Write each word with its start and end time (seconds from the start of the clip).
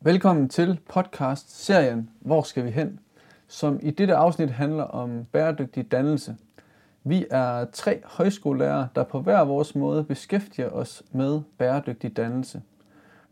Velkommen 0.00 0.48
til 0.48 0.80
podcast-serien 0.88 2.10
Hvor 2.20 2.42
skal 2.42 2.64
vi 2.64 2.70
hen? 2.70 3.00
Som 3.48 3.80
i 3.82 3.90
dette 3.90 4.14
afsnit 4.14 4.50
handler 4.50 4.82
om 4.84 5.24
bæredygtig 5.32 5.92
dannelse. 5.92 6.36
Vi 7.04 7.26
er 7.30 7.64
tre 7.72 8.02
højskolelærere, 8.04 8.88
der 8.94 9.04
på 9.04 9.20
hver 9.20 9.44
vores 9.44 9.74
måde 9.74 10.04
beskæftiger 10.04 10.70
os 10.70 11.02
med 11.12 11.40
bæredygtig 11.58 12.16
dannelse. 12.16 12.62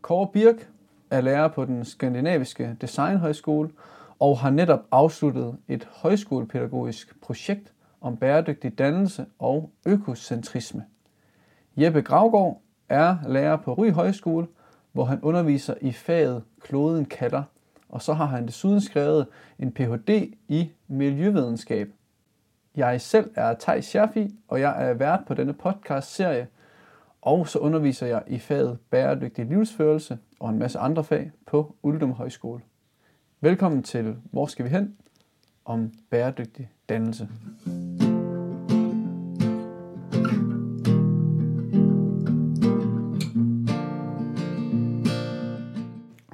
Kåre 0.01 0.27
Birk 0.33 0.69
er 1.11 1.21
lærer 1.21 1.47
på 1.47 1.65
den 1.65 1.85
skandinaviske 1.85 2.77
designhøjskole 2.81 3.69
og 4.19 4.39
har 4.39 4.49
netop 4.49 4.83
afsluttet 4.91 5.57
et 5.67 5.87
højskolepædagogisk 5.91 7.21
projekt 7.21 7.73
om 8.01 8.17
bæredygtig 8.17 8.77
dannelse 8.77 9.25
og 9.39 9.69
økocentrisme. 9.85 10.85
Jeppe 11.77 12.01
Gravgaard 12.01 12.61
er 12.89 13.17
lærer 13.27 13.57
på 13.57 13.73
Ry 13.73 13.91
Højskole 13.91 14.47
hvor 14.97 15.05
han 15.05 15.21
underviser 15.21 15.73
i 15.81 15.91
faget 15.91 16.43
Kloden 16.61 17.05
kalder, 17.05 17.43
og 17.89 18.01
så 18.01 18.13
har 18.13 18.25
han 18.25 18.47
desuden 18.47 18.81
skrevet 18.81 19.27
en 19.59 19.71
Ph.D. 19.71 20.33
i 20.47 20.71
miljøvidenskab. 20.87 21.89
Jeg 22.75 23.01
selv 23.01 23.31
er 23.35 23.53
Tej 23.53 23.81
Scherfi, 23.81 24.35
og 24.47 24.61
jeg 24.61 24.89
er 24.89 24.93
vært 24.93 25.19
på 25.27 25.33
denne 25.33 25.53
podcast-serie, 25.53 26.47
og 27.21 27.47
så 27.47 27.59
underviser 27.59 28.07
jeg 28.07 28.23
i 28.27 28.39
faget 28.39 28.79
bæredygtig 28.89 29.45
livsførelse 29.45 30.17
og 30.39 30.49
en 30.49 30.59
masse 30.59 30.79
andre 30.79 31.03
fag 31.03 31.31
på 31.47 31.75
Uldum 31.83 32.11
Højskole. 32.11 32.61
Velkommen 33.41 33.83
til 33.83 34.15
Hvor 34.31 34.45
skal 34.45 34.65
vi 34.65 34.69
hen? 34.69 34.97
om 35.65 35.91
bæredygtig 36.09 36.69
dannelse. 36.89 37.29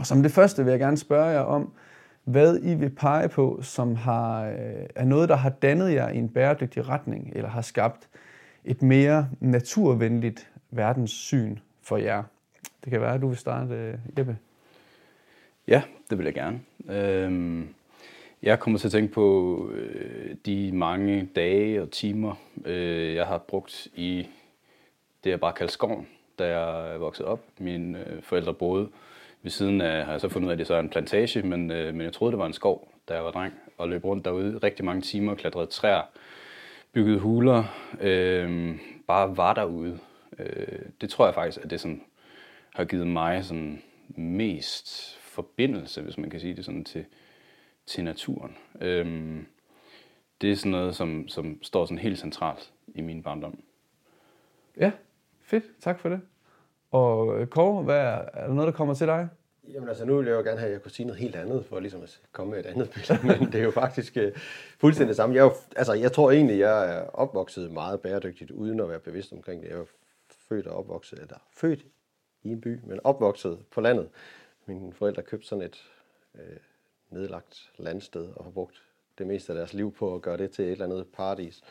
Og 0.04 0.08
som 0.08 0.24
det 0.24 0.32
første 0.32 0.64
vil 0.64 0.72
jeg 0.72 0.80
gerne 0.80 0.98
spørge 0.98 1.26
jer 1.26 1.40
om, 1.40 1.72
hvad 2.24 2.60
I 2.64 2.76
vil 2.76 2.90
pege 2.90 3.30
på, 3.30 3.60
som 3.62 3.96
har, 3.96 4.46
øh, 4.46 4.86
er 4.96 5.06
noget, 5.06 5.30
der 5.30 5.36
har 5.36 5.50
dannet 5.50 5.94
jer 5.94 6.10
i 6.10 6.18
en 6.18 6.30
bæredygtig 6.30 6.90
retning, 6.90 7.32
eller 7.36 7.50
har 7.50 7.62
skabt 7.62 8.10
et 8.66 8.82
mere 8.82 9.30
naturvenligt 9.40 10.50
verdenssyn 10.72 11.58
for 11.82 11.98
jer. 11.98 12.24
Det 12.84 12.92
kan 12.92 13.02
være, 13.02 13.14
at 13.14 13.22
du 13.22 13.28
vil 13.28 13.38
starte, 13.38 13.74
øh, 13.74 13.94
Jeppe. 14.18 14.38
Ja, 15.68 15.82
det 16.10 16.18
vil 16.18 16.26
jeg 16.26 16.34
gerne. 16.34 16.60
Øhm, 16.90 17.68
jeg 18.42 18.60
kommer 18.60 18.80
til 18.80 18.88
at 18.88 18.92
tænke 18.92 19.14
på 19.14 19.70
øh, 19.74 20.36
de 20.46 20.72
mange 20.72 21.30
dage 21.36 21.82
og 21.82 21.92
timer, 21.92 22.36
øh, 22.66 23.16
jeg 23.16 23.26
har 23.26 23.38
brugt 23.38 23.88
i 23.96 24.28
det, 25.24 25.30
jeg 25.30 25.40
bare 25.40 25.54
kalder 25.54 25.72
skoven, 25.72 26.08
da 26.40 26.60
jeg 26.60 27.00
voksede 27.00 27.28
op. 27.28 27.40
Mine 27.60 28.06
forældre 28.22 28.54
boede 28.54 28.90
ved 29.44 29.52
siden 29.52 29.82
af 29.82 30.06
har 30.06 30.12
jeg 30.12 30.22
så 30.22 30.30
fundet 30.30 30.48
ud 30.48 30.52
af, 30.52 30.56
at 30.56 30.60
det 30.60 30.68
så 30.68 30.74
er 30.74 30.80
en 30.80 30.90
plantage, 30.90 31.42
men, 31.42 31.72
øh, 31.72 31.94
men 31.94 32.02
jeg 32.02 32.14
troede, 32.14 32.32
det 32.32 32.40
var 32.40 32.46
en 32.46 32.54
skov, 32.54 32.92
da 33.10 33.14
jeg 33.14 33.26
var 33.26 33.32
dreng, 33.32 33.54
og 33.78 33.90
løb 33.90 34.06
rundt 34.06 34.26
derude 34.26 34.58
rigtig 34.58 34.86
mange 34.86 35.02
timer, 35.02 35.36
klatrede 35.36 35.66
træer, 35.66 36.02
byggede 36.92 37.20
huler, 37.20 37.64
øh, 38.02 38.76
bare 39.08 39.38
var 39.38 39.54
derude. 39.54 40.00
Øh, 40.40 40.80
det 41.02 41.10
tror 41.10 41.26
jeg 41.26 41.34
faktisk, 41.34 41.64
at 41.64 41.70
det 41.70 41.80
sådan, 41.80 42.04
har 42.74 42.86
givet 42.86 43.08
mig 43.08 43.46
sådan 43.46 43.82
mest 44.08 45.18
forbindelse, 45.20 46.02
hvis 46.02 46.18
man 46.18 46.30
kan 46.30 46.40
sige 46.40 46.56
det 46.56 46.66
sådan, 46.66 46.84
til, 46.84 47.06
til 47.86 48.04
naturen. 48.04 48.58
Øh, 48.82 49.38
det 50.42 50.52
er 50.52 50.56
sådan 50.56 50.72
noget, 50.72 50.96
som, 50.96 51.28
som 51.28 51.64
står 51.64 51.86
sådan 51.86 52.00
helt 52.00 52.20
centralt 52.20 52.74
i 52.96 53.02
min 53.02 53.24
barndom. 53.24 53.60
Ja, 54.78 54.92
fedt. 55.42 55.64
Tak 55.82 56.00
for 56.00 56.10
det. 56.10 56.22
Og 56.94 57.40
øh, 57.40 57.48
Kåre, 57.48 57.84
hvad 57.84 57.98
er, 57.98 58.22
er 58.34 58.48
der 58.48 58.54
noget, 58.54 58.68
der 58.68 58.78
kommer 58.78 58.94
til 58.94 59.08
dig? 59.08 59.30
Jamen 59.74 59.90
altså, 59.90 60.06
nu 60.06 60.18
vil 60.18 60.28
jeg 60.28 60.34
jo 60.34 60.42
gerne 60.42 60.60
have, 60.60 60.68
at 60.68 60.74
jeg 60.74 60.82
kunne 60.82 60.92
sige 60.92 61.06
noget 61.06 61.22
helt 61.22 61.36
andet, 61.36 61.66
for 61.66 61.80
ligesom 61.80 62.04
at 62.04 62.22
komme 62.32 62.52
med 62.52 62.60
et 62.60 62.66
andet 62.66 62.90
billede, 62.90 63.28
men 63.40 63.52
det 63.52 63.60
er 63.60 63.64
jo 63.64 63.72
faktisk 63.72 64.18
uh, 64.18 64.42
fuldstændig 64.80 65.08
det 65.08 65.16
samme. 65.16 65.36
Jeg, 65.36 65.42
er 65.42 65.46
jo, 65.46 65.54
altså, 65.76 65.94
jeg 65.94 66.12
tror 66.12 66.32
egentlig, 66.32 66.60
jeg 66.60 66.98
er 66.98 67.02
opvokset 67.02 67.72
meget 67.72 68.02
bæredygtigt, 68.02 68.52
uden 68.52 68.80
at 68.80 68.90
være 68.90 69.00
bevidst 69.00 69.34
omkring 69.34 69.62
det. 69.62 69.70
Jeg 69.70 69.78
er 69.78 69.86
født 70.50 70.68
og 70.68 70.78
opvokset, 70.78 71.20
eller 71.20 71.38
født 71.52 71.86
i 72.44 72.50
en 72.50 72.62
by, 72.62 72.80
men 72.84 73.00
opvokset 73.04 73.60
på 73.72 73.82
landet. 73.82 74.10
Mine 74.66 74.94
forældre 74.94 75.22
købte 75.22 75.48
sådan 75.48 75.66
et 75.66 75.84
øh, 76.36 76.58
nedlagt 77.10 77.72
landsted 77.78 78.28
og 78.36 78.44
har 78.44 78.52
brugt 78.52 78.84
det 79.18 79.28
meste 79.28 79.52
af 79.52 79.58
deres 79.58 79.74
liv 79.74 79.94
på 79.94 80.16
at 80.16 80.22
gøre 80.22 80.38
det 80.38 80.52
til 80.52 80.66
et 80.66 80.72
eller 80.72 80.86
andet 80.86 81.08
paradis. 81.14 81.62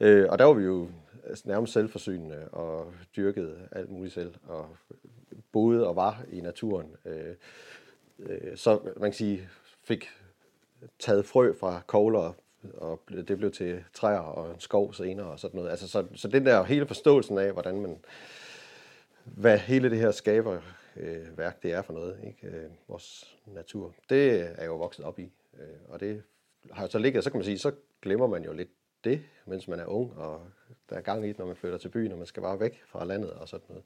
Øh, 0.00 0.26
og 0.30 0.38
der 0.38 0.44
var 0.44 0.52
vi 0.52 0.64
jo 0.64 0.88
altså, 1.24 1.44
nærmest 1.48 1.72
selvforsynende 1.72 2.48
og 2.48 2.92
dyrkede 3.16 3.68
alt 3.72 3.90
muligt 3.90 4.14
selv 4.14 4.34
og 4.46 4.76
boede 5.52 5.86
og 5.86 5.96
var 5.96 6.24
i 6.32 6.40
naturen. 6.40 6.96
Øh, 7.04 7.34
øh, 8.18 8.56
så 8.56 8.80
man 8.96 9.10
kan 9.10 9.12
sige, 9.12 9.48
fik 9.82 10.08
taget 10.98 11.26
frø 11.26 11.52
fra 11.52 11.82
kogler, 11.86 12.32
og 12.74 13.00
det 13.10 13.38
blev 13.38 13.50
til 13.50 13.84
træer 13.94 14.18
og 14.18 14.54
en 14.54 14.60
skov 14.60 14.94
senere 14.94 15.26
og 15.26 15.38
sådan 15.38 15.56
noget. 15.56 15.70
Altså, 15.70 15.88
så, 15.88 16.06
så 16.14 16.28
den 16.28 16.46
der 16.46 16.62
hele 16.64 16.86
forståelsen 16.86 17.38
af, 17.38 17.52
hvordan 17.52 17.80
man, 17.80 17.98
hvad 19.24 19.58
hele 19.58 19.90
det 19.90 19.98
her 19.98 20.10
skaber 20.10 20.60
øh, 20.96 21.38
værk, 21.38 21.62
det 21.62 21.72
er 21.72 21.82
for 21.82 21.92
noget, 21.92 22.18
ikke? 22.26 22.56
Øh, 22.56 22.70
vores 22.88 23.36
natur, 23.46 23.94
det 24.10 24.30
er 24.40 24.54
jeg 24.58 24.66
jo 24.66 24.76
vokset 24.76 25.04
op 25.04 25.18
i. 25.18 25.32
Øh, 25.58 25.66
og 25.88 26.00
det 26.00 26.22
har 26.70 26.82
jo 26.82 26.90
så 26.90 26.98
ligget, 26.98 27.24
så 27.24 27.30
kan 27.30 27.38
man 27.38 27.44
sige, 27.44 27.58
så 27.58 27.72
glemmer 28.02 28.26
man 28.26 28.44
jo 28.44 28.52
lidt 28.52 28.68
det, 29.04 29.22
mens 29.46 29.68
man 29.68 29.80
er 29.80 29.86
ung, 29.86 30.16
og 30.16 30.40
der 30.90 30.96
er 30.96 31.00
gang 31.00 31.24
i 31.24 31.28
det, 31.28 31.38
når 31.38 31.46
man 31.46 31.56
flytter 31.56 31.78
til 31.78 31.88
byen, 31.88 32.12
og 32.12 32.18
man 32.18 32.26
skal 32.26 32.42
bare 32.42 32.60
væk 32.60 32.82
fra 32.86 33.04
landet 33.04 33.30
og 33.30 33.48
sådan 33.48 33.64
noget. 33.68 33.84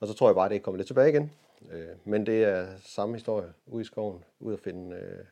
Og 0.00 0.08
så 0.08 0.14
tror 0.14 0.28
jeg 0.28 0.34
bare, 0.34 0.44
at 0.44 0.50
det 0.50 0.62
kommer 0.62 0.76
lidt 0.76 0.86
tilbage 0.86 1.08
igen. 1.08 1.32
Øh, 1.72 1.88
men 2.04 2.26
det 2.26 2.44
er 2.44 2.66
samme 2.84 3.14
historie. 3.14 3.52
Ude 3.66 3.80
i 3.80 3.84
skoven, 3.84 4.24
ud 4.40 4.52
at 4.52 4.60
finde 4.60 4.96
øh, 4.96 5.24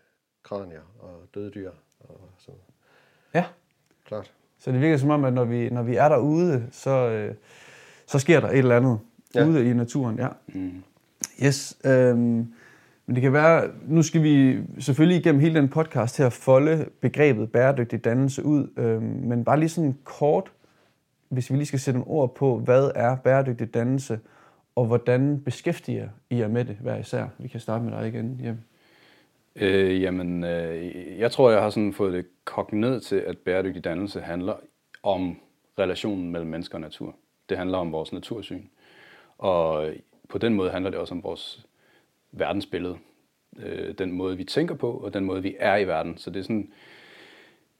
kranier 0.43 0.94
og 0.99 1.22
døde 1.34 1.50
dyr 1.50 1.71
og 2.00 2.21
sådan 2.38 2.60
Ja. 3.34 3.44
Klart. 4.05 4.32
Så 4.59 4.72
det 4.72 4.81
virker 4.81 4.97
som 4.97 5.10
om, 5.10 5.25
at 5.25 5.32
når 5.32 5.44
vi, 5.44 5.71
når 5.71 5.82
vi 5.82 5.97
er 5.97 6.09
derude, 6.09 6.66
så, 6.71 6.91
øh, 6.91 7.34
så 8.06 8.19
sker 8.19 8.41
der 8.41 8.49
et 8.49 8.59
eller 8.59 8.76
andet 8.76 8.99
ja. 9.34 9.47
ude 9.47 9.71
i 9.71 9.72
naturen. 9.72 10.19
Ja. 10.19 10.28
Mm. 10.47 10.82
Yes. 11.44 11.78
Øhm, 11.84 12.55
men 13.06 13.15
det 13.15 13.22
kan 13.22 13.33
være, 13.33 13.71
nu 13.87 14.03
skal 14.03 14.22
vi 14.22 14.59
selvfølgelig 14.78 15.21
igennem 15.21 15.41
hele 15.41 15.61
den 15.61 15.69
podcast 15.69 16.19
her 16.19 16.28
folde 16.28 16.89
begrebet 17.00 17.53
bæredygtig 17.53 18.05
dannelse 18.05 18.44
ud, 18.44 18.69
øh, 18.77 19.03
men 19.03 19.44
bare 19.44 19.59
lige 19.59 19.69
sådan 19.69 19.99
kort, 20.05 20.53
hvis 21.28 21.50
vi 21.50 21.56
lige 21.56 21.67
skal 21.67 21.78
sætte 21.78 22.00
nogle 22.00 22.12
ord 22.12 22.34
på, 22.34 22.59
hvad 22.59 22.91
er 22.94 23.17
bæredygtig 23.17 23.75
dannelse, 23.75 24.21
og 24.77 24.87
hvordan 24.87 25.41
beskæftiger 25.41 26.09
I 26.31 26.39
jer 26.39 26.49
med 26.49 26.65
det 26.65 26.77
hver 26.77 26.97
især? 26.97 27.27
Vi 27.39 27.49
kan 27.49 27.61
starte 27.61 27.84
med 27.84 27.93
dig 27.93 28.09
igen, 28.09 28.41
Jem. 28.44 28.59
Øh, 29.56 30.03
jamen, 30.03 30.44
øh, 30.44 31.19
jeg 31.19 31.31
tror, 31.31 31.50
jeg 31.50 31.62
har 31.62 31.71
sådan 31.71 31.93
fået 31.93 32.12
det 32.12 32.27
kogt 32.44 32.73
ned 32.73 33.00
til, 33.00 33.17
at 33.17 33.38
bæredygtig 33.38 33.84
dannelse 33.84 34.21
handler 34.21 34.55
om 35.03 35.37
relationen 35.78 36.31
mellem 36.31 36.50
mennesker 36.50 36.75
og 36.75 36.81
natur. 36.81 37.15
Det 37.49 37.59
handler 37.59 37.78
om 37.78 37.93
vores 37.93 38.12
natursyn. 38.12 38.62
Og 39.38 39.91
på 40.28 40.38
den 40.38 40.55
måde 40.55 40.71
handler 40.71 40.91
det 40.91 41.00
også 41.00 41.15
om 41.15 41.23
vores 41.23 41.67
verdensbillede. 42.32 42.97
Øh, 43.59 43.94
den 43.98 44.12
måde, 44.12 44.37
vi 44.37 44.44
tænker 44.44 44.75
på, 44.75 44.91
og 44.91 45.14
den 45.14 45.25
måde, 45.25 45.42
vi 45.42 45.56
er 45.59 45.76
i 45.76 45.87
verden. 45.87 46.19
Så 46.19 46.31
det 46.31 46.41
er 46.41 46.44
sådan 46.44 46.72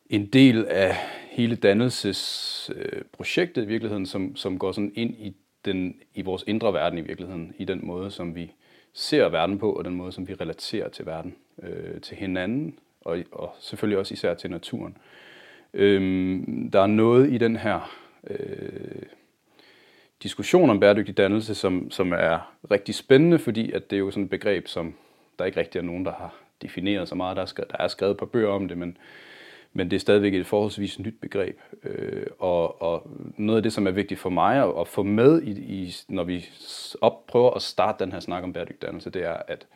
en 0.07 0.27
del 0.27 0.67
af 0.67 0.95
hele 1.31 1.57
dannelsesprojektet 1.57 3.62
i 3.62 3.67
virkeligheden, 3.67 4.07
som, 4.07 4.37
som 4.37 4.59
går 4.59 4.73
sådan 4.73 4.93
ind 4.95 5.11
i 5.11 5.37
den, 5.65 6.01
i 6.15 6.23
vores 6.23 6.45
indre 6.47 6.73
verden 6.73 6.99
i 6.99 7.03
virkeligheden, 7.03 7.55
i 7.59 7.65
den 7.65 7.87
måde, 7.87 8.11
som 8.11 8.34
vi 8.34 8.53
ser 8.93 9.29
verden 9.29 9.59
på, 9.59 9.73
og 9.73 9.84
den 9.84 9.95
måde, 9.95 10.12
som 10.12 10.29
vi 10.29 10.34
relaterer 10.34 10.89
til 10.89 11.07
verden, 11.07 11.34
øh, 11.63 12.01
til 12.01 12.17
hinanden, 12.17 12.78
og, 13.01 13.19
og 13.33 13.55
selvfølgelig 13.61 13.99
også 13.99 14.15
især 14.15 14.34
til 14.34 14.51
naturen. 14.51 14.97
Øhm, 15.75 16.71
der 16.71 16.81
er 16.81 16.87
noget 16.87 17.33
i 17.33 17.39
den 17.39 17.57
her 17.57 17.97
øh, 18.27 19.03
diskussion 20.22 20.71
om 20.71 20.81
bæredygtig 20.81 21.16
dannelse, 21.16 21.54
som, 21.54 21.91
som 21.91 22.12
er 22.12 22.54
rigtig 22.71 22.94
spændende, 22.94 23.38
fordi 23.38 23.72
at 23.72 23.91
det 23.91 23.97
er 23.97 24.00
jo 24.00 24.10
sådan 24.10 24.25
et 24.25 24.31
begreb, 24.31 24.69
som 24.69 24.94
der 25.38 25.44
ikke 25.44 25.60
rigtig 25.60 25.78
er 25.78 25.82
nogen, 25.82 26.04
der 26.04 26.13
har 26.13 26.34
defineret 26.63 27.09
så 27.09 27.15
meget. 27.15 27.36
Der 27.36 27.42
er 27.42 27.47
skrevet, 27.47 27.71
der 27.71 27.77
er 27.78 27.89
skrevet 27.89 28.16
på 28.16 28.27
bøger 28.27 28.48
om 28.48 28.68
det, 28.68 28.78
men 28.78 28.97
men 29.77 29.91
det 29.91 29.97
er 29.97 30.01
stadigvæk 30.01 30.34
et 30.34 30.47
forholdsvis 30.47 30.98
nyt 30.98 31.21
begreb. 31.21 31.60
Øh, 31.83 32.27
og, 32.39 32.83
og 32.83 33.10
noget 33.36 33.57
af 33.57 33.63
det, 33.63 33.72
som 33.72 33.86
er 33.86 33.91
vigtigt 33.91 34.21
for 34.21 34.30
mig 34.30 34.63
at, 34.63 34.74
at 34.80 34.89
få 34.89 35.03
med, 35.03 35.42
i, 35.42 35.51
i, 35.51 35.95
når 36.09 36.24
vi 36.24 36.48
op, 37.01 37.27
prøver 37.27 37.51
at 37.51 37.62
starte 37.62 38.04
den 38.04 38.12
her 38.12 38.21
snak 38.21 38.42
om 38.42 38.53
bæredygtig 38.53 38.83
dannelse, 38.83 39.10
det 39.10 39.24
er, 39.24 39.36
at 39.48 39.66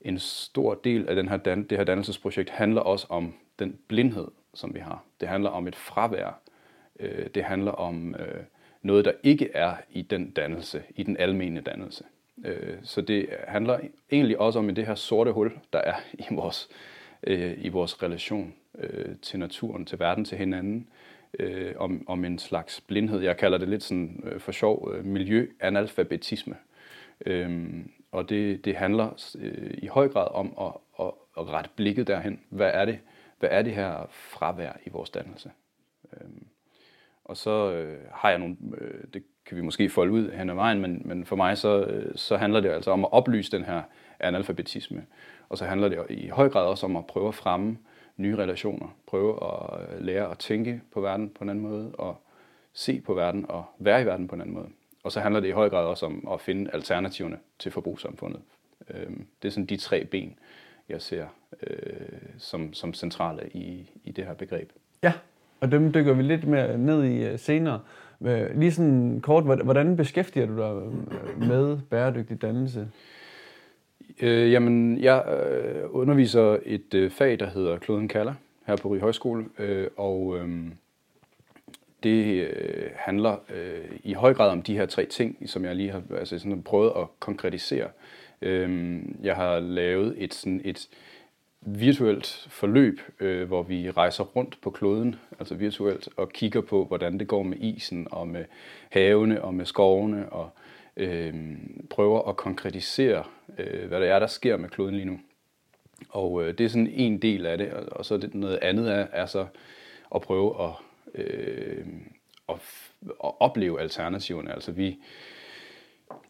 en 0.00 0.18
stor 0.18 0.74
del 0.74 1.08
af 1.08 1.14
den 1.14 1.28
her 1.28 1.36
dan, 1.36 1.62
det 1.62 1.78
her 1.78 1.84
dannelsesprojekt 1.84 2.50
handler 2.50 2.80
også 2.80 3.06
om 3.08 3.34
den 3.58 3.78
blindhed, 3.88 4.28
som 4.54 4.74
vi 4.74 4.80
har. 4.80 5.04
Det 5.20 5.28
handler 5.28 5.50
om 5.50 5.68
et 5.68 5.76
fravær. 5.76 6.40
Øh, 7.00 7.26
det 7.34 7.44
handler 7.44 7.72
om 7.72 8.14
øh, 8.14 8.42
noget, 8.82 9.04
der 9.04 9.12
ikke 9.22 9.50
er 9.54 9.76
i 9.90 10.02
den 10.02 10.30
dannelse, 10.30 10.82
i 10.96 11.02
den 11.02 11.16
almene 11.16 11.60
dannelse. 11.60 12.04
Øh, 12.44 12.76
så 12.82 13.00
det 13.00 13.28
handler 13.48 13.80
egentlig 14.12 14.38
også 14.38 14.58
om 14.58 14.74
det 14.74 14.86
her 14.86 14.94
sorte 14.94 15.32
hul, 15.32 15.52
der 15.72 15.78
er 15.78 15.94
i 16.14 16.24
vores, 16.30 16.68
øh, 17.22 17.54
i 17.58 17.68
vores 17.68 18.02
relation 18.02 18.54
øh, 18.78 19.16
til 19.22 19.38
naturen, 19.38 19.86
til 19.86 19.98
verden, 19.98 20.24
til 20.24 20.38
hinanden, 20.38 20.88
øh, 21.38 21.74
om, 21.76 22.04
om 22.08 22.24
en 22.24 22.38
slags 22.38 22.80
blindhed. 22.80 23.20
Jeg 23.20 23.36
kalder 23.36 23.58
det 23.58 23.68
lidt 23.68 23.82
sådan 23.82 24.22
øh, 24.24 24.40
for 24.40 24.52
sjov 24.52 24.92
øh, 24.94 25.04
miljøanalfabetisme. 25.04 26.56
Øh, 27.26 27.70
og 28.12 28.28
det, 28.28 28.64
det 28.64 28.76
handler 28.76 29.34
øh, 29.38 29.74
i 29.78 29.86
høj 29.86 30.08
grad 30.08 30.28
om 30.30 30.54
at, 30.60 30.72
at, 31.06 31.12
at 31.38 31.48
rette 31.48 31.70
blikket 31.76 32.06
derhen. 32.06 32.40
Hvad 32.48 32.70
er 32.74 32.84
det, 32.84 32.98
hvad 33.38 33.50
er 33.52 33.62
det 33.62 33.74
her 33.74 34.06
fravær 34.10 34.72
i 34.86 34.90
vores 34.90 35.10
dannelse? 35.10 35.50
Øhm, 36.12 36.46
og 37.24 37.36
så 37.36 37.72
øh, 37.72 37.98
har 38.12 38.30
jeg 38.30 38.38
nogle, 38.38 38.56
øh, 38.78 39.04
det 39.14 39.22
kan 39.46 39.56
vi 39.56 39.62
måske 39.62 39.90
folde 39.90 40.12
ud 40.12 40.30
hen 40.30 40.50
ad 40.50 40.54
vejen, 40.54 40.80
men, 40.80 41.02
men 41.04 41.24
for 41.24 41.36
mig 41.36 41.58
så, 41.58 41.84
øh, 41.84 42.12
så 42.16 42.36
handler 42.36 42.60
det 42.60 42.68
altså 42.68 42.90
om 42.90 43.04
at 43.04 43.12
oplyse 43.12 43.52
den 43.52 43.64
her 43.64 43.82
analfabetisme. 44.20 45.06
Og 45.48 45.58
så 45.58 45.64
handler 45.64 45.88
det 45.88 46.06
i 46.10 46.28
høj 46.28 46.48
grad 46.48 46.66
også 46.66 46.86
om 46.86 46.96
at 46.96 47.06
prøve 47.06 47.28
at 47.28 47.34
fremme 47.34 47.78
nye 48.16 48.36
relationer, 48.36 48.96
prøve 49.06 49.38
at 49.44 49.80
øh, 49.80 50.04
lære 50.04 50.30
at 50.30 50.38
tænke 50.38 50.80
på 50.92 51.00
verden 51.00 51.30
på 51.30 51.44
en 51.44 51.50
anden 51.50 51.64
måde, 51.64 51.92
og 51.94 52.16
se 52.72 53.00
på 53.00 53.14
verden 53.14 53.46
og 53.48 53.64
være 53.78 54.02
i 54.02 54.06
verden 54.06 54.28
på 54.28 54.34
en 54.34 54.40
anden 54.40 54.54
måde. 54.54 54.68
Og 55.02 55.12
så 55.12 55.20
handler 55.20 55.40
det 55.40 55.48
i 55.48 55.52
høj 55.52 55.70
grad 55.70 55.84
også 55.84 56.06
om 56.06 56.28
at 56.32 56.40
finde 56.40 56.70
alternativerne 56.72 57.38
til 57.58 57.72
forbrugssamfundet. 57.72 58.40
Øhm, 58.90 59.26
det 59.42 59.48
er 59.48 59.52
sådan 59.52 59.66
de 59.66 59.76
tre 59.76 60.04
ben, 60.04 60.38
jeg 60.88 61.02
ser 61.02 61.26
øh, 61.62 62.18
som, 62.38 62.72
som 62.72 62.94
centrale 62.94 63.50
i, 63.54 63.90
i 64.04 64.10
det 64.12 64.26
her 64.26 64.34
begreb. 64.34 64.72
Ja, 65.02 65.12
og 65.62 65.72
dem 65.72 65.92
dykker 65.92 66.12
vi 66.12 66.22
lidt 66.22 66.46
mere 66.46 66.78
ned 66.78 67.04
i 67.04 67.24
øh, 67.24 67.38
senere. 67.38 67.80
Lige 68.54 68.72
sådan 68.72 69.20
kort, 69.20 69.44
hvordan 69.44 69.96
beskæftiger 69.96 70.46
du 70.46 70.56
dig 70.56 70.72
øh, 70.72 71.48
med 71.48 71.78
bæredygtig 71.90 72.42
dannelse? 72.42 72.88
Øh, 74.22 74.52
jamen, 74.52 75.02
jeg 75.02 75.24
øh, 75.28 75.84
underviser 75.90 76.58
et 76.64 76.94
øh, 76.94 77.10
fag, 77.10 77.40
der 77.40 77.46
hedder 77.46 77.78
Kloden 77.78 78.08
kalder, 78.08 78.34
her 78.66 78.76
på 78.76 78.88
Ry 78.88 78.98
Højskole, 78.98 79.44
øh, 79.58 79.88
og 79.96 80.38
øh, 80.38 80.48
det 82.02 82.48
øh, 82.48 82.90
handler 82.96 83.36
øh, 83.54 83.98
i 84.04 84.12
høj 84.12 84.34
grad 84.34 84.50
om 84.50 84.62
de 84.62 84.76
her 84.76 84.86
tre 84.86 85.04
ting, 85.04 85.36
som 85.46 85.64
jeg 85.64 85.76
lige 85.76 85.90
har 85.90 86.02
altså 86.18 86.38
sådan 86.38 86.62
prøvet 86.62 86.92
at 86.96 87.06
konkretisere. 87.20 87.88
Øh, 88.42 89.00
jeg 89.22 89.36
har 89.36 89.60
lavet 89.60 90.14
et, 90.18 90.34
sådan 90.34 90.60
et 90.64 90.88
virtuelt 91.66 92.46
forløb, 92.50 93.00
øh, 93.20 93.46
hvor 93.48 93.62
vi 93.62 93.90
rejser 93.90 94.24
rundt 94.24 94.58
på 94.62 94.70
kloden, 94.70 95.16
altså 95.38 95.54
virtuelt, 95.54 96.08
og 96.16 96.28
kigger 96.28 96.60
på, 96.60 96.84
hvordan 96.84 97.18
det 97.18 97.28
går 97.28 97.42
med 97.42 97.56
isen, 97.60 98.08
og 98.10 98.28
med 98.28 98.44
havene, 98.90 99.42
og 99.42 99.54
med 99.54 99.64
skovene, 99.64 100.28
og 100.32 100.50
øh, 100.96 101.34
prøver 101.90 102.28
at 102.28 102.36
konkretisere, 102.36 103.24
øh, 103.58 103.88
hvad 103.88 104.00
det 104.00 104.08
er, 104.08 104.18
der 104.18 104.26
sker 104.26 104.56
med 104.56 104.68
kloden 104.68 104.94
lige 104.94 105.06
nu. 105.06 105.20
Og 106.08 106.44
øh, 106.44 106.58
det 106.58 106.64
er 106.64 106.68
sådan 106.68 106.92
en 106.94 107.22
del 107.22 107.46
af 107.46 107.58
det, 107.58 107.72
og, 107.72 107.84
og 107.90 108.04
så 108.04 108.16
det, 108.16 108.34
noget 108.34 108.58
andet 108.62 108.92
er, 108.92 109.06
er 109.12 109.26
så 109.26 109.46
at 110.14 110.20
prøve 110.20 110.64
at, 110.64 110.70
øh, 111.14 111.86
at, 112.48 112.56
at 113.02 113.32
opleve 113.40 113.80
alternativerne. 113.80 114.52
Altså 114.52 114.72
vi 114.72 114.98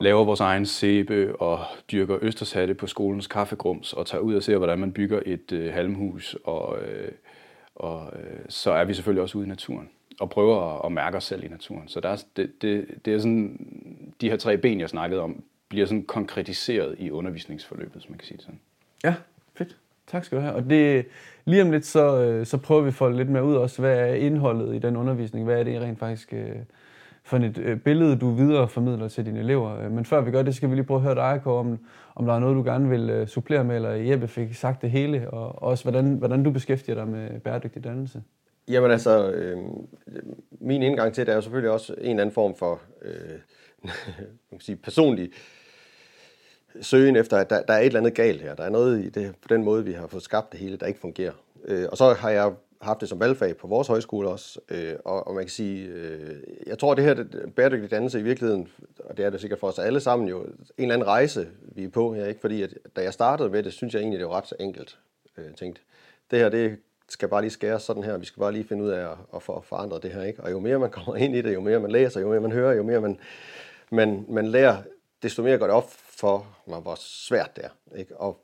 laver 0.01 0.25
vores 0.25 0.41
egen 0.41 0.67
sæbe 0.67 1.37
og 1.37 1.65
dyrker 1.93 2.19
østershatte 2.23 2.75
på 2.75 2.87
skolens 2.87 3.27
kaffegrums 3.27 3.93
og 3.93 4.07
tager 4.07 4.23
ud 4.23 4.35
og 4.35 4.43
ser, 4.43 4.57
hvordan 4.57 4.79
man 4.79 4.93
bygger 4.93 5.21
et 5.27 5.53
øh, 5.53 5.73
halmhus, 5.73 6.37
og, 6.45 6.79
øh, 6.83 7.13
og 7.75 8.13
øh, 8.17 8.41
så 8.49 8.71
er 8.73 8.85
vi 8.85 8.95
selvfølgelig 8.95 9.23
også 9.23 9.39
ude 9.39 9.47
i 9.47 9.49
naturen 9.49 9.91
og 10.21 10.31
prøver 10.31 10.75
at, 10.75 10.81
at 10.87 10.93
mærke 10.93 11.17
os 11.17 11.25
selv 11.25 11.45
i 11.45 11.49
naturen. 11.49 11.89
Så 11.89 12.01
der 12.01 12.09
er, 12.09 12.25
det, 12.37 12.63
det, 12.63 12.87
det 13.05 13.15
er 13.15 13.19
sådan, 13.19 13.67
de 14.21 14.31
her 14.31 14.37
tre 14.37 14.59
ben, 14.59 14.81
jeg 14.81 14.89
snakkede 14.89 15.21
om, 15.21 15.43
bliver 15.69 15.87
sådan 15.87 16.05
konkretiseret 16.05 16.97
i 16.99 17.11
undervisningsforløbet, 17.11 17.93
hvis 17.93 18.09
man 18.09 18.19
kan 18.19 18.27
sige 18.27 18.37
det 18.37 18.45
sådan. 18.45 18.61
Ja, 19.05 19.15
fedt. 19.55 19.77
Tak 20.07 20.25
skal 20.25 20.39
du 20.39 20.43
have. 20.43 20.55
Og 20.55 20.71
det, 20.71 21.07
lige 21.45 21.63
om 21.63 21.71
lidt, 21.71 21.87
så, 21.87 22.23
øh, 22.23 22.47
så 22.47 22.59
prøver 22.59 22.83
vi 22.83 22.89
at 22.89 22.95
få 22.95 23.09
lidt 23.09 23.29
mere 23.29 23.45
ud 23.45 23.55
også, 23.55 23.83
hvad 23.83 23.99
er 23.99 24.15
indholdet 24.15 24.75
i 24.75 24.79
den 24.79 24.97
undervisning? 24.97 25.45
Hvad 25.45 25.61
er 25.61 25.65
det 25.65 25.81
rent 25.81 25.99
faktisk 25.99 26.33
øh, 26.33 26.57
for 27.33 27.39
et 27.39 27.59
øh, 27.59 27.79
billede, 27.79 28.17
du 28.17 28.31
videreformidler 28.31 29.09
til 29.09 29.27
dine 29.27 29.41
elever? 29.41 29.85
Øh, 29.85 29.93
men 29.93 30.05
før 30.05 30.21
vi 30.21 30.31
gør 30.31 30.43
det, 30.43 30.55
skal 30.55 30.71
vi 30.71 30.75
lige 30.75 30.85
prøve 30.85 30.99
at 30.99 31.03
høre 31.03 31.15
dig, 31.15 31.41
Kåre, 31.45 31.59
om, 31.59 31.79
om 32.15 32.27
der 32.27 32.35
er 32.35 32.39
noget, 32.39 32.57
du 32.57 32.63
gerne 32.63 32.89
vil 32.89 33.11
øh, 33.11 33.27
supplere 33.27 33.65
med, 33.65 33.77
eller 33.77 33.91
Jeppe 33.91 34.29
fik 34.29 34.55
sagt 34.55 34.83
det 34.83 34.91
hele, 34.91 35.31
og 35.31 35.63
også 35.63 35.85
hvordan, 35.85 36.15
hvordan 36.15 36.43
du 36.43 36.51
beskæftiger 36.51 36.95
dig 36.95 37.09
med 37.09 37.41
bæredygtig 37.41 37.85
dannelse. 37.85 38.23
Jamen 38.69 38.91
altså, 38.91 39.31
øh, 39.31 39.59
min 40.61 40.83
indgang 40.83 41.15
til 41.15 41.27
det 41.27 41.33
er 41.33 41.37
jo 41.37 41.43
selvfølgelig 41.43 41.71
også 41.71 41.95
en 41.99 42.11
eller 42.11 42.21
anden 42.21 42.35
form 42.35 42.55
for 42.55 42.81
øh, 43.03 43.13
man 43.85 43.93
kan 44.51 44.61
sige, 44.61 44.77
personlig 44.77 45.31
søgen 46.81 47.17
efter, 47.17 47.37
at 47.37 47.51
der, 47.51 47.63
der 47.63 47.75
er 47.75 47.79
et 47.79 47.87
eller 47.87 48.01
andet 48.01 48.15
galt 48.15 48.43
her. 48.43 48.55
Der 48.55 48.65
er 48.65 48.71
noget 48.71 49.05
i 49.05 49.09
det, 49.09 49.35
på 49.43 49.49
den 49.49 49.65
måde, 49.65 49.85
vi 49.85 49.93
har 49.93 50.07
fået 50.07 50.23
skabt 50.23 50.53
det 50.53 50.61
hele, 50.61 50.77
der 50.77 50.87
ikke 50.87 51.01
fungerer. 51.01 51.33
Øh, 51.65 51.87
og 51.91 51.97
så 51.97 52.13
har 52.13 52.31
jeg 52.31 52.53
haft 52.83 53.01
det 53.01 53.09
som 53.09 53.21
valgfag 53.21 53.57
på 53.57 53.67
vores 53.67 53.89
højskole 53.89 54.29
også, 54.29 54.61
øh, 54.69 54.95
og, 55.05 55.27
og 55.27 55.35
man 55.35 55.45
kan 55.45 55.51
sige, 55.51 55.87
øh, 55.87 56.43
jeg 56.67 56.79
tror, 56.79 56.95
det 56.95 57.05
her 57.05 57.15
det, 57.15 57.53
bæredygtig 57.57 57.91
dannelse 57.91 58.21
i 58.21 58.23
virkeligheden, 58.23 58.69
og 59.05 59.17
det 59.17 59.25
er 59.25 59.31
det 59.31 59.41
sikkert 59.41 59.59
for 59.59 59.69
os 59.69 59.79
alle 59.79 60.01
sammen 60.01 60.29
jo, 60.29 60.43
en 60.43 60.55
eller 60.79 60.95
anden 60.95 61.09
rejse, 61.09 61.49
vi 61.61 61.85
er 61.85 61.89
på 61.89 62.15
her, 62.15 62.27
ikke? 62.27 62.41
fordi 62.41 62.63
at, 62.63 62.75
da 62.97 63.03
jeg 63.03 63.13
startede 63.13 63.51
med 63.51 63.63
det, 63.63 63.73
synes 63.73 63.95
jeg 63.95 64.01
egentlig, 64.01 64.21
det 64.21 64.29
var 64.29 64.37
ret 64.37 64.47
så 64.47 64.55
enkelt. 64.61 64.99
Øh, 65.39 65.55
tænkt. 65.55 65.83
det 66.31 66.39
her, 66.39 66.49
det 66.49 66.79
skal 67.09 67.29
bare 67.29 67.41
lige 67.41 67.51
skæres 67.51 67.83
sådan 67.83 68.03
her, 68.03 68.17
vi 68.17 68.25
skal 68.25 68.41
bare 68.41 68.53
lige 68.53 68.65
finde 68.65 68.85
ud 68.85 68.89
af 68.89 69.11
at, 69.11 69.17
at 69.35 69.43
for, 69.43 69.61
forandre 69.61 69.99
det 70.03 70.11
her. 70.11 70.23
Ikke? 70.23 70.43
Og 70.43 70.51
jo 70.51 70.61
mere 70.61 70.79
man 70.79 70.91
kommer 70.91 71.17
ind 71.17 71.37
i 71.37 71.43
det, 71.43 71.55
jo 71.55 71.61
mere 71.61 71.81
man 71.81 71.91
læser, 71.91 72.21
jo 72.21 72.29
mere 72.29 72.41
man 72.41 72.53
hører, 72.53 72.73
jo 72.73 72.83
mere 72.83 73.01
man, 73.01 73.19
man, 73.91 74.27
man 74.29 74.47
lærer, 74.47 74.83
desto 75.23 75.43
mere 75.43 75.59
går 75.59 75.67
det 75.67 75.75
op 75.75 75.91
for 75.91 76.47
mig, 76.67 76.81
hvor 76.81 76.95
svært 76.99 77.57
det 77.57 77.65
er. 77.65 77.97
Ikke? 77.99 78.17
Og, 78.17 78.41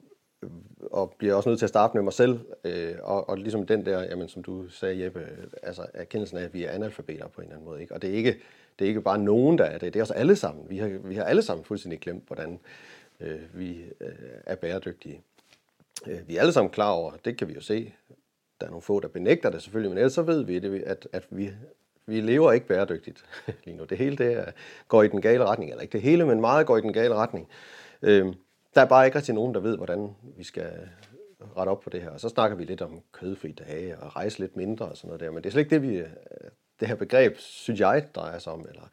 og 0.90 1.14
bliver 1.19 1.35
også 1.35 1.49
nødt 1.49 1.58
til 1.58 1.67
at 1.67 1.70
starte 1.70 1.96
med 1.96 2.02
mig 2.02 2.12
selv, 2.12 2.40
øh, 2.64 2.94
og, 3.02 3.29
og 3.29 3.38
ligesom 3.38 3.67
den 3.67 3.87
der, 3.87 4.02
jamen, 4.02 4.29
som 4.29 4.43
du 4.43 4.69
sagde, 4.69 5.05
Jeppe, 5.05 5.26
altså 5.62 5.87
erkendelsen 5.94 6.38
af, 6.38 6.43
at 6.43 6.55
vi 6.55 6.64
er 6.64 6.70
analfabeter 6.70 7.29
på 7.29 7.40
en 7.40 7.44
eller 7.44 7.56
anden 7.56 7.69
måde. 7.70 7.81
Ikke? 7.81 7.94
Og 7.94 8.02
det 8.02 8.11
er 8.11 8.14
ikke, 8.14 8.37
det 8.79 8.85
er 8.85 8.88
ikke 8.88 9.00
bare 9.00 9.19
nogen, 9.19 9.58
der 9.58 9.64
er 9.64 9.79
det, 9.79 9.94
det 9.94 10.00
er 10.00 10.02
også 10.02 10.14
alle 10.14 10.37
sammen. 10.37 10.70
Vi 10.70 10.79
har, 10.79 10.88
vi 10.88 11.14
har 11.14 11.25
alle 11.25 11.43
sammen 11.43 11.64
fuldstændig 11.64 12.00
glemt, 12.00 12.25
hvordan 12.26 12.61
øh, 13.20 13.40
vi 13.55 13.85
øh, 14.00 14.12
er 14.46 14.55
bæredygtige. 14.55 15.23
Øh, 16.06 16.29
vi 16.29 16.37
er 16.37 16.40
alle 16.40 16.52
sammen 16.52 16.70
klar 16.70 16.90
over, 16.90 17.12
det 17.25 17.37
kan 17.37 17.49
vi 17.49 17.52
jo 17.52 17.61
se, 17.61 17.93
der 18.61 18.67
er 18.67 18.70
nogle 18.70 18.82
få, 18.82 19.00
der 19.00 19.08
benægter 19.08 19.50
det 19.50 19.62
selvfølgelig, 19.62 19.90
men 19.90 19.99
ellers 19.99 20.12
så 20.12 20.23
ved 20.23 20.44
vi, 20.44 20.58
det, 20.58 20.82
at, 20.82 21.08
at 21.12 21.26
vi, 21.31 21.50
vi 22.06 22.20
lever 22.20 22.52
ikke 22.52 22.67
bæredygtigt 22.67 23.25
lige 23.64 23.76
nu. 23.76 23.85
Det 23.85 23.99
hele 23.99 24.17
det 24.17 24.44
går 24.88 25.02
i 25.02 25.08
den 25.08 25.20
gale 25.20 25.44
retning, 25.44 25.70
eller 25.70 25.82
ikke 25.82 25.93
det 25.93 26.02
hele, 26.02 26.26
men 26.26 26.40
meget 26.40 26.67
går 26.67 26.76
i 26.76 26.81
den 26.81 26.93
gale 26.93 27.14
retning. 27.14 27.49
Øh, 28.02 28.26
der 28.78 28.84
er 28.84 28.88
bare 28.88 29.06
ikke 29.06 29.16
rigtig 29.16 29.34
nogen, 29.34 29.54
der 29.54 29.60
ved, 29.60 29.76
hvordan 29.76 30.14
vi 30.36 30.44
skal 30.44 30.72
rette 31.56 31.70
op 31.70 31.80
på 31.80 31.90
det 31.90 32.02
her. 32.02 32.10
Og 32.10 32.20
så 32.20 32.28
snakker 32.28 32.56
vi 32.56 32.64
lidt 32.64 32.82
om 32.82 33.00
kødfri 33.12 33.52
dage 33.52 33.98
og 33.98 34.16
rejse 34.16 34.38
lidt 34.38 34.56
mindre 34.56 34.86
og 34.86 34.96
sådan 34.96 35.08
noget 35.08 35.20
der, 35.20 35.30
men 35.30 35.42
det 35.42 35.46
er 35.46 35.50
slet 35.50 35.62
ikke 35.62 35.75
det, 35.75 35.82
vi, 35.82 36.02
det 36.80 36.88
her 36.88 36.94
begreb, 36.94 37.36
synes 37.38 37.80
jeg, 37.80 38.06
drejer 38.14 38.38
sig 38.38 38.52
om. 38.52 38.66
Eller, 38.69 38.88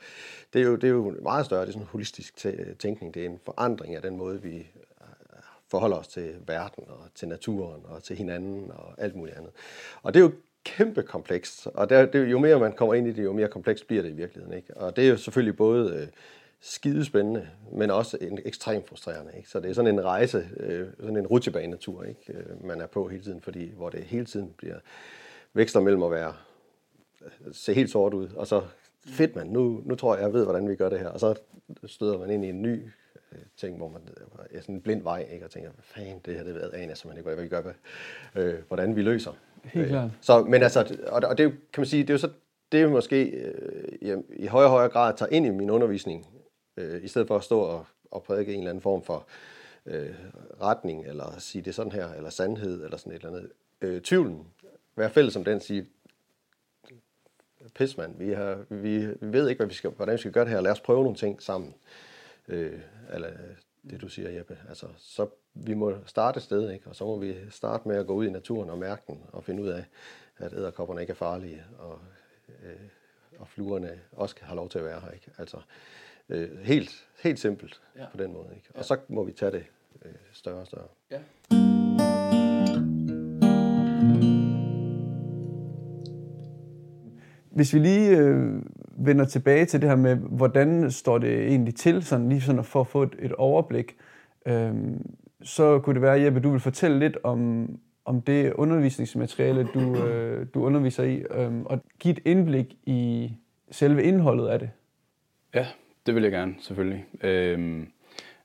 det, 0.54 0.62
er 0.62 0.66
jo, 0.66 0.76
det 0.76 0.84
er 0.84 0.92
jo 0.92 1.16
meget 1.22 1.46
større, 1.46 1.62
det 1.62 1.68
er 1.68 1.72
sådan 1.72 1.84
en 1.84 1.90
holistisk 1.92 2.36
tænkning, 2.80 3.14
det 3.14 3.22
er 3.22 3.30
en 3.30 3.40
forandring 3.46 3.96
af 3.96 4.02
den 4.02 4.18
måde, 4.18 4.42
vi 4.42 4.56
øh, 4.58 5.38
forholder 5.72 5.98
os 5.98 6.08
til 6.08 6.36
verden 6.48 6.84
og 6.88 7.00
til 7.16 7.28
naturen 7.28 7.82
og 7.86 8.04
til 8.04 8.16
hinanden 8.16 8.72
og 8.72 8.94
alt 8.98 9.16
muligt 9.16 9.38
andet. 9.38 9.52
Og 10.04 10.14
det 10.14 10.20
er 10.20 10.24
jo 10.24 10.32
kæmpe 10.64 11.04
komplekst, 11.04 11.68
og 11.68 11.90
der, 11.90 12.06
det, 12.06 12.32
jo 12.32 12.40
mere 12.40 12.60
man 12.60 12.74
kommer 12.74 12.94
ind 12.94 13.08
i 13.08 13.12
det, 13.12 13.24
jo 13.24 13.34
mere 13.34 13.48
komplekst 13.48 13.88
bliver 13.88 14.02
det 14.02 14.10
i 14.10 14.16
virkeligheden. 14.16 14.58
Ikke? 14.58 14.78
Og 14.78 14.96
det 14.96 15.06
er 15.06 15.10
jo 15.10 15.18
selvfølgelig 15.18 15.58
både 15.58 15.94
øh, 15.96 16.08
øh, 16.66 16.70
skidespændende, 16.70 17.50
men 17.72 17.92
også 17.92 18.18
en 18.22 18.40
ekstremt 18.46 18.88
frustrerende. 18.88 19.32
Ikke? 19.38 19.50
Så 19.50 19.60
det 19.60 19.70
er 19.70 19.74
sådan 19.74 19.94
en 19.94 20.06
rejse, 20.06 20.50
øh, 20.58 20.88
sådan 21.00 21.18
en 21.18 21.28
rutsjebanetur, 21.28 22.04
ikke? 22.04 22.34
Øh, 22.34 22.66
man 22.66 22.82
er 22.82 22.88
på 22.88 23.08
hele 23.08 23.24
tiden, 23.24 23.42
fordi 23.42 23.72
hvor 23.76 23.90
det 23.90 24.04
hele 24.04 24.26
tiden 24.26 24.54
bliver 24.58 24.78
veksler 25.54 25.82
mellem 25.82 26.04
at 26.04 26.12
være 26.12 26.34
se 27.52 27.74
helt 27.74 27.90
sort 27.90 28.14
ud, 28.14 28.30
og 28.36 28.48
så 28.48 28.62
fedt 29.06 29.36
man, 29.36 29.48
nu, 29.48 29.82
nu 29.86 29.96
tror 29.96 30.16
jeg, 30.16 30.24
jeg 30.24 30.34
ved, 30.34 30.44
hvordan 30.44 30.70
vi 30.70 30.76
gør 30.76 30.90
det 30.90 31.00
her, 31.00 31.08
og 31.08 31.20
så 31.20 31.36
støder 31.86 32.18
man 32.18 32.30
ind 32.30 32.46
i 32.46 32.50
en 32.50 32.62
ny 32.62 32.84
Øh, 33.36 33.42
ting, 33.58 33.78
hvor 33.78 33.88
man 33.88 34.02
er 34.52 34.62
sådan 34.62 34.76
en 34.76 34.82
blind 34.82 35.04
vej, 35.04 35.28
ikke? 35.34 35.46
og 35.46 35.52
tænker, 35.52 35.70
hvad 35.70 35.84
fanden, 35.84 36.20
det 36.26 36.36
her 36.36 36.44
det 36.44 36.54
ved 36.54 36.74
aner 36.74 36.94
simpelthen 36.94 37.18
ikke, 37.18 37.36
hvad 37.36 37.44
vi 37.44 37.50
gør, 37.50 37.62
hvad, 37.62 37.74
øh, 38.36 38.56
hvordan 38.68 38.96
vi 38.96 39.02
løser. 39.02 39.32
Helt 39.64 39.88
klart. 39.88 40.12
Så, 40.22 40.44
men 40.44 40.64
altså, 40.64 40.98
og, 41.08 41.22
og 41.26 41.38
det 41.38 41.52
kan 41.74 41.82
man 41.82 41.86
sige, 41.86 42.04
det 42.04 42.10
er 42.10 42.14
jo 42.14 42.18
så, 42.18 42.30
det 42.72 42.82
er 42.82 42.90
måske 42.90 43.24
øh, 44.02 44.18
i 44.36 44.46
højere 44.46 44.68
og 44.68 44.72
højere 44.72 44.90
grad 44.90 45.14
tager 45.18 45.30
ind 45.32 45.46
i 45.46 45.50
min 45.50 45.70
undervisning, 45.70 46.26
øh, 46.78 47.04
i 47.04 47.08
stedet 47.08 47.28
for 47.28 47.36
at 47.36 47.44
stå 47.44 47.60
og, 47.60 47.86
og 48.12 48.24
prædike 48.24 48.54
en 48.54 48.60
eller 48.60 48.70
anden 48.70 48.82
form 48.82 49.04
for 49.04 49.28
øh, 49.86 50.16
retning, 50.62 51.06
eller 51.06 51.40
sige 51.40 51.62
det 51.62 51.76
sådan 51.76 51.92
her, 51.92 52.14
eller 52.14 52.30
sandhed, 52.30 52.84
eller 52.84 52.98
sådan 52.98 53.12
et 53.12 53.16
eller 53.16 53.38
andet. 53.38 53.52
Øh, 53.82 54.02
tvivlen, 54.02 54.48
være 54.96 55.10
fælles 55.10 55.36
om 55.36 55.44
den, 55.44 55.60
sige, 55.60 55.88
pis 57.76 57.98
mand, 57.98 58.18
vi, 58.18 58.32
har, 58.32 58.66
vi, 58.70 59.08
vi 59.08 59.34
ved 59.34 59.50
ikke, 59.50 59.60
hvad 59.60 59.68
vi 59.68 59.74
skal, 59.74 59.90
hvordan 59.90 60.14
vi 60.14 60.20
skal 60.20 60.32
gøre 60.32 60.46
det 60.46 60.54
her, 60.54 60.62
lad 60.62 60.72
os 60.72 60.82
prøve 60.82 61.04
nogle 61.04 61.18
ting 61.18 61.42
sammen 61.42 61.76
øh, 62.48 62.80
eller 63.14 63.30
det 63.90 64.02
du 64.02 64.08
siger, 64.08 64.30
Jeppe. 64.30 64.58
Altså, 64.70 64.88
så 64.98 65.28
vi 65.54 65.74
må 65.74 65.94
starte 66.06 66.38
et 66.38 66.44
sted, 66.44 66.72
ikke? 66.72 66.88
og 66.88 66.96
så 66.96 67.06
må 67.06 67.20
vi 67.20 67.36
starte 67.50 67.88
med 67.88 67.98
at 67.98 68.08
gå 68.08 68.14
ud 68.14 68.26
i 68.26 68.30
naturen 68.30 68.70
og 68.70 68.78
mærke 68.78 69.02
den, 69.08 69.24
og 69.32 69.44
finde 69.44 69.64
ud 69.64 69.68
af, 69.68 69.86
at 70.38 70.54
æderkopperne 70.54 71.02
ikke 71.02 71.12
er 71.12 71.16
farlige, 71.16 71.64
og, 71.78 72.00
øh, 72.64 72.76
og 73.38 73.48
fluerne 73.48 74.00
også 74.12 74.36
har 74.42 74.56
lov 74.56 74.70
til 74.70 74.80
at 74.80 74.86
være 74.86 75.00
her. 75.00 75.12
Ikke? 75.12 75.32
Altså, 75.38 75.58
øh, 76.30 76.50
helt, 76.64 77.08
helt 77.24 77.40
simpelt 77.40 77.82
ja. 77.98 78.06
på 78.12 78.18
den 78.18 78.34
måde. 78.34 78.48
Ikke? 78.56 78.68
Og 78.70 78.78
ja. 78.78 78.84
så 78.84 78.98
må 79.08 79.24
vi 79.24 79.32
tage 79.32 79.52
det 79.52 79.66
øh, 80.06 80.12
større 80.32 80.60
og 80.60 80.68
større. 80.68 80.88
Ja. 81.12 81.20
Hvis 87.50 87.74
vi 87.74 87.80
lige 87.80 88.18
øh, 88.18 88.62
vender 88.98 89.26
tilbage 89.26 89.66
til 89.66 89.82
det 89.82 89.90
her 89.90 89.96
med, 89.96 90.16
hvordan 90.16 90.92
står 90.92 91.18
det 91.18 91.48
egentlig 91.48 91.76
til, 91.76 92.04
sådan 92.04 92.30
lige 92.30 92.42
sådan 92.42 92.64
for 92.64 92.82
at 92.82 92.88
få 92.88 93.04
et, 93.04 93.16
et 93.20 93.34
overblik. 93.34 93.98
Øhm, 94.46 95.16
så 95.42 95.80
kunne 95.80 95.94
det 95.94 96.02
være, 96.02 96.22
Jeppe, 96.22 96.40
du 96.40 96.52
vil 96.52 96.60
fortælle 96.60 97.00
lidt 97.00 97.18
om, 97.24 97.70
om 98.06 98.22
det 98.22 98.54
undervisningsmateriale, 98.54 99.68
du, 99.74 100.06
øh, 100.06 100.48
du 100.54 100.66
underviser 100.66 101.04
i, 101.04 101.16
øh, 101.16 101.62
og 101.66 101.80
give 102.00 102.12
et 102.12 102.22
indblik 102.26 102.78
i 102.84 103.32
selve 103.72 104.04
indholdet 104.04 104.48
af 104.48 104.60
det. 104.60 104.70
Ja, 105.54 105.66
det 106.06 106.16
vil 106.16 106.24
jeg 106.24 106.32
gerne, 106.32 106.56
selvfølgelig. 106.60 107.06
Øhm, 107.22 107.92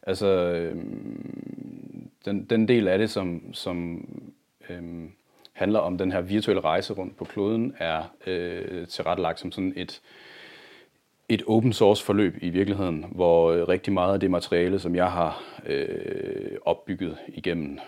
altså, 0.03 0.27
øhm, 0.27 2.11
den, 2.25 2.45
den 2.45 2.69
del 2.69 2.89
af 2.89 2.99
det, 2.99 3.11
som, 3.11 3.55
som 3.55 4.09
øhm, 4.71 5.13
handler 5.53 5.79
om 5.79 5.99
den 5.99 6.13
her 6.13 6.21
virtuelle 6.21 6.61
rejse 6.61 6.93
rundt 6.93 7.17
på 7.17 7.25
kloden, 7.25 7.75
er 7.79 8.15
øh, 8.27 8.87
tilrettelagt 8.87 9.41
som 9.41 9.53
sådan 9.53 9.73
et, 9.77 10.01
et 11.29 11.43
open 11.47 11.73
source 11.73 12.05
forløb 12.05 12.37
i 12.43 12.49
virkeligheden, 12.49 13.05
hvor 13.11 13.53
øh, 13.53 13.69
rigtig 13.69 13.93
meget 13.93 14.15
af 14.15 14.21
det 14.21 14.31
materiale, 14.31 14.79
som 14.79 14.95
jeg 14.97 15.13
har 15.13 15.43
øh, 15.67 16.59
opbygget 16.63 17.17
igennem 17.29 17.79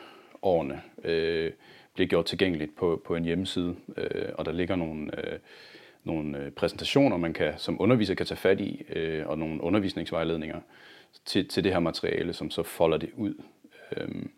årene, 0.43 0.83
øh, 1.05 1.53
bliver 1.95 2.09
gjort 2.09 2.25
tilgængeligt 2.25 2.77
på, 2.77 3.03
på 3.05 3.17
en 3.17 3.25
hjemmeside, 3.25 3.77
øh, 3.97 4.29
og 4.35 4.45
der 4.45 4.53
ligger 4.53 4.77
nogle, 4.77 5.33
øh, 5.33 5.39
nogle 6.05 6.39
øh, 6.39 6.51
præsentationer, 6.51 7.17
man 7.17 7.33
kan 7.33 7.55
som 7.57 7.81
underviser 7.81 8.15
kan 8.15 8.27
tage 8.27 8.39
fat 8.39 8.61
i, 8.61 8.83
øh, 8.89 9.27
og 9.27 9.39
nogle 9.39 9.63
undervisningsvejledninger 9.63 10.61
til, 11.25 11.49
til 11.49 11.65
det 11.65 11.73
her 11.73 11.81
materiale, 11.81 12.33
som 12.33 12.51
så 12.51 12.63
folder 12.63 12.97
det 12.97 13.11
ud. 13.17 13.35
Øhm, 13.97 14.31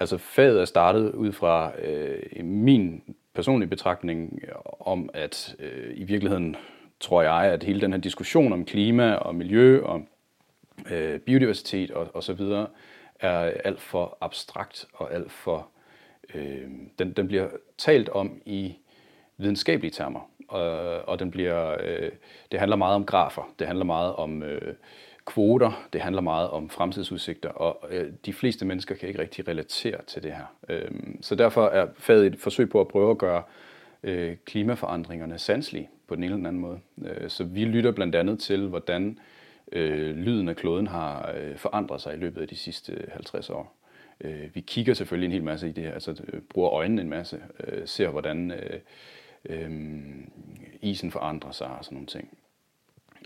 altså 0.00 0.18
faget 0.18 0.60
er 0.60 0.64
startet 0.64 1.12
ud 1.12 1.32
fra 1.32 1.80
øh, 1.80 2.44
min 2.44 3.02
personlige 3.34 3.68
betragtning 3.68 4.40
om, 4.80 5.10
at 5.14 5.56
øh, 5.58 5.92
i 5.94 6.04
virkeligheden 6.04 6.56
tror 7.00 7.22
jeg, 7.22 7.52
at 7.52 7.62
hele 7.62 7.80
den 7.80 7.92
her 7.92 8.00
diskussion 8.00 8.52
om 8.52 8.64
klima 8.64 9.14
og 9.14 9.34
miljø 9.34 9.82
og 9.82 10.02
øh, 10.90 11.20
biodiversitet 11.20 11.90
og, 11.90 12.08
og 12.14 12.22
så 12.22 12.32
videre 12.32 12.66
er 13.20 13.38
alt 13.38 13.80
for 13.80 14.18
abstrakt 14.20 14.86
og 14.92 15.14
alt 15.14 15.32
for 15.32 15.68
øh, 16.34 16.70
den, 16.98 17.12
den 17.12 17.28
bliver 17.28 17.48
talt 17.78 18.08
om 18.08 18.42
i 18.46 18.76
videnskabelige 19.40 19.90
termer 19.90 20.30
og, 20.48 21.08
og 21.08 21.18
den 21.18 21.30
bliver 21.30 21.76
øh, 21.82 22.10
det 22.52 22.58
handler 22.60 22.76
meget 22.76 22.94
om 22.94 23.04
grafer, 23.04 23.54
det 23.58 23.66
handler 23.66 23.84
meget 23.84 24.14
om 24.14 24.42
øh, 24.42 24.74
kvoter, 25.26 25.88
det 25.92 26.00
handler 26.00 26.22
meget 26.22 26.50
om 26.50 26.70
fremtidsudsigter, 26.70 27.48
og 27.48 27.88
øh, 27.90 28.12
de 28.26 28.32
fleste 28.32 28.66
mennesker 28.66 28.94
kan 28.94 29.08
ikke 29.08 29.20
rigtig 29.20 29.48
relatere 29.48 30.02
til 30.06 30.22
det 30.22 30.32
her. 30.32 30.44
Øh, 30.68 30.90
så 31.20 31.34
derfor 31.34 31.66
er 31.66 31.86
faget 31.98 32.26
et 32.26 32.38
forsøg 32.38 32.70
på 32.70 32.80
at 32.80 32.88
prøve 32.88 33.10
at 33.10 33.18
gøre 33.18 33.42
øh, 34.02 34.36
klimaforandringerne 34.44 35.38
sanselige 35.38 35.88
på 36.08 36.14
den 36.14 36.24
ene 36.24 36.26
eller 36.26 36.36
den 36.36 36.46
anden 36.46 36.62
måde. 36.62 36.80
Øh, 37.04 37.30
så 37.30 37.44
vi 37.44 37.64
lytter 37.64 37.92
blandt 37.92 38.14
andet 38.14 38.40
til, 38.40 38.68
hvordan 38.68 39.18
øh, 39.72 40.16
lyden 40.16 40.48
af 40.48 40.56
kloden 40.56 40.86
har 40.86 41.32
øh, 41.36 41.56
forandret 41.56 42.00
sig 42.00 42.14
i 42.14 42.16
løbet 42.16 42.40
af 42.40 42.48
de 42.48 42.56
sidste 42.56 42.92
øh, 42.92 43.04
50 43.12 43.50
år. 43.50 43.76
Øh, 44.20 44.54
vi 44.54 44.60
kigger 44.60 44.94
selvfølgelig 44.94 45.26
en 45.26 45.32
hel 45.32 45.44
masse 45.44 45.68
i 45.68 45.72
det 45.72 45.84
her, 45.84 45.92
altså 45.92 46.22
øh, 46.32 46.40
bruger 46.40 46.70
øjnene 46.70 47.02
en 47.02 47.08
masse, 47.08 47.38
øh, 47.66 47.82
ser 47.86 48.08
hvordan 48.08 48.50
øh, 48.50 48.80
øh, 49.44 49.70
isen 50.82 51.10
forandrer 51.10 51.52
sig 51.52 51.66
og 51.66 51.84
sådan 51.84 51.96
nogle 51.96 52.06
ting. 52.06 52.38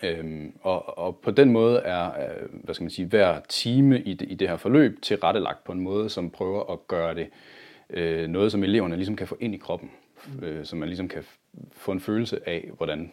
Øhm, 0.02 0.52
og, 0.62 0.98
og 0.98 1.16
på 1.16 1.30
den 1.30 1.50
måde 1.50 1.78
er, 1.78 2.12
hvad 2.50 2.74
skal 2.74 2.84
man 2.84 2.90
sige, 2.90 3.06
hver 3.06 3.40
time 3.48 4.02
i 4.02 4.14
det, 4.14 4.30
i 4.30 4.34
det 4.34 4.48
her 4.48 4.56
forløb 4.56 5.02
tilrettelagt 5.02 5.64
på 5.64 5.72
en 5.72 5.80
måde, 5.80 6.10
som 6.10 6.30
prøver 6.30 6.72
at 6.72 6.88
gøre 6.88 7.14
det 7.14 7.28
øh, 7.90 8.28
noget, 8.28 8.52
som 8.52 8.62
eleverne 8.62 8.96
ligesom 8.96 9.16
kan 9.16 9.26
få 9.26 9.36
ind 9.40 9.54
i 9.54 9.58
kroppen. 9.58 9.90
Mm. 10.26 10.44
Øh, 10.44 10.64
så 10.64 10.76
man 10.76 10.88
ligesom 10.88 11.08
kan 11.08 11.24
få 11.72 11.92
en 11.92 12.00
følelse 12.00 12.48
af, 12.48 12.70
hvordan, 12.76 13.12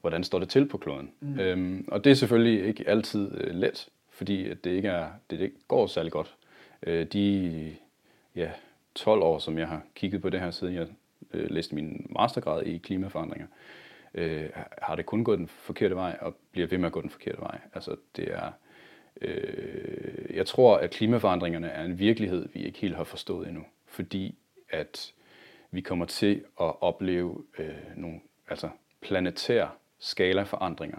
hvordan 0.00 0.24
står 0.24 0.38
det 0.38 0.48
til 0.48 0.68
på 0.68 0.78
kloden. 0.78 1.10
Mm. 1.20 1.40
Øhm, 1.40 1.88
og 1.88 2.04
det 2.04 2.10
er 2.10 2.14
selvfølgelig 2.14 2.66
ikke 2.66 2.88
altid 2.88 3.30
øh, 3.34 3.54
let, 3.54 3.88
fordi 4.10 4.54
det 4.54 4.70
ikke, 4.70 4.88
er, 4.88 5.08
det 5.30 5.40
ikke 5.40 5.56
går 5.68 5.86
særlig 5.86 6.12
godt. 6.12 6.34
Øh, 6.82 7.06
de 7.06 7.76
ja, 8.36 8.50
12 8.94 9.22
år, 9.22 9.38
som 9.38 9.58
jeg 9.58 9.68
har 9.68 9.82
kigget 9.94 10.22
på 10.22 10.30
det 10.30 10.40
her, 10.40 10.50
siden 10.50 10.74
jeg 10.74 10.86
øh, 11.36 11.50
læste 11.50 11.74
min 11.74 12.06
mastergrad 12.10 12.62
i 12.62 12.78
klimaforandringer, 12.78 13.46
øh, 14.14 14.48
har 14.82 14.96
det 14.96 15.06
kun 15.06 15.24
gået 15.24 15.38
den 15.38 15.48
forkerte 15.48 15.94
vej, 15.96 16.18
og 16.20 16.34
bliver 16.52 16.66
ved 16.66 16.78
med 16.78 16.86
at 16.86 16.92
gå 16.92 17.02
den 17.02 17.10
forkerte 17.10 17.40
vej. 17.40 17.58
Altså, 17.74 17.96
det 18.16 18.28
er, 18.32 18.50
øh, 19.20 20.36
jeg 20.36 20.46
tror, 20.46 20.76
at 20.76 20.90
klimaforandringerne 20.90 21.68
er 21.68 21.84
en 21.84 21.98
virkelighed, 21.98 22.48
vi 22.52 22.64
ikke 22.64 22.78
helt 22.78 22.96
har 22.96 23.04
forstået 23.04 23.48
endnu, 23.48 23.64
fordi 23.86 24.34
at 24.70 25.12
vi 25.70 25.80
kommer 25.80 26.04
til 26.04 26.44
at 26.60 26.82
opleve 26.82 27.44
øh, 27.58 27.74
nogle 27.96 28.20
altså 28.48 28.68
planetære 29.00 29.70
skalaforandringer, 29.98 30.98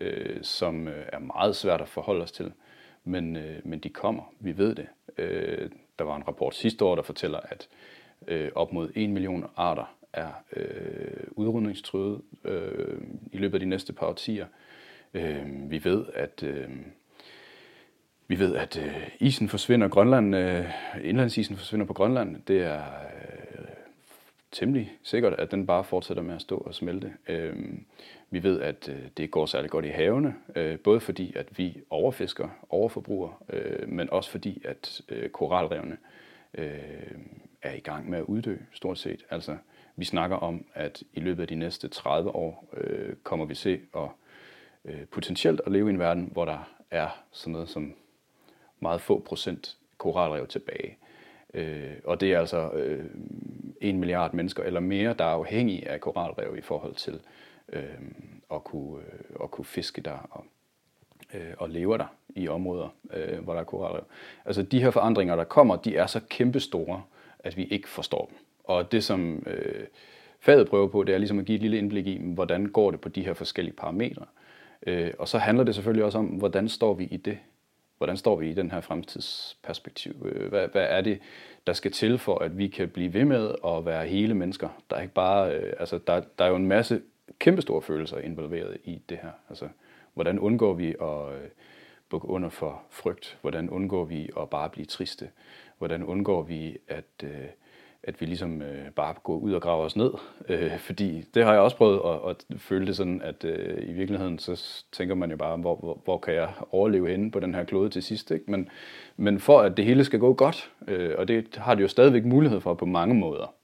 øh, 0.00 0.42
som 0.42 0.88
øh, 0.88 1.06
er 1.12 1.18
meget 1.18 1.56
svært 1.56 1.80
at 1.80 1.88
forholde 1.88 2.22
os 2.22 2.32
til, 2.32 2.52
men, 3.04 3.36
øh, 3.36 3.60
men 3.64 3.78
de 3.78 3.88
kommer, 3.88 4.32
vi 4.40 4.58
ved 4.58 4.74
det. 4.74 4.86
Øh, 5.18 5.70
der 5.98 6.04
var 6.04 6.16
en 6.16 6.28
rapport 6.28 6.54
sidste 6.54 6.84
år, 6.84 6.94
der 6.94 7.02
fortæller, 7.02 7.40
at 7.40 7.68
øh, 8.28 8.50
op 8.54 8.72
mod 8.72 8.90
1 8.94 9.10
million 9.10 9.46
arter 9.56 9.96
er 10.12 10.30
øh, 10.56 11.26
udrydningstruede 11.30 12.22
øh, 12.44 12.98
i 13.32 13.38
løbet 13.38 13.54
af 13.54 13.60
de 13.60 13.66
næste 13.66 13.92
par 13.92 14.06
årtier. 14.06 14.46
Øh, 15.14 15.70
vi 15.70 15.84
ved, 15.84 16.04
at 16.14 16.42
øh, 16.42 16.68
vi 18.28 18.38
ved, 18.38 18.54
at 18.56 18.78
øh, 18.78 19.08
isen 19.20 19.48
forsvinder. 19.48 19.88
Grønland, 19.88 20.36
øh, 20.36 20.64
indlandsisen 21.02 21.56
forsvinder 21.56 21.86
på 21.86 21.92
Grønland. 21.92 22.42
Det 22.48 22.62
er 22.62 22.82
øh, 23.58 23.64
temmelig 24.52 24.92
sikkert, 25.02 25.32
at 25.32 25.50
den 25.50 25.66
bare 25.66 25.84
fortsætter 25.84 26.22
med 26.22 26.34
at 26.34 26.40
stå 26.40 26.56
og 26.56 26.74
smelte. 26.74 27.12
Øh, 27.28 27.56
vi 28.30 28.42
ved, 28.42 28.60
at 28.60 28.88
øh, 28.88 29.08
det 29.16 29.30
går 29.30 29.46
særlig 29.46 29.70
godt 29.70 29.84
i 29.84 29.88
havene, 29.88 30.34
øh, 30.56 30.78
både 30.78 31.00
fordi, 31.00 31.32
at 31.36 31.58
vi 31.58 31.80
overfisker, 31.90 32.48
overforbruger, 32.68 33.42
øh, 33.52 33.88
men 33.88 34.10
også 34.10 34.30
fordi, 34.30 34.62
at 34.64 35.00
øh, 35.08 35.30
koralrevne 35.30 35.96
øh, 36.54 36.70
er 37.62 37.72
i 37.72 37.80
gang 37.80 38.10
med 38.10 38.18
at 38.18 38.24
uddø, 38.24 38.56
stort 38.72 38.98
set. 38.98 39.24
Altså, 39.30 39.56
vi 39.96 40.04
snakker 40.04 40.36
om, 40.36 40.64
at 40.74 41.02
i 41.12 41.20
løbet 41.20 41.42
af 41.42 41.48
de 41.48 41.54
næste 41.54 41.88
30 41.88 42.34
år 42.34 42.68
øh, 42.76 43.16
kommer 43.22 43.46
vi 43.46 43.54
til 43.54 43.80
at 43.96 44.08
øh, 44.84 45.06
potentielt 45.06 45.60
at 45.66 45.72
leve 45.72 45.90
i 45.90 45.92
en 45.92 45.98
verden, 45.98 46.28
hvor 46.32 46.44
der 46.44 46.76
er 46.90 47.24
sådan 47.32 47.52
noget 47.52 47.68
som 47.68 47.94
meget 48.80 49.00
få 49.00 49.20
procent 49.20 49.76
koralrev 49.98 50.46
tilbage. 50.46 50.98
Øh, 51.54 51.92
og 52.04 52.20
det 52.20 52.32
er 52.32 52.38
altså 52.38 52.70
øh, 52.70 53.04
en 53.80 53.98
milliard 53.98 54.34
mennesker 54.34 54.62
eller 54.62 54.80
mere, 54.80 55.14
der 55.18 55.24
er 55.24 55.28
afhængige 55.28 55.88
af 55.88 56.00
koralrev 56.00 56.56
i 56.58 56.60
forhold 56.60 56.94
til 56.94 57.20
øh, 57.72 57.82
at, 58.54 58.64
kunne, 58.64 59.02
øh, 59.02 59.42
at 59.42 59.50
kunne 59.50 59.64
fiske 59.64 60.00
der 60.00 60.28
og, 60.30 60.44
øh, 61.34 61.54
og 61.58 61.70
leve 61.70 61.98
der 61.98 62.06
i 62.28 62.48
områder, 62.48 62.88
øh, 63.12 63.38
hvor 63.38 63.52
der 63.52 63.60
er 63.60 63.64
koralrev. 63.64 64.04
Altså 64.44 64.62
de 64.62 64.82
her 64.82 64.90
forandringer, 64.90 65.36
der 65.36 65.44
kommer, 65.44 65.76
de 65.76 65.96
er 65.96 66.06
så 66.06 66.20
kæmpestore, 66.30 67.02
at 67.46 67.56
vi 67.56 67.64
ikke 67.64 67.88
forstår 67.88 68.26
dem. 68.26 68.38
Og 68.64 68.92
det, 68.92 69.04
som 69.04 69.46
øh, 69.46 69.86
faget 70.40 70.68
prøver 70.68 70.88
på, 70.88 71.02
det 71.02 71.14
er 71.14 71.18
ligesom 71.18 71.38
at 71.38 71.44
give 71.44 71.56
et 71.56 71.62
lille 71.62 71.78
indblik 71.78 72.06
i, 72.06 72.20
hvordan 72.22 72.66
går 72.66 72.90
det 72.90 73.00
på 73.00 73.08
de 73.08 73.24
her 73.24 73.34
forskellige 73.34 73.74
parametre. 73.76 74.24
Øh, 74.86 75.12
og 75.18 75.28
så 75.28 75.38
handler 75.38 75.64
det 75.64 75.74
selvfølgelig 75.74 76.04
også 76.04 76.18
om, 76.18 76.26
hvordan 76.26 76.68
står 76.68 76.94
vi 76.94 77.04
i 77.04 77.16
det? 77.16 77.38
Hvordan 77.98 78.16
står 78.16 78.36
vi 78.36 78.50
i 78.50 78.54
den 78.54 78.70
her 78.70 78.80
fremtidsperspektiv? 78.80 80.12
Øh, 80.24 80.48
hvad, 80.48 80.68
hvad 80.68 80.86
er 80.90 81.00
det, 81.00 81.18
der 81.66 81.72
skal 81.72 81.92
til 81.92 82.18
for, 82.18 82.38
at 82.38 82.58
vi 82.58 82.68
kan 82.68 82.88
blive 82.88 83.14
ved 83.14 83.24
med 83.24 83.54
at 83.66 83.86
være 83.86 84.06
hele 84.06 84.34
mennesker? 84.34 84.68
Der 84.90 84.96
er 84.96 85.00
ikke 85.02 85.14
bare, 85.14 85.54
øh, 85.54 85.72
altså 85.78 85.98
der, 86.06 86.22
der 86.38 86.44
er 86.44 86.48
jo 86.48 86.56
en 86.56 86.66
masse 86.66 87.02
kæmpestore 87.38 87.82
følelser 87.82 88.18
involveret 88.18 88.76
i 88.84 89.02
det 89.08 89.18
her. 89.22 89.30
Altså, 89.48 89.68
hvordan 90.14 90.38
undgår 90.38 90.72
vi 90.72 90.88
at 90.88 91.34
øh, 91.34 91.48
bukke 92.08 92.28
under 92.28 92.48
for 92.48 92.82
frygt? 92.90 93.38
Hvordan 93.40 93.70
undgår 93.70 94.04
vi 94.04 94.30
at 94.40 94.50
bare 94.50 94.68
blive 94.68 94.86
triste? 94.86 95.28
Hvordan 95.78 96.04
undgår 96.04 96.42
vi 96.42 96.78
at 96.88 97.04
øh, 97.24 97.48
at 98.06 98.20
vi 98.20 98.26
ligesom 98.26 98.62
øh, 98.62 98.90
bare 98.90 99.14
går 99.22 99.36
ud 99.36 99.52
og 99.52 99.62
graver 99.62 99.84
os 99.84 99.96
ned. 99.96 100.10
Øh, 100.48 100.78
fordi 100.78 101.24
det 101.34 101.44
har 101.44 101.52
jeg 101.52 101.60
også 101.60 101.76
prøvet 101.76 102.00
at, 102.28 102.44
at 102.50 102.60
føle 102.60 102.86
det 102.86 102.96
sådan, 102.96 103.22
at 103.22 103.44
øh, 103.44 103.88
i 103.88 103.92
virkeligheden 103.92 104.38
så 104.38 104.84
tænker 104.92 105.14
man 105.14 105.30
jo 105.30 105.36
bare, 105.36 105.56
hvor, 105.56 105.76
hvor, 105.76 106.00
hvor 106.04 106.18
kan 106.18 106.34
jeg 106.34 106.52
overleve 106.70 107.10
henne 107.10 107.30
på 107.30 107.40
den 107.40 107.54
her 107.54 107.64
klode 107.64 107.90
til 107.90 108.02
sidst. 108.02 108.30
Ikke? 108.30 108.50
Men, 108.50 108.68
men 109.16 109.40
for 109.40 109.60
at 109.60 109.76
det 109.76 109.84
hele 109.84 110.04
skal 110.04 110.20
gå 110.20 110.34
godt, 110.34 110.70
øh, 110.88 111.14
og 111.18 111.28
det 111.28 111.56
har 111.56 111.74
det 111.74 111.82
jo 111.82 111.88
stadigvæk 111.88 112.24
mulighed 112.24 112.60
for 112.60 112.74
på 112.74 112.86
mange 112.86 113.14
måder, 113.14 113.54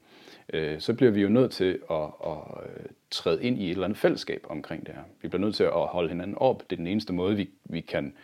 øh, 0.52 0.80
så 0.80 0.94
bliver 0.94 1.12
vi 1.12 1.22
jo 1.22 1.28
nødt 1.28 1.50
til 1.50 1.78
at, 1.90 1.96
at 2.26 2.38
øh, 2.64 2.86
træde 3.10 3.42
ind 3.42 3.58
i 3.58 3.64
et 3.64 3.70
eller 3.70 3.84
andet 3.84 3.98
fællesskab 3.98 4.46
omkring 4.48 4.86
det 4.86 4.94
her. 4.94 5.02
Vi 5.22 5.28
bliver 5.28 5.40
nødt 5.40 5.54
til 5.54 5.64
at 5.64 5.86
holde 5.86 6.08
hinanden 6.08 6.38
op. 6.38 6.62
Det 6.70 6.76
er 6.76 6.80
den 6.80 6.86
eneste 6.86 7.12
måde, 7.12 7.36
vi, 7.36 7.50
vi 7.64 7.80
kan 7.80 8.14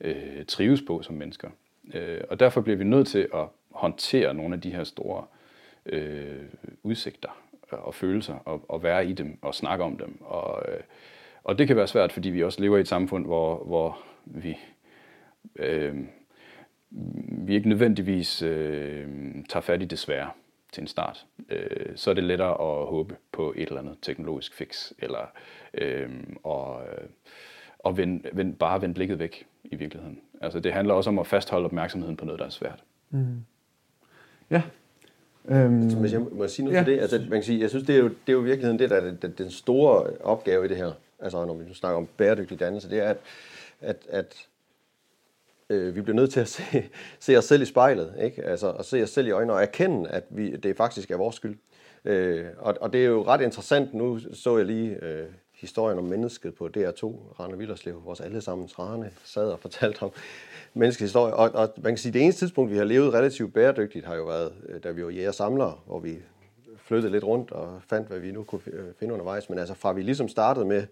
øh, 0.00 0.44
trives 0.48 0.82
på 0.82 1.02
som 1.02 1.14
mennesker. 1.14 1.48
Øh, 1.94 2.20
og 2.30 2.40
derfor 2.40 2.60
bliver 2.60 2.76
vi 2.76 2.84
nødt 2.84 3.08
til 3.08 3.28
at 3.34 3.46
håndtere 3.70 4.34
nogle 4.34 4.54
af 4.54 4.60
de 4.60 4.70
her 4.70 4.84
store 4.84 5.24
øh, 5.86 6.44
udsigter 6.82 7.42
øh, 7.72 7.86
og 7.86 7.94
følelser, 7.94 8.34
og, 8.34 8.64
og 8.68 8.82
være 8.82 9.06
i 9.06 9.12
dem 9.12 9.38
og 9.42 9.54
snakke 9.54 9.84
om 9.84 9.98
dem. 9.98 10.18
Og, 10.20 10.62
øh, 10.72 10.80
og 11.44 11.58
det 11.58 11.66
kan 11.66 11.76
være 11.76 11.86
svært, 11.86 12.12
fordi 12.12 12.30
vi 12.30 12.42
også 12.44 12.60
lever 12.60 12.76
i 12.76 12.80
et 12.80 12.88
samfund, 12.88 13.26
hvor, 13.26 13.64
hvor 13.64 14.00
vi, 14.24 14.58
øh, 15.56 15.96
vi 17.46 17.54
ikke 17.54 17.68
nødvendigvis 17.68 18.42
øh, 18.42 19.06
tager 19.48 19.60
fat 19.60 19.82
i 19.82 19.84
det 19.84 19.98
svære 19.98 20.30
til 20.72 20.80
en 20.80 20.86
start. 20.86 21.26
Øh, 21.48 21.96
så 21.96 22.10
er 22.10 22.14
det 22.14 22.24
lettere 22.24 22.50
at 22.50 22.86
håbe 22.86 23.16
på 23.32 23.54
et 23.56 23.68
eller 23.68 23.80
andet 23.80 23.96
teknologisk 24.02 24.54
fix, 24.54 24.92
eller 24.98 25.32
øh, 25.74 26.10
og, 26.42 26.82
øh, 26.82 27.08
og 27.78 27.96
vend, 27.96 28.24
vend, 28.32 28.56
bare 28.56 28.82
vende 28.82 28.94
blikket 28.94 29.18
væk 29.18 29.46
i 29.64 29.76
virkeligheden. 29.76 30.20
Altså 30.40 30.60
det 30.60 30.72
handler 30.72 30.94
også 30.94 31.10
om 31.10 31.18
at 31.18 31.26
fastholde 31.26 31.64
opmærksomheden 31.64 32.16
på 32.16 32.24
noget, 32.24 32.38
der 32.38 32.46
er 32.46 32.50
svært. 32.50 32.84
Mm. 33.10 33.44
Ja. 34.50 34.62
Øhm, 35.48 35.90
Så 35.90 35.96
hvis 35.96 36.12
jeg 36.12 36.20
må 36.20 36.48
sige 36.48 36.64
noget 36.64 36.78
ja. 36.78 36.84
til 36.84 36.92
det, 36.92 37.00
altså 37.00 37.18
man 37.18 37.30
kan 37.30 37.42
sige, 37.42 37.60
jeg 37.60 37.70
synes, 37.70 37.86
det 37.86 37.94
er 37.94 37.98
jo, 37.98 38.08
det 38.08 38.28
er 38.28 38.32
jo 38.32 38.40
i 38.40 38.44
virkeligheden 38.44 38.78
det, 38.78 38.90
der 38.90 38.96
er 38.96 39.00
det, 39.00 39.22
det, 39.22 39.38
den 39.38 39.50
store 39.50 40.10
opgave 40.20 40.64
i 40.64 40.68
det 40.68 40.76
her, 40.76 40.92
altså 41.18 41.44
når 41.44 41.54
vi 41.54 41.64
nu 41.64 41.74
snakker 41.74 41.96
om 41.96 42.08
bæredygtig 42.16 42.60
dannelse, 42.60 42.90
det 42.90 42.98
er, 42.98 43.10
at, 43.10 43.16
at, 43.80 43.96
at 44.08 44.46
øh, 45.70 45.96
vi 45.96 46.00
bliver 46.00 46.16
nødt 46.16 46.30
til 46.30 46.40
at 46.40 46.48
se, 46.48 46.62
se 47.20 47.36
os 47.36 47.44
selv 47.44 47.62
i 47.62 47.64
spejlet, 47.64 48.14
ikke? 48.22 48.44
Altså 48.44 48.72
at 48.72 48.84
se 48.84 49.02
os 49.02 49.10
selv 49.10 49.26
i 49.26 49.30
øjnene 49.30 49.52
og 49.52 49.62
erkende, 49.62 50.10
at 50.10 50.24
vi, 50.30 50.56
det 50.56 50.76
faktisk 50.76 51.10
er 51.10 51.16
vores 51.16 51.36
skyld. 51.36 51.58
Øh, 52.04 52.46
og, 52.58 52.76
og 52.80 52.92
det 52.92 53.00
er 53.00 53.08
jo 53.08 53.24
ret 53.26 53.40
interessant, 53.40 53.94
nu 53.94 54.18
så 54.32 54.56
jeg 54.56 54.66
lige 54.66 55.04
øh, 55.04 55.26
historien 55.58 55.98
om 55.98 56.04
mennesket 56.04 56.54
på 56.54 56.66
DR2, 56.76 57.06
Rane 57.40 57.58
Villerslev, 57.58 58.04
vores 58.04 58.20
allesammens 58.20 58.78
Rane 58.78 59.10
sad 59.24 59.50
og 59.50 59.58
fortalte 59.58 60.02
om 60.02 60.10
menneskets 60.74 61.10
historie. 61.10 61.34
Og, 61.34 61.50
og 61.54 61.72
man 61.76 61.92
kan 61.92 61.98
sige, 61.98 62.10
at 62.10 62.14
det 62.14 62.22
eneste 62.22 62.40
tidspunkt, 62.40 62.72
vi 62.72 62.76
har 62.76 62.84
levet 62.84 63.14
relativt 63.14 63.54
bæredygtigt, 63.54 64.06
har 64.06 64.14
jo 64.14 64.24
været, 64.24 64.52
øh, 64.68 64.82
da 64.82 64.90
vi 64.90 65.04
var 65.04 65.10
jæger 65.10 65.32
samlere, 65.32 65.78
hvor 65.86 66.00
vi 66.00 66.18
flyttede 66.76 67.12
lidt 67.12 67.24
rundt 67.24 67.50
og 67.50 67.80
fandt, 67.88 68.08
hvad 68.08 68.18
vi 68.18 68.32
nu 68.32 68.44
kunne 68.44 68.60
øh, 68.66 68.84
finde 68.98 69.14
undervejs. 69.14 69.50
Men 69.50 69.58
altså 69.58 69.74
fra 69.74 69.92
vi 69.92 70.02
ligesom 70.02 70.28
startede 70.28 70.66
med 70.66 70.86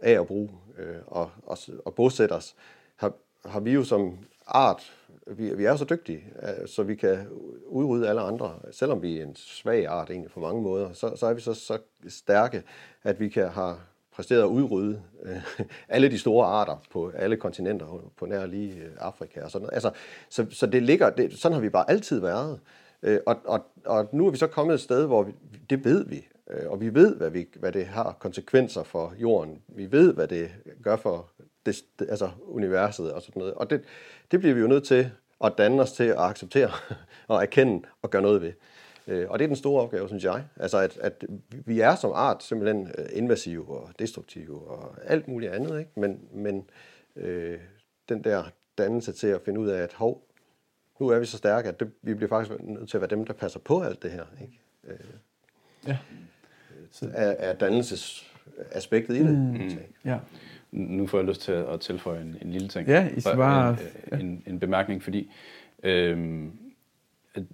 af 0.00 0.20
at 0.20 0.26
bruge 0.26 0.50
øh, 0.78 0.96
og, 1.06 1.30
og, 1.46 1.58
og 1.84 1.94
bosætte 1.94 2.32
os, 2.32 2.54
har, 2.96 3.12
har 3.44 3.60
vi 3.60 3.72
jo 3.72 3.84
som 3.84 4.18
art, 4.46 4.92
vi, 5.26 5.54
vi 5.54 5.64
er 5.64 5.76
så 5.76 5.84
dygtige, 5.84 6.24
øh, 6.42 6.68
så 6.68 6.82
vi 6.82 6.94
kan 6.94 7.28
udrydde 7.66 8.08
alle 8.08 8.20
andre. 8.20 8.54
Selvom 8.70 9.02
vi 9.02 9.18
er 9.18 9.22
en 9.22 9.36
svag 9.36 9.86
art 9.86 10.10
egentlig 10.10 10.30
på 10.30 10.40
mange 10.40 10.62
måder, 10.62 10.92
så, 10.92 11.16
så 11.16 11.26
er 11.26 11.32
vi 11.32 11.40
så, 11.40 11.54
så 11.54 11.78
stærke, 12.08 12.62
at 13.02 13.20
vi 13.20 13.28
kan 13.28 13.48
have 13.48 13.76
præsteret 14.22 14.42
at 14.42 14.46
udrydde 14.46 15.02
øh, 15.22 15.42
alle 15.88 16.10
de 16.10 16.18
store 16.18 16.46
arter 16.46 16.76
på 16.90 17.12
alle 17.14 17.36
kontinenter, 17.36 18.10
på 18.16 18.26
nær 18.26 18.46
lige 18.46 18.74
øh, 18.74 18.90
Afrika 18.98 19.42
og 19.42 19.50
sådan 19.50 19.62
noget. 19.62 19.74
Altså, 19.74 19.90
så, 20.28 20.46
så 20.50 20.66
det 20.66 20.82
ligger, 20.82 21.10
det, 21.10 21.38
sådan 21.38 21.54
har 21.54 21.60
vi 21.60 21.68
bare 21.68 21.90
altid 21.90 22.20
været. 22.20 22.60
Øh, 23.02 23.18
og, 23.26 23.36
og, 23.44 23.60
og 23.84 24.08
nu 24.12 24.26
er 24.26 24.30
vi 24.30 24.36
så 24.36 24.46
kommet 24.46 24.74
et 24.74 24.80
sted, 24.80 25.06
hvor 25.06 25.22
vi, 25.22 25.32
det 25.70 25.84
ved 25.84 26.04
vi, 26.04 26.28
øh, 26.50 26.70
og 26.70 26.80
vi 26.80 26.94
ved, 26.94 27.16
hvad, 27.16 27.30
vi, 27.30 27.46
hvad 27.56 27.72
det 27.72 27.86
har 27.86 28.16
konsekvenser 28.20 28.82
for 28.82 29.14
jorden. 29.18 29.62
Vi 29.68 29.92
ved, 29.92 30.14
hvad 30.14 30.28
det 30.28 30.50
gør 30.82 30.96
for 30.96 31.30
det, 31.66 31.76
det, 31.98 32.10
altså 32.10 32.30
universet 32.42 33.12
og 33.12 33.22
sådan 33.22 33.40
noget. 33.40 33.54
Og 33.54 33.70
det, 33.70 33.82
det 34.30 34.40
bliver 34.40 34.54
vi 34.54 34.60
jo 34.60 34.66
nødt 34.66 34.84
til 34.84 35.10
at 35.44 35.52
danne 35.58 35.82
os 35.82 35.92
til 35.92 36.04
at 36.04 36.18
acceptere 36.18 36.70
og 37.28 37.42
erkende 37.42 37.82
og 38.02 38.10
gøre 38.10 38.22
noget 38.22 38.42
ved. 38.42 38.52
Øh, 39.08 39.30
Og 39.30 39.38
det 39.38 39.44
er 39.44 39.48
den 39.48 39.56
store 39.56 39.82
opgave, 39.82 40.08
synes 40.08 40.24
jeg. 40.24 40.44
Altså, 40.56 40.78
at, 40.78 40.98
at 41.00 41.24
vi 41.50 41.80
er 41.80 41.94
som 41.94 42.10
art 42.14 42.42
simpelthen 42.42 42.86
øh, 42.98 43.04
invasive 43.12 43.68
og 43.78 43.90
destruktive 43.98 44.68
og 44.70 44.94
alt 45.04 45.28
muligt 45.28 45.52
andet, 45.52 45.78
ikke? 45.78 45.90
Men, 45.96 46.20
men 46.34 46.64
øh, 47.16 47.58
den 48.08 48.24
der 48.24 48.44
dannelse 48.78 49.12
til 49.12 49.26
at 49.26 49.40
finde 49.44 49.60
ud 49.60 49.68
af, 49.68 49.82
at 49.82 49.92
hov, 49.92 50.26
nu 51.00 51.08
er 51.08 51.18
vi 51.18 51.26
så 51.26 51.36
stærke, 51.38 51.68
at 51.68 51.80
det, 51.80 51.90
vi 52.02 52.14
bliver 52.14 52.28
faktisk 52.28 52.60
nødt 52.62 52.88
til 52.88 52.96
at 52.96 53.00
være 53.00 53.10
dem, 53.10 53.24
der 53.26 53.32
passer 53.32 53.58
på 53.60 53.80
alt 53.82 54.02
det 54.02 54.10
her, 54.10 54.24
ikke? 54.42 54.60
Øh, 54.84 54.96
ja. 55.86 55.98
af, 57.14 57.36
af 57.38 57.56
dannelsesaspektet 57.56 59.16
i 59.16 59.18
det. 59.18 59.38
Mm. 59.38 59.70
ja. 60.04 60.18
Nu 60.72 61.06
får 61.06 61.18
jeg 61.18 61.26
lyst 61.26 61.40
til 61.40 61.52
at 61.52 61.80
tilføje 61.80 62.20
en, 62.22 62.36
en 62.42 62.50
lille 62.52 62.68
ting. 62.68 62.88
Ja, 62.88 63.08
I 63.16 63.20
bare- 63.36 63.76
En, 64.12 64.20
en, 64.20 64.42
en 64.46 64.60
bemærkning, 64.60 65.02
fordi 65.02 65.30
øhm, 65.82 66.52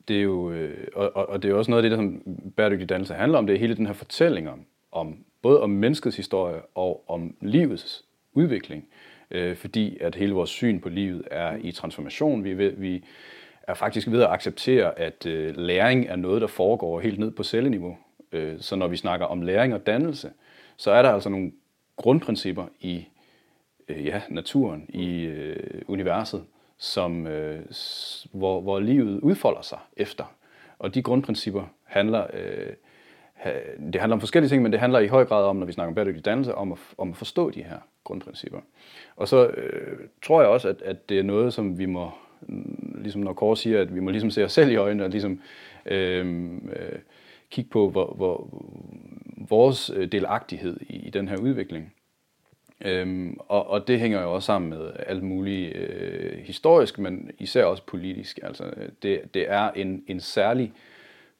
det 0.08 0.16
er 0.18 0.22
jo, 0.22 0.50
øh, 0.52 0.86
og, 0.94 1.16
og- 1.16 1.28
og 1.28 1.42
det 1.42 1.48
er 1.48 1.52
jo 1.52 1.58
også 1.58 1.70
noget 1.70 1.84
af 1.84 1.90
det, 1.90 1.98
der 1.98 2.04
som 2.04 2.22
bæredygtig 2.56 2.88
dannelse 2.88 3.14
handler 3.14 3.38
om, 3.38 3.46
det 3.46 3.54
er 3.54 3.58
hele 3.60 3.76
den 3.76 3.86
her 3.86 3.92
fortælling 3.92 4.48
om, 4.48 4.64
om 4.92 5.24
både 5.42 5.62
om 5.62 5.70
menneskets 5.70 6.16
historie 6.16 6.60
og 6.74 7.04
om 7.10 7.36
livets 7.40 8.04
udvikling. 8.32 8.88
Øh, 9.30 9.56
fordi 9.56 9.98
at 10.00 10.14
hele 10.14 10.32
vores 10.34 10.50
syn 10.50 10.80
på 10.80 10.88
livet 10.88 11.22
er 11.30 11.56
i 11.60 11.72
transformation. 11.72 12.44
Vi, 12.44 12.58
ved, 12.58 12.72
vi 12.76 13.04
er 13.62 13.74
faktisk 13.74 14.10
ved 14.10 14.22
at 14.22 14.30
acceptere, 14.30 14.98
at 14.98 15.26
øh, 15.26 15.56
læring 15.56 16.06
er 16.06 16.16
noget, 16.16 16.40
der 16.40 16.46
foregår 16.46 17.00
helt 17.00 17.18
ned 17.18 17.30
på 17.30 17.42
celleniveau. 17.42 17.96
Øh, 18.32 18.60
så 18.60 18.76
når 18.76 18.88
vi 18.88 18.96
snakker 18.96 19.26
om 19.26 19.42
læring 19.42 19.74
og 19.74 19.86
dannelse, 19.86 20.30
så 20.76 20.90
er 20.90 21.02
der 21.02 21.10
altså 21.10 21.28
nogle 21.28 21.52
grundprincipper 21.96 22.66
i 22.80 23.06
øh, 23.88 24.06
ja, 24.06 24.22
naturen, 24.28 24.86
i 24.88 25.22
øh, 25.24 25.82
universet, 25.88 26.44
som, 26.78 27.26
øh, 27.26 27.60
hvor, 28.32 28.60
hvor 28.60 28.80
livet 28.80 29.20
udfolder 29.20 29.62
sig 29.62 29.78
efter. 29.96 30.24
Og 30.78 30.94
de 30.94 31.02
grundprincipper 31.02 31.64
handler, 31.84 32.26
øh, 32.32 32.72
ha, 33.34 33.52
det 33.92 34.00
handler 34.00 34.16
om 34.16 34.20
forskellige 34.20 34.50
ting, 34.50 34.62
men 34.62 34.72
det 34.72 34.80
handler 34.80 34.98
i 34.98 35.06
høj 35.06 35.24
grad 35.24 35.44
om, 35.44 35.56
når 35.56 35.66
vi 35.66 35.72
snakker 35.72 35.88
om 35.88 35.94
bæredygtig 35.94 36.24
dannelse, 36.24 36.54
om 36.54 36.72
at, 36.72 36.78
om 36.98 37.10
at 37.10 37.16
forstå 37.16 37.50
de 37.50 37.62
her 37.62 37.78
grundprincipper. 38.04 38.60
Og 39.16 39.28
så 39.28 39.46
øh, 39.46 39.98
tror 40.22 40.40
jeg 40.40 40.50
også, 40.50 40.68
at, 40.68 40.82
at 40.82 41.08
det 41.08 41.18
er 41.18 41.22
noget, 41.22 41.54
som 41.54 41.78
vi 41.78 41.86
må, 41.86 42.10
mm, 42.40 42.98
ligesom 43.02 43.22
når 43.22 43.32
Kåre 43.32 43.56
siger, 43.56 43.80
at 43.80 43.94
vi 43.94 44.00
må 44.00 44.10
ligesom 44.10 44.30
se 44.30 44.44
os 44.44 44.52
selv 44.52 44.70
i 44.70 44.76
øjnene 44.76 45.04
og 45.04 45.10
ligesom 45.10 45.40
øh, 45.86 46.52
øh, 46.52 46.98
kigge 47.50 47.70
på 47.70 47.90
hvor, 47.90 48.14
hvor, 48.16 48.48
vores 49.48 49.90
øh, 49.94 50.12
delagtighed 50.12 50.80
i, 50.80 50.96
i 50.96 51.10
den 51.10 51.28
her 51.28 51.36
udvikling. 51.36 51.94
Øhm, 52.80 53.36
og, 53.48 53.66
og 53.66 53.88
det 53.88 54.00
hænger 54.00 54.22
jo 54.22 54.34
også 54.34 54.46
sammen 54.46 54.70
med 54.70 54.92
alt 55.06 55.22
muligt 55.22 55.76
øh, 55.76 56.38
historisk, 56.38 56.98
men 56.98 57.30
især 57.38 57.64
også 57.64 57.82
politisk. 57.82 58.38
Altså, 58.42 58.64
det, 59.02 59.34
det 59.34 59.50
er 59.50 59.70
en, 59.70 60.04
en 60.06 60.20
særlig 60.20 60.72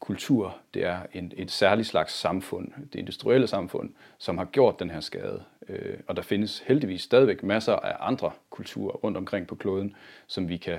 kultur, 0.01 0.57
det 0.75 0.85
er 0.85 0.99
en, 1.13 1.33
et 1.37 1.51
særligt 1.51 1.89
slags 1.89 2.13
samfund, 2.13 2.69
det 2.93 2.99
industrielle 2.99 3.47
samfund, 3.47 3.91
som 4.19 4.39
har 4.39 4.45
gjort 4.45 4.81
den 4.81 4.91
her 4.91 5.01
skade. 5.01 5.43
Øh, 5.69 5.99
og 6.07 6.17
der 6.17 6.23
findes 6.23 6.59
heldigvis 6.59 7.03
stadigvæk 7.03 7.43
masser 7.43 7.73
af 7.73 7.97
andre 8.01 8.31
kulturer 8.51 8.93
rundt 8.97 9.17
omkring 9.17 9.47
på 9.47 9.55
kloden, 9.55 9.97
som 10.27 10.49
vi 10.49 10.57
kan 10.57 10.79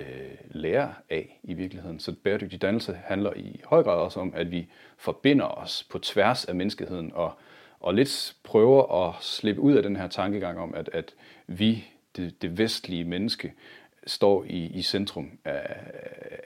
øh, 0.00 0.06
lære 0.50 0.94
af 1.10 1.40
i 1.42 1.54
virkeligheden. 1.54 2.00
Så 2.00 2.14
bæredygtig 2.24 2.62
dannelse 2.62 2.98
handler 3.04 3.32
i 3.36 3.60
høj 3.64 3.82
grad 3.82 3.98
også 3.98 4.20
om, 4.20 4.32
at 4.36 4.50
vi 4.50 4.68
forbinder 4.96 5.46
os 5.46 5.86
på 5.90 5.98
tværs 5.98 6.44
af 6.44 6.54
menneskeheden 6.54 7.12
og 7.14 7.38
og 7.80 7.94
lidt 7.94 8.36
prøver 8.42 9.06
at 9.06 9.14
slippe 9.20 9.60
ud 9.60 9.74
af 9.74 9.82
den 9.82 9.96
her 9.96 10.08
tankegang 10.08 10.58
om, 10.58 10.74
at, 10.74 10.90
at 10.92 11.14
vi, 11.46 11.84
det, 12.16 12.42
det 12.42 12.58
vestlige 12.58 13.04
menneske, 13.04 13.52
står 14.06 14.44
i, 14.44 14.66
i 14.66 14.82
centrum 14.82 15.38
af, 15.44 15.76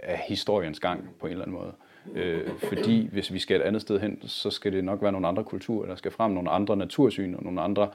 af 0.02 0.18
historiens 0.28 0.80
gang 0.80 1.08
på 1.20 1.26
en 1.26 1.32
eller 1.32 1.44
anden 1.44 1.56
måde. 1.56 1.72
Øh, 2.14 2.58
fordi 2.58 3.08
hvis 3.12 3.32
vi 3.32 3.38
skal 3.38 3.60
et 3.60 3.64
andet 3.64 3.82
sted 3.82 4.00
hen, 4.00 4.28
så 4.28 4.50
skal 4.50 4.72
det 4.72 4.84
nok 4.84 5.02
være 5.02 5.12
nogle 5.12 5.28
andre 5.28 5.44
kulturer, 5.44 5.86
der 5.86 5.96
skal 5.96 6.10
frem, 6.10 6.32
nogle 6.32 6.50
andre 6.50 6.76
natursyn 6.76 7.34
og 7.34 7.42
nogle 7.42 7.60
andre 7.60 7.90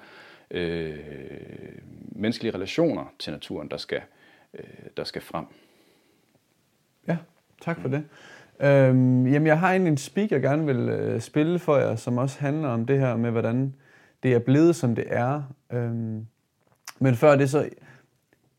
øh, 0.51 0.97
menneskelige 2.11 2.53
relationer 2.53 3.13
til 3.19 3.33
naturen, 3.33 3.67
der 3.67 3.77
skal, 3.77 4.01
øh, 4.53 4.63
der 4.97 5.03
skal 5.03 5.21
frem. 5.21 5.45
Ja, 7.07 7.17
tak 7.61 7.81
for 7.81 7.89
det. 7.89 8.05
Øhm, 8.59 9.27
jamen, 9.27 9.47
jeg 9.47 9.59
har 9.59 9.69
egentlig 9.69 9.91
en 9.91 9.97
speak, 9.97 10.31
jeg 10.31 10.41
gerne 10.41 10.65
vil 10.65 10.89
øh, 10.89 11.21
spille 11.21 11.59
for 11.59 11.77
jer, 11.77 11.95
som 11.95 12.17
også 12.17 12.39
handler 12.39 12.69
om 12.69 12.85
det 12.85 12.99
her 12.99 13.15
med, 13.17 13.31
hvordan 13.31 13.73
det 14.23 14.33
er 14.33 14.39
blevet, 14.39 14.75
som 14.75 14.95
det 14.95 15.05
er. 15.07 15.41
Øhm, 15.73 16.25
men 16.99 17.15
før 17.15 17.35
det 17.35 17.49
så, 17.49 17.69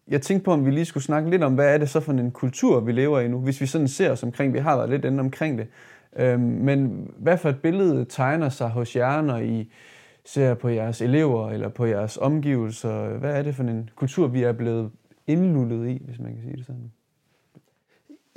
jeg 0.08 0.22
tænkte 0.22 0.44
på, 0.44 0.52
om 0.52 0.66
vi 0.66 0.70
lige 0.70 0.84
skulle 0.84 1.04
snakke 1.04 1.30
lidt 1.30 1.42
om, 1.42 1.54
hvad 1.54 1.74
er 1.74 1.78
det 1.78 1.88
så 1.88 2.00
for 2.00 2.12
en 2.12 2.30
kultur, 2.30 2.80
vi 2.80 2.92
lever 2.92 3.20
i 3.20 3.28
nu, 3.28 3.38
hvis 3.38 3.60
vi 3.60 3.66
sådan 3.66 3.88
ser 3.88 4.10
os 4.10 4.22
omkring, 4.22 4.54
vi 4.54 4.58
har 4.58 4.76
været 4.76 4.90
lidt 4.90 5.04
inde 5.04 5.20
omkring 5.20 5.58
det. 5.58 5.66
Øhm, 6.16 6.40
men 6.40 7.10
hvad 7.18 7.38
for 7.38 7.48
et 7.48 7.62
billede 7.62 8.04
tegner 8.04 8.48
sig 8.48 8.68
hos 8.68 8.96
jer, 8.96 9.20
når 9.20 9.38
I 9.38 9.72
ser 10.24 10.54
på 10.54 10.68
jeres 10.68 11.02
elever 11.02 11.50
eller 11.50 11.68
på 11.68 11.84
jeres 11.84 12.16
omgivelser? 12.16 13.18
Hvad 13.18 13.38
er 13.38 13.42
det 13.42 13.54
for 13.54 13.62
en 13.62 13.90
kultur, 13.96 14.26
vi 14.26 14.42
er 14.42 14.52
blevet 14.52 14.90
indlullet 15.26 15.88
i, 15.88 16.02
hvis 16.04 16.18
man 16.18 16.32
kan 16.34 16.42
sige 16.42 16.56
det 16.56 16.66
sådan? 16.66 16.92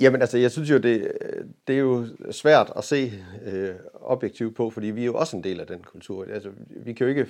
Jamen 0.00 0.20
altså, 0.20 0.38
jeg 0.38 0.50
synes 0.50 0.70
jo, 0.70 0.78
det, 0.78 1.12
det 1.66 1.74
er 1.74 1.78
jo 1.78 2.06
svært 2.30 2.72
at 2.76 2.84
se 2.84 3.12
øh, 3.46 3.74
objektivt 4.00 4.56
på, 4.56 4.70
fordi 4.70 4.86
vi 4.86 5.00
er 5.00 5.06
jo 5.06 5.14
også 5.14 5.36
en 5.36 5.44
del 5.44 5.60
af 5.60 5.66
den 5.66 5.82
kultur. 5.82 6.24
Altså, 6.24 6.50
vi 6.68 6.92
kan 6.92 7.04
jo 7.04 7.10
ikke 7.10 7.26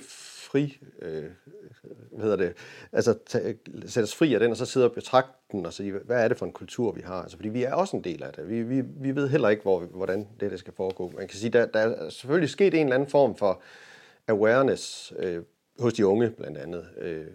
fri, 0.51 0.77
øh, 1.01 1.23
hvad 2.11 2.21
hedder 2.21 2.35
det, 2.35 2.53
altså 2.91 3.17
sætte 3.85 4.05
os 4.05 4.15
fri 4.15 4.33
af 4.33 4.39
den, 4.39 4.51
og 4.51 4.57
så 4.57 4.65
sidde 4.65 4.85
og 4.85 4.91
betragte 4.91 5.31
den 5.51 5.65
og 5.65 5.73
sige, 5.73 5.91
hvad 5.91 6.23
er 6.23 6.27
det 6.27 6.37
for 6.37 6.45
en 6.45 6.51
kultur, 6.51 6.91
vi 6.91 7.01
har? 7.01 7.21
Altså, 7.21 7.37
fordi 7.37 7.49
vi 7.49 7.63
er 7.63 7.73
også 7.73 7.97
en 7.97 8.03
del 8.03 8.23
af 8.23 8.33
det. 8.33 8.49
Vi, 8.49 8.63
vi, 8.63 8.81
vi 9.01 9.15
ved 9.15 9.29
heller 9.29 9.49
ikke, 9.49 9.61
hvor, 9.61 9.79
hvordan 9.79 10.27
det, 10.39 10.51
det 10.51 10.59
skal 10.59 10.73
foregå. 10.73 11.11
Man 11.17 11.27
kan 11.27 11.37
sige, 11.37 11.49
der, 11.49 11.65
der 11.65 11.79
er 11.79 12.09
selvfølgelig 12.09 12.49
sket 12.49 12.73
en 12.73 12.79
eller 12.79 12.95
anden 12.95 13.09
form 13.09 13.35
for 13.35 13.61
awareness 14.27 15.13
øh, 15.19 15.43
hos 15.79 15.93
de 15.93 16.05
unge, 16.05 16.29
blandt 16.29 16.57
andet, 16.57 16.85
øh, 16.97 17.27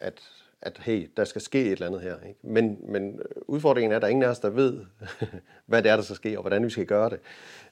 at 0.00 0.20
at 0.62 0.78
hey, 0.78 1.10
der 1.16 1.24
skal 1.24 1.40
ske 1.40 1.64
et 1.64 1.72
eller 1.72 1.86
andet 1.86 2.00
her. 2.00 2.16
Ikke? 2.28 2.40
Men, 2.42 2.78
men 2.88 3.18
øh, 3.18 3.42
udfordringen 3.46 3.92
er, 3.92 3.96
at 3.96 4.02
der 4.02 4.08
er 4.08 4.10
ingen 4.10 4.22
af 4.22 4.28
os, 4.28 4.38
der 4.38 4.50
ved, 4.50 4.84
hvad 5.66 5.82
det 5.82 5.90
er, 5.90 5.96
der 5.96 6.02
skal 6.02 6.16
ske, 6.16 6.38
og 6.38 6.42
hvordan 6.42 6.64
vi 6.64 6.70
skal 6.70 6.86
gøre 6.86 7.10
det. 7.10 7.20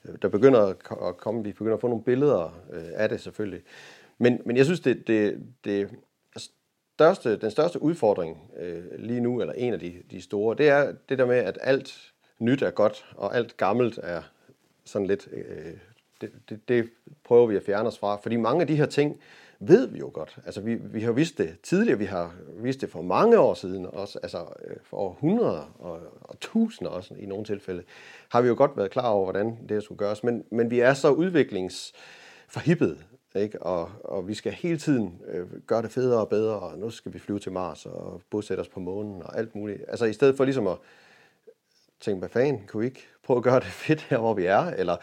Øh, 0.04 0.14
der 0.22 0.28
begynder 0.28 0.66
at 1.08 1.16
komme, 1.16 1.44
vi 1.44 1.52
begynder 1.52 1.74
at 1.74 1.80
få 1.80 1.88
nogle 1.88 2.04
billeder 2.04 2.60
øh, 2.72 2.84
af 2.94 3.08
det 3.08 3.20
selvfølgelig. 3.20 3.62
Men, 4.18 4.40
men 4.46 4.56
jeg 4.56 4.64
synes, 4.64 4.80
det, 4.80 5.06
det, 5.06 5.38
det 5.64 5.90
største, 7.00 7.36
den 7.36 7.50
største 7.50 7.82
udfordring 7.82 8.50
øh, 8.58 8.84
lige 8.98 9.20
nu, 9.20 9.40
eller 9.40 9.54
en 9.54 9.72
af 9.72 9.80
de, 9.80 10.02
de 10.10 10.22
store, 10.22 10.56
det 10.56 10.68
er 10.68 10.92
det 11.08 11.18
der 11.18 11.26
med, 11.26 11.36
at 11.36 11.58
alt 11.60 12.12
nyt 12.38 12.62
er 12.62 12.70
godt, 12.70 13.06
og 13.16 13.36
alt 13.36 13.56
gammelt 13.56 13.98
er 14.02 14.22
sådan 14.84 15.06
lidt... 15.06 15.28
Øh, 15.32 15.72
det, 16.20 16.32
det, 16.48 16.68
det 16.68 16.90
prøver 17.24 17.46
vi 17.46 17.56
at 17.56 17.62
fjerne 17.62 17.88
os 17.88 17.98
fra. 17.98 18.16
Fordi 18.16 18.36
mange 18.36 18.60
af 18.60 18.66
de 18.66 18.76
her 18.76 18.86
ting, 18.86 19.20
ved 19.60 19.86
vi 19.86 19.98
jo 19.98 20.10
godt. 20.14 20.38
Altså, 20.46 20.60
vi, 20.60 20.74
vi 20.74 21.00
har 21.00 21.12
vidst 21.12 21.38
det 21.38 21.60
tidligere, 21.62 21.98
vi 21.98 22.04
har 22.04 22.34
vidst 22.56 22.80
det 22.80 22.90
for 22.90 23.02
mange 23.02 23.38
år 23.38 23.54
siden, 23.54 23.86
også, 23.86 24.18
altså 24.22 24.38
øh, 24.38 24.76
for 24.82 24.96
århundreder 24.96 25.74
og, 25.78 26.00
og 26.20 26.40
tusinder 26.40 26.90
også 26.90 27.14
i 27.14 27.26
nogle 27.26 27.44
tilfælde, 27.44 27.82
har 28.28 28.40
vi 28.40 28.48
jo 28.48 28.54
godt 28.56 28.76
været 28.76 28.90
klar 28.90 29.08
over, 29.08 29.24
hvordan 29.24 29.58
det 29.68 29.82
skulle 29.82 29.98
gøres. 29.98 30.24
Men, 30.24 30.44
men 30.50 30.70
vi 30.70 30.80
er 30.80 30.94
så 30.94 31.10
udviklingsforhippet, 31.10 32.98
ikke? 33.34 33.62
Og, 33.62 33.90
og 34.04 34.28
vi 34.28 34.34
skal 34.34 34.52
hele 34.52 34.78
tiden 34.78 35.20
øh, 35.28 35.46
gøre 35.66 35.82
det 35.82 35.90
federe 35.90 36.20
og 36.20 36.28
bedre, 36.28 36.58
og 36.58 36.78
nu 36.78 36.90
skal 36.90 37.12
vi 37.12 37.18
flyve 37.18 37.38
til 37.38 37.52
Mars 37.52 37.86
og 37.86 38.22
bosætte 38.30 38.60
os 38.60 38.68
på 38.68 38.80
månen 38.80 39.22
og 39.22 39.38
alt 39.38 39.54
muligt. 39.54 39.84
Altså 39.88 40.04
i 40.04 40.12
stedet 40.12 40.36
for 40.36 40.44
ligesom 40.44 40.66
at 40.66 40.76
tænke, 42.00 42.18
hvad 42.18 42.28
fanden, 42.28 42.66
kunne 42.66 42.80
vi 42.80 42.86
ikke 42.86 43.06
prøve 43.22 43.36
at 43.36 43.42
gøre 43.42 43.60
det 43.60 43.66
fedt 43.86 44.00
her, 44.00 44.18
hvor 44.18 44.34
vi 44.34 44.44
er? 44.44 44.60
Eller 44.60 44.96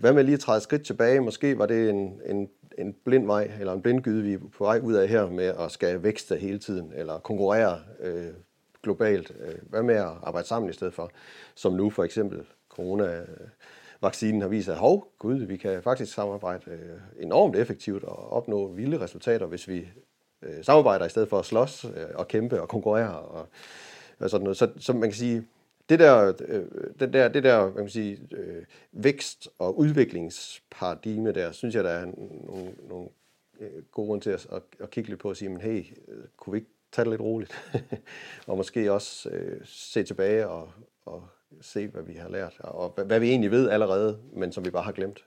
hvad 0.00 0.12
med 0.12 0.24
lige 0.24 0.34
at 0.34 0.40
træde 0.40 0.56
et 0.56 0.62
skridt 0.62 0.82
tilbage? 0.82 1.20
Måske 1.20 1.58
var 1.58 1.66
det 1.66 1.90
en, 1.90 2.20
en, 2.26 2.48
en 2.78 2.94
blind 3.04 3.26
vej, 3.26 3.50
eller 3.60 3.72
en 3.72 3.82
blindgyde, 3.82 4.22
vi 4.22 4.32
er 4.32 4.38
på 4.58 4.64
vej 4.64 4.80
ud 4.82 4.94
af 4.94 5.08
her 5.08 5.30
med 5.30 5.44
at 5.44 5.70
skal 5.70 6.02
vækste 6.02 6.36
hele 6.36 6.58
tiden, 6.58 6.92
eller 6.94 7.18
konkurrere 7.18 7.80
øh, 8.00 8.32
globalt. 8.82 9.32
Øh, 9.40 9.54
hvad 9.62 9.82
med 9.82 9.94
at 9.94 10.10
arbejde 10.22 10.48
sammen 10.48 10.70
i 10.70 10.72
stedet 10.72 10.94
for? 10.94 11.10
Som 11.54 11.72
nu 11.72 11.90
for 11.90 12.04
eksempel 12.04 12.46
corona 12.68 13.24
vaccinen 14.02 14.40
har 14.40 14.48
vist, 14.48 14.68
at 14.68 14.76
hov, 14.76 15.12
gud, 15.18 15.34
vi 15.34 15.56
kan 15.56 15.82
faktisk 15.82 16.14
samarbejde 16.14 16.70
øh, 16.70 17.22
enormt 17.24 17.56
effektivt 17.56 18.04
og 18.04 18.32
opnå 18.32 18.68
vilde 18.72 19.00
resultater, 19.00 19.46
hvis 19.46 19.68
vi 19.68 19.88
øh, 20.42 20.64
samarbejder 20.64 21.06
i 21.06 21.08
stedet 21.08 21.28
for 21.28 21.38
at 21.38 21.44
slås 21.44 21.84
øh, 21.84 22.06
og 22.14 22.28
kæmpe 22.28 22.62
og 22.62 22.68
konkurrere 22.68 23.18
og, 23.20 23.48
og 24.18 24.30
sådan 24.30 24.44
noget. 24.44 24.56
Så, 24.56 24.68
så 24.78 24.92
man 24.92 25.02
kan 25.02 25.12
sige, 25.12 25.44
det 25.88 25.98
der, 25.98 26.32
øh, 26.48 26.64
den 27.00 27.12
der, 27.12 27.28
det 27.28 27.44
der 27.44 27.64
man 27.64 27.74
kan 27.74 27.88
sige, 27.88 28.18
øh, 28.32 28.64
vækst- 28.92 29.48
og 29.58 29.78
udviklingsparadigme 29.78 31.32
der, 31.32 31.52
synes 31.52 31.74
jeg, 31.74 31.84
der 31.84 31.90
er 31.90 32.04
nogle, 32.46 32.74
nogle 32.88 33.08
øh, 33.60 33.82
gode 33.92 34.06
grunde 34.06 34.24
til 34.24 34.30
at, 34.30 34.46
at, 34.52 34.62
at 34.80 34.90
kigge 34.90 35.10
lidt 35.10 35.20
på 35.20 35.28
og 35.28 35.36
sige, 35.36 35.48
men 35.48 35.60
hey, 35.60 35.84
øh, 36.08 36.24
kunne 36.36 36.52
vi 36.52 36.58
ikke 36.58 36.70
tage 36.92 37.04
det 37.04 37.12
lidt 37.12 37.20
roligt? 37.20 37.72
og 38.48 38.56
måske 38.56 38.92
også 38.92 39.30
øh, 39.30 39.60
se 39.64 40.02
tilbage 40.02 40.48
og, 40.48 40.72
og 41.04 41.28
se, 41.60 41.86
hvad 41.86 42.02
vi 42.02 42.14
har 42.14 42.28
lært, 42.28 42.56
og 42.60 43.04
hvad 43.06 43.20
vi 43.20 43.28
egentlig 43.28 43.50
ved 43.50 43.68
allerede, 43.68 44.18
men 44.32 44.52
som 44.52 44.64
vi 44.64 44.70
bare 44.70 44.82
har 44.82 44.92
glemt. 44.92 45.24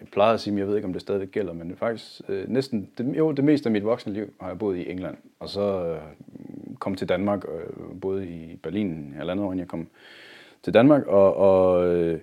Jeg 0.00 0.08
plejer 0.12 0.34
at 0.34 0.40
sige, 0.40 0.54
at 0.54 0.58
jeg 0.58 0.68
ved 0.68 0.76
ikke, 0.76 0.86
om 0.86 0.92
det 0.92 1.02
stadig 1.02 1.28
gælder, 1.28 1.52
men 1.52 1.76
faktisk 1.76 2.20
øh, 2.28 2.48
næsten, 2.48 2.90
det, 2.98 3.16
jo, 3.16 3.32
det 3.32 3.44
meste 3.44 3.66
af 3.66 3.72
mit 3.72 3.84
voksne 3.84 4.12
liv 4.12 4.34
har 4.40 4.48
jeg 4.48 4.58
boet 4.58 4.76
i 4.76 4.90
England, 4.90 5.16
og 5.38 5.48
så 5.48 5.84
øh, 5.84 6.02
kom 6.78 6.94
til 6.94 7.08
Danmark, 7.08 7.44
øh, 7.44 8.00
boede 8.00 8.28
i 8.28 8.56
Berlin 8.56 9.14
halvandet 9.16 9.44
år, 9.46 9.52
inden 9.52 9.58
jeg 9.58 9.68
kom 9.68 9.88
til 10.62 10.74
Danmark, 10.74 11.06
og, 11.06 11.36
og 11.36 11.86
øh, 11.86 12.20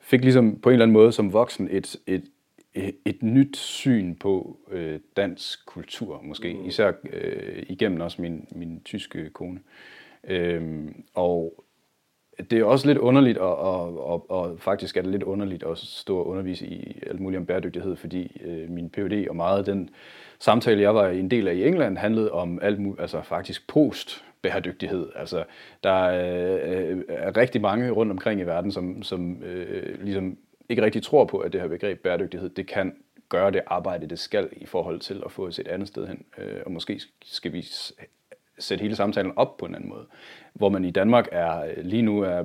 fik 0.00 0.22
ligesom 0.22 0.60
på 0.60 0.68
en 0.68 0.72
eller 0.72 0.84
anden 0.84 0.92
måde 0.92 1.12
som 1.12 1.32
voksen 1.32 1.68
et, 1.70 1.96
et, 2.06 2.24
et, 3.04 3.22
nyt 3.22 3.56
syn 3.56 4.14
på 4.14 4.56
øh, 4.70 5.00
dansk 5.16 5.66
kultur, 5.66 6.20
måske, 6.22 6.54
mm. 6.54 6.64
især 6.64 6.92
øh, 7.12 7.62
igennem 7.68 8.00
også 8.00 8.22
min, 8.22 8.48
min 8.50 8.80
tyske 8.84 9.30
kone. 9.30 9.60
Øhm, 10.24 11.04
og 11.14 11.64
det 12.50 12.58
er 12.58 12.64
også 12.64 12.86
lidt 12.86 12.98
underligt, 12.98 13.38
og, 13.38 13.56
og, 13.56 14.06
og, 14.06 14.30
og 14.30 14.60
faktisk 14.60 14.96
er 14.96 15.02
det 15.02 15.10
lidt 15.10 15.22
underligt 15.22 15.62
at 15.62 15.78
stå 15.78 16.18
og 16.18 16.26
undervise 16.26 16.66
i 16.66 17.02
alt 17.06 17.20
muligt 17.20 17.40
om 17.40 17.46
bæredygtighed, 17.46 17.96
fordi 17.96 18.40
øh, 18.44 18.70
min 18.70 18.90
PhD 18.90 19.28
og 19.28 19.36
meget 19.36 19.66
den 19.66 19.90
samtale, 20.42 20.82
jeg 20.82 20.94
var 20.94 21.08
en 21.08 21.30
del 21.30 21.48
af 21.48 21.54
i 21.54 21.66
England, 21.66 21.98
handlede 21.98 22.32
om 22.32 22.58
alt 22.62 22.80
muligt, 22.80 23.00
altså 23.00 23.22
faktisk 23.22 23.68
post 23.68 24.24
bæredygtighed. 24.42 25.08
Altså, 25.16 25.44
der 25.82 26.08
er, 26.08 26.90
øh, 26.90 27.02
er 27.08 27.36
rigtig 27.36 27.60
mange 27.60 27.90
rundt 27.90 28.12
omkring 28.12 28.40
i 28.40 28.44
verden, 28.44 28.72
som, 28.72 29.02
som 29.02 29.42
øh, 29.42 30.04
ligesom 30.04 30.38
ikke 30.68 30.82
rigtig 30.82 31.02
tror 31.02 31.24
på, 31.24 31.38
at 31.38 31.52
det 31.52 31.60
her 31.60 31.68
begreb 31.68 32.02
bæredygtighed, 32.02 32.48
det 32.48 32.66
kan 32.66 32.94
gøre 33.28 33.50
det 33.50 33.60
arbejde, 33.66 34.06
det 34.06 34.18
skal 34.18 34.48
i 34.56 34.66
forhold 34.66 35.00
til 35.00 35.22
at 35.24 35.32
få 35.32 35.46
os 35.46 35.58
et 35.58 35.68
andet 35.68 35.88
sted 35.88 36.06
hen. 36.06 36.24
Øh, 36.38 36.60
og 36.66 36.72
måske 36.72 37.00
skal 37.24 37.52
vi 37.52 37.66
sætte 38.58 38.82
hele 38.82 38.96
samtalen 38.96 39.32
op 39.36 39.56
på 39.56 39.66
en 39.66 39.74
anden 39.74 39.88
måde. 39.88 40.06
Hvor 40.52 40.68
man 40.68 40.84
i 40.84 40.90
Danmark 40.90 41.28
er 41.32 41.82
lige 41.82 42.02
nu 42.02 42.20
er 42.20 42.44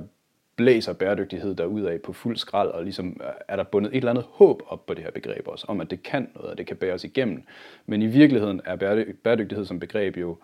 blæser 0.58 0.92
bæredygtighed 0.92 1.60
af 1.60 2.00
på 2.00 2.12
fuld 2.12 2.36
skrald, 2.36 2.68
og 2.68 2.82
ligesom 2.82 3.20
er 3.48 3.56
der 3.56 3.62
bundet 3.62 3.90
et 3.90 3.96
eller 3.96 4.10
andet 4.10 4.24
håb 4.30 4.62
op 4.66 4.86
på 4.86 4.94
det 4.94 5.04
her 5.04 5.10
begreb 5.10 5.48
også, 5.48 5.64
om 5.68 5.80
at 5.80 5.90
det 5.90 6.02
kan 6.02 6.28
noget, 6.34 6.50
og 6.50 6.58
det 6.58 6.66
kan 6.66 6.76
bære 6.76 6.92
os 6.92 7.04
igennem. 7.04 7.42
Men 7.86 8.02
i 8.02 8.06
virkeligheden 8.06 8.60
er 8.64 8.76
bæredygtighed 9.24 9.64
som 9.64 9.80
begreb 9.80 10.16
jo 10.16 10.36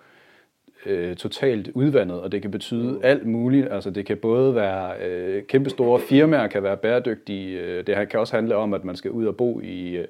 øh, 0.86 1.16
totalt 1.16 1.70
udvandet, 1.74 2.20
og 2.20 2.32
det 2.32 2.42
kan 2.42 2.50
betyde 2.50 2.92
mm. 2.92 3.00
alt 3.02 3.26
muligt. 3.26 3.68
Altså 3.72 3.90
det 3.90 4.06
kan 4.06 4.16
både 4.16 4.54
være 4.54 5.06
øh, 5.06 5.42
kæmpe 5.42 5.70
store 5.70 6.00
firmaer 6.00 6.46
kan 6.46 6.62
være 6.62 6.76
bæredygtige. 6.76 7.60
Øh, 7.60 7.86
det 7.86 8.08
kan 8.10 8.20
også 8.20 8.36
handle 8.36 8.56
om, 8.56 8.74
at 8.74 8.84
man 8.84 8.96
skal 8.96 9.10
ud 9.10 9.26
og 9.26 9.36
bo 9.36 9.60
i, 9.60 9.96
øh, 9.96 10.06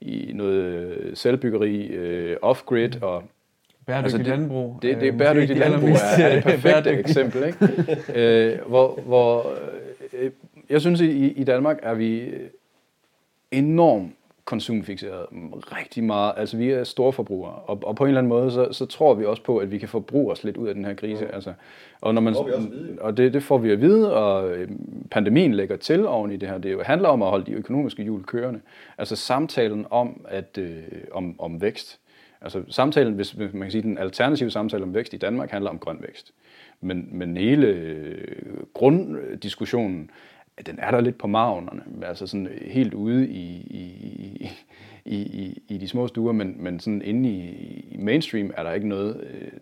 i 0.00 0.32
noget 0.34 0.98
selvbyggeri 1.14 1.86
øh, 1.86 2.36
off-grid, 2.42 3.02
og 3.02 3.22
Bæredygtigt 3.86 4.04
altså 4.04 4.18
det, 4.18 4.26
landbrug. 4.26 4.78
Det, 4.82 5.00
det 5.00 5.08
er 5.08 5.12
bæredygtigt 5.12 5.58
landbrug 5.58 5.88
er, 5.90 6.24
er 6.24 6.34
det 6.34 6.44
perfekte 6.44 6.90
eksempel. 7.00 7.44
Ikke? 7.46 8.52
øh, 8.54 8.68
hvor, 8.68 9.00
hvor 9.06 9.46
øh, 10.12 10.30
jeg 10.70 10.80
synes, 10.80 11.00
i, 11.00 11.32
i 11.32 11.44
Danmark 11.44 11.78
er 11.82 11.94
vi 11.94 12.30
enormt 13.50 14.12
konsumfixeret 14.44 15.26
rigtig 15.52 16.04
meget. 16.04 16.32
Altså 16.36 16.56
vi 16.56 16.70
er 16.70 16.84
store 16.84 17.12
forbrugere, 17.12 17.52
og, 17.52 17.78
og 17.82 17.96
på 17.96 18.04
en 18.04 18.08
eller 18.08 18.18
anden 18.18 18.28
måde, 18.28 18.50
så, 18.50 18.68
så 18.72 18.86
tror 18.86 19.14
vi 19.14 19.24
også 19.24 19.42
på, 19.42 19.58
at 19.58 19.70
vi 19.70 19.78
kan 19.78 19.88
forbruge 19.88 20.32
os 20.32 20.44
lidt 20.44 20.56
ud 20.56 20.68
af 20.68 20.74
den 20.74 20.84
her 20.84 20.94
krise. 20.94 21.24
Ja. 21.24 21.34
Altså, 21.34 21.52
og 22.00 22.14
når 22.14 22.20
man, 22.20 22.34
det 22.34 22.98
og 23.00 23.16
det, 23.16 23.32
det 23.34 23.42
får 23.42 23.58
vi 23.58 23.70
at 23.70 23.80
vide, 23.80 24.14
og 24.14 24.50
øh, 24.50 24.68
pandemien 25.10 25.54
lægger 25.54 25.76
til 25.76 26.06
oven 26.06 26.30
i 26.32 26.36
det 26.36 26.48
her. 26.48 26.58
Det 26.58 26.72
jo 26.72 26.82
handler 26.82 27.08
om 27.08 27.22
at 27.22 27.28
holde 27.28 27.46
de 27.46 27.52
økonomiske 27.52 28.02
hjul 28.02 28.24
kørende. 28.24 28.60
Altså 28.98 29.16
samtalen 29.16 29.86
om, 29.90 30.26
at, 30.28 30.58
øh, 30.58 30.82
om, 31.12 31.40
om 31.40 31.60
vækst, 31.60 32.00
Altså 32.40 32.62
samtalen, 32.68 33.14
hvis 33.14 33.36
man 33.36 33.52
kan 33.52 33.70
sige, 33.70 33.82
den 33.82 33.98
alternative 33.98 34.50
samtale 34.50 34.82
om 34.82 34.94
vækst 34.94 35.14
i 35.14 35.16
Danmark 35.16 35.50
handler 35.50 35.70
om 35.70 35.78
grøn 35.78 35.98
vækst. 36.00 36.32
Men, 36.80 37.08
men 37.12 37.36
hele 37.36 37.66
øh, 37.66 38.64
grunddiskussionen, 38.74 40.10
den 40.66 40.78
er 40.78 40.90
der 40.90 41.00
lidt 41.00 41.18
på 41.18 41.26
magnerne, 41.26 41.82
altså 42.02 42.26
sådan 42.26 42.48
helt 42.62 42.94
ude 42.94 43.28
i, 43.28 43.46
i, 43.54 44.50
i, 45.04 45.16
i, 45.16 45.62
i 45.68 45.78
de 45.78 45.88
små 45.88 46.06
stuer, 46.06 46.32
men, 46.32 46.56
men 46.58 46.80
sådan 46.80 47.02
inde 47.02 47.30
i, 47.30 47.50
i 47.90 47.96
mainstream 47.96 48.52
er 48.56 48.62
der 48.62 48.72
ikke 48.72 48.88
noget, 48.88 49.20
øh, 49.30 49.52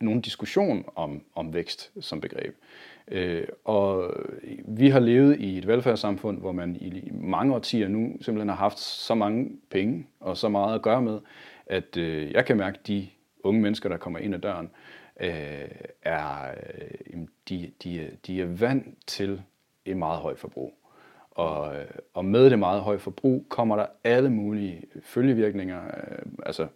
nogen 0.00 0.20
diskussion 0.20 0.84
om, 0.96 1.22
om 1.34 1.54
vækst 1.54 1.92
som 2.00 2.20
begreb. 2.20 2.54
Øh, 3.08 3.44
og 3.64 4.14
vi 4.64 4.88
har 4.88 5.00
levet 5.00 5.40
i 5.40 5.58
et 5.58 5.66
velfærdssamfund, 5.66 6.38
hvor 6.38 6.52
man 6.52 6.76
i 6.76 7.10
mange 7.12 7.54
årtier 7.54 7.88
nu 7.88 8.12
simpelthen 8.20 8.48
har 8.48 8.56
haft 8.56 8.78
så 8.78 9.14
mange 9.14 9.50
penge 9.70 10.06
og 10.20 10.36
så 10.36 10.48
meget 10.48 10.74
at 10.74 10.82
gøre 10.82 11.02
med, 11.02 11.18
at 11.70 11.96
øh, 11.96 12.32
jeg 12.32 12.46
kan 12.46 12.56
mærke, 12.56 12.78
at 12.78 12.86
de 12.86 13.08
unge 13.44 13.60
mennesker, 13.60 13.88
der 13.88 13.96
kommer 13.96 14.18
ind 14.18 14.34
ad 14.34 14.40
døren, 14.40 14.70
øh, 15.20 15.68
er, 16.02 16.50
øh, 16.50 17.26
de, 17.48 17.72
de, 17.84 18.10
de 18.26 18.42
er 18.42 18.46
vant 18.46 18.98
til 19.06 19.42
et 19.84 19.96
meget 19.96 20.20
højt 20.20 20.38
forbrug. 20.38 20.74
Og, 21.30 21.76
øh, 21.76 21.86
og 22.14 22.24
med 22.24 22.50
det 22.50 22.58
meget 22.58 22.82
høje 22.82 22.98
forbrug 22.98 23.46
kommer 23.48 23.76
der 23.76 23.86
alle 24.04 24.30
mulige 24.30 24.82
følgevirkninger, 25.02 25.84
øh, 25.84 26.18
altså 26.46 26.66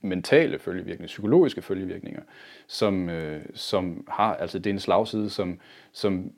mentale 0.00 0.58
følgevirkninger, 0.58 1.06
psykologiske 1.06 1.62
følgevirkninger, 1.62 2.22
som, 2.66 3.08
øh, 3.08 3.44
som 3.54 4.06
har, 4.08 4.34
altså 4.34 4.58
det 4.58 4.70
er 4.70 4.74
en 4.74 4.80
slagside, 4.80 5.30
som, 5.30 5.60
som 5.92 6.32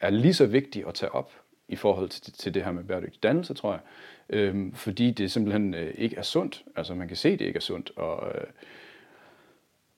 er 0.00 0.10
lige 0.10 0.34
så 0.34 0.46
vigtig 0.46 0.86
at 0.86 0.94
tage 0.94 1.14
op 1.14 1.32
i 1.68 1.76
forhold 1.76 2.08
til, 2.08 2.32
til 2.32 2.54
det 2.54 2.64
her 2.64 2.72
med 2.72 2.84
bæredygtig 2.84 3.22
dannelse, 3.22 3.54
tror 3.54 3.72
jeg 3.72 3.80
øh, 4.30 4.72
fordi 4.74 5.10
det 5.10 5.30
simpelthen 5.30 5.74
øh, 5.74 5.94
ikke 5.98 6.16
er 6.16 6.22
sundt. 6.22 6.64
Altså 6.76 6.94
man 6.94 7.08
kan 7.08 7.16
se, 7.16 7.28
at 7.28 7.38
det 7.38 7.44
ikke 7.44 7.56
er 7.56 7.60
sundt 7.60 7.92
at, 7.98 8.34
øh, 8.34 8.46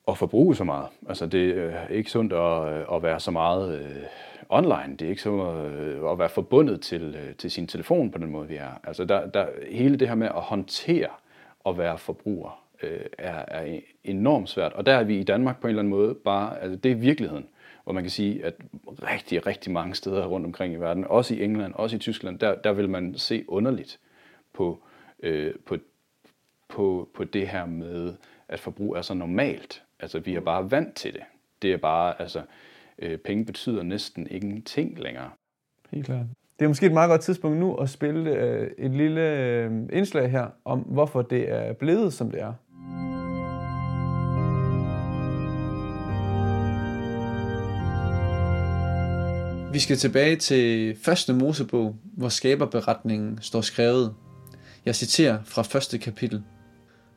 at 0.08 0.18
forbruge 0.18 0.56
så 0.56 0.64
meget. 0.64 0.86
Altså 1.08 1.26
det 1.26 1.58
er 1.58 1.88
ikke 1.88 2.10
sundt 2.10 2.32
at, 2.32 2.72
øh, 2.72 2.96
at 2.96 3.02
være 3.02 3.20
så 3.20 3.30
meget 3.30 3.80
øh, 3.80 4.02
online. 4.48 4.96
Det 4.98 5.02
er 5.02 5.10
ikke 5.10 5.22
så 5.22 5.54
øh, 5.54 6.12
at 6.12 6.18
være 6.18 6.28
forbundet 6.28 6.80
til, 6.80 7.02
øh, 7.02 7.34
til 7.34 7.50
sin 7.50 7.66
telefon 7.66 8.10
på 8.10 8.18
den 8.18 8.30
måde, 8.30 8.48
vi 8.48 8.56
er. 8.56 8.80
Altså 8.84 9.04
der, 9.04 9.26
der, 9.26 9.46
hele 9.70 9.96
det 9.96 10.08
her 10.08 10.14
med 10.14 10.26
at 10.26 10.42
håndtere 10.42 11.08
at 11.66 11.78
være 11.78 11.98
forbruger 11.98 12.62
øh, 12.82 13.00
er, 13.18 13.44
er 13.48 13.80
enormt 14.04 14.48
svært. 14.48 14.72
Og 14.72 14.86
der 14.86 14.94
er 14.94 15.04
vi 15.04 15.18
i 15.18 15.24
Danmark 15.24 15.60
på 15.60 15.66
en 15.66 15.68
eller 15.68 15.82
anden 15.82 15.90
måde 15.90 16.14
bare, 16.14 16.60
altså 16.60 16.76
det 16.76 16.90
er 16.92 16.96
virkeligheden 16.96 17.46
hvor 17.84 17.92
man 17.92 18.02
kan 18.02 18.10
sige, 18.10 18.44
at 18.44 18.54
rigtig, 19.02 19.46
rigtig 19.46 19.72
mange 19.72 19.94
steder 19.94 20.26
rundt 20.26 20.46
omkring 20.46 20.74
i 20.74 20.76
verden, 20.76 21.04
også 21.04 21.34
i 21.34 21.44
England, 21.44 21.74
også 21.74 21.96
i 21.96 21.98
Tyskland, 21.98 22.38
der, 22.38 22.54
der 22.54 22.72
vil 22.72 22.88
man 22.88 23.14
se 23.16 23.44
underligt 23.48 23.98
på, 24.54 24.82
øh, 25.22 25.54
på, 25.66 25.76
på, 26.68 27.08
på 27.14 27.24
det 27.24 27.48
her 27.48 27.66
med, 27.66 28.14
at 28.48 28.60
forbrug 28.60 28.96
er 28.96 29.02
så 29.02 29.14
normalt. 29.14 29.82
Altså, 30.00 30.18
vi 30.18 30.34
er 30.34 30.40
bare 30.40 30.70
vant 30.70 30.94
til 30.94 31.12
det. 31.12 31.22
Det 31.62 31.72
er 31.72 31.76
bare, 31.76 32.20
altså, 32.20 32.42
øh, 32.98 33.18
penge 33.18 33.44
betyder 33.44 33.82
næsten 33.82 34.26
ingenting 34.30 34.98
længere. 34.98 35.30
Helt 35.90 36.06
klart. 36.06 36.26
Det 36.58 36.64
er 36.64 36.68
måske 36.68 36.86
et 36.86 36.92
meget 36.92 37.08
godt 37.08 37.20
tidspunkt 37.20 37.58
nu 37.58 37.74
at 37.74 37.90
spille 37.90 38.30
øh, 38.30 38.70
et 38.78 38.90
lille 38.90 39.38
øh, 39.38 39.72
indslag 39.92 40.30
her 40.30 40.46
om, 40.64 40.78
hvorfor 40.78 41.22
det 41.22 41.50
er 41.50 41.72
blevet, 41.72 42.12
som 42.12 42.30
det 42.30 42.40
er. 42.40 42.52
Vi 49.72 49.78
skal 49.78 49.96
tilbage 49.96 50.36
til 50.36 50.96
første 50.96 51.34
Mosebog, 51.34 51.96
hvor 52.02 52.28
skaberberetningen 52.28 53.38
står 53.40 53.60
skrevet. 53.60 54.14
Jeg 54.84 54.94
citerer 54.94 55.42
fra 55.44 55.62
første 55.62 55.98
kapitel. 55.98 56.42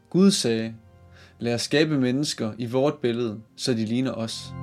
Gud 0.09 0.31
sagde, 0.31 0.75
lad 1.39 1.53
os 1.53 1.61
skabe 1.61 1.99
mennesker 1.99 2.53
i 2.57 2.65
vort 2.65 2.99
billede, 3.01 3.41
så 3.55 3.73
de 3.73 3.85
ligner 3.85 4.11
os. 4.11 4.53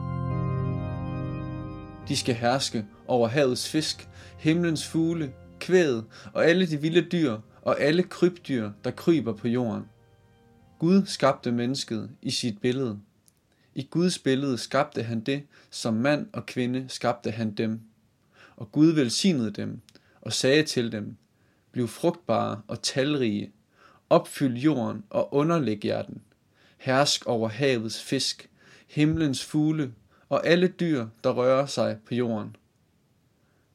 De 2.08 2.16
skal 2.16 2.34
herske 2.34 2.86
over 3.06 3.28
havets 3.28 3.68
fisk, 3.68 4.08
himlens 4.38 4.86
fugle, 4.86 5.32
kvæd 5.60 6.02
og 6.32 6.46
alle 6.46 6.66
de 6.66 6.80
vilde 6.80 7.00
dyr 7.00 7.38
og 7.62 7.80
alle 7.80 8.02
krybdyr, 8.02 8.70
der 8.84 8.90
kryber 8.90 9.32
på 9.32 9.48
jorden. 9.48 9.82
Gud 10.78 11.02
skabte 11.06 11.52
mennesket 11.52 12.10
i 12.22 12.30
sit 12.30 12.58
billede. 12.58 12.98
I 13.74 13.88
Guds 13.90 14.18
billede 14.18 14.58
skabte 14.58 15.02
han 15.02 15.20
det, 15.20 15.42
som 15.70 15.94
mand 15.94 16.26
og 16.32 16.46
kvinde 16.46 16.84
skabte 16.88 17.30
han 17.30 17.54
dem. 17.54 17.80
Og 18.56 18.72
Gud 18.72 18.92
velsignede 18.92 19.50
dem 19.50 19.80
og 20.20 20.32
sagde 20.32 20.62
til 20.62 20.92
dem, 20.92 21.16
Bliv 21.72 21.88
frugtbare 21.88 22.62
og 22.68 22.82
talrige, 22.82 23.52
opfyld 24.10 24.56
jorden 24.56 25.04
og 25.10 25.34
underlæg 25.34 25.84
jer 25.84 26.02
den. 26.02 26.22
Hersk 26.78 27.26
over 27.26 27.48
havets 27.48 28.02
fisk, 28.02 28.50
himlens 28.86 29.44
fugle 29.44 29.92
og 30.28 30.46
alle 30.46 30.68
dyr, 30.68 31.06
der 31.24 31.30
rører 31.30 31.66
sig 31.66 31.98
på 32.06 32.14
jorden. 32.14 32.56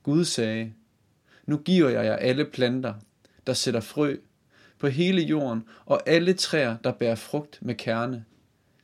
Gud 0.04 0.26
sagde, 0.26 0.74
Nu 1.46 1.58
giver 1.58 1.90
jeg 1.90 2.06
jer 2.06 2.16
alle 2.16 2.46
planter, 2.46 2.94
der 3.48 3.54
sætter 3.54 3.80
frø, 3.80 4.16
på 4.80 4.88
hele 4.88 5.22
jorden, 5.22 5.64
og 5.86 6.10
alle 6.10 6.34
træer, 6.34 6.78
der 6.84 6.92
bærer 6.92 7.16
frugt 7.16 7.60
med 7.62 7.76
kerne. 7.76 8.26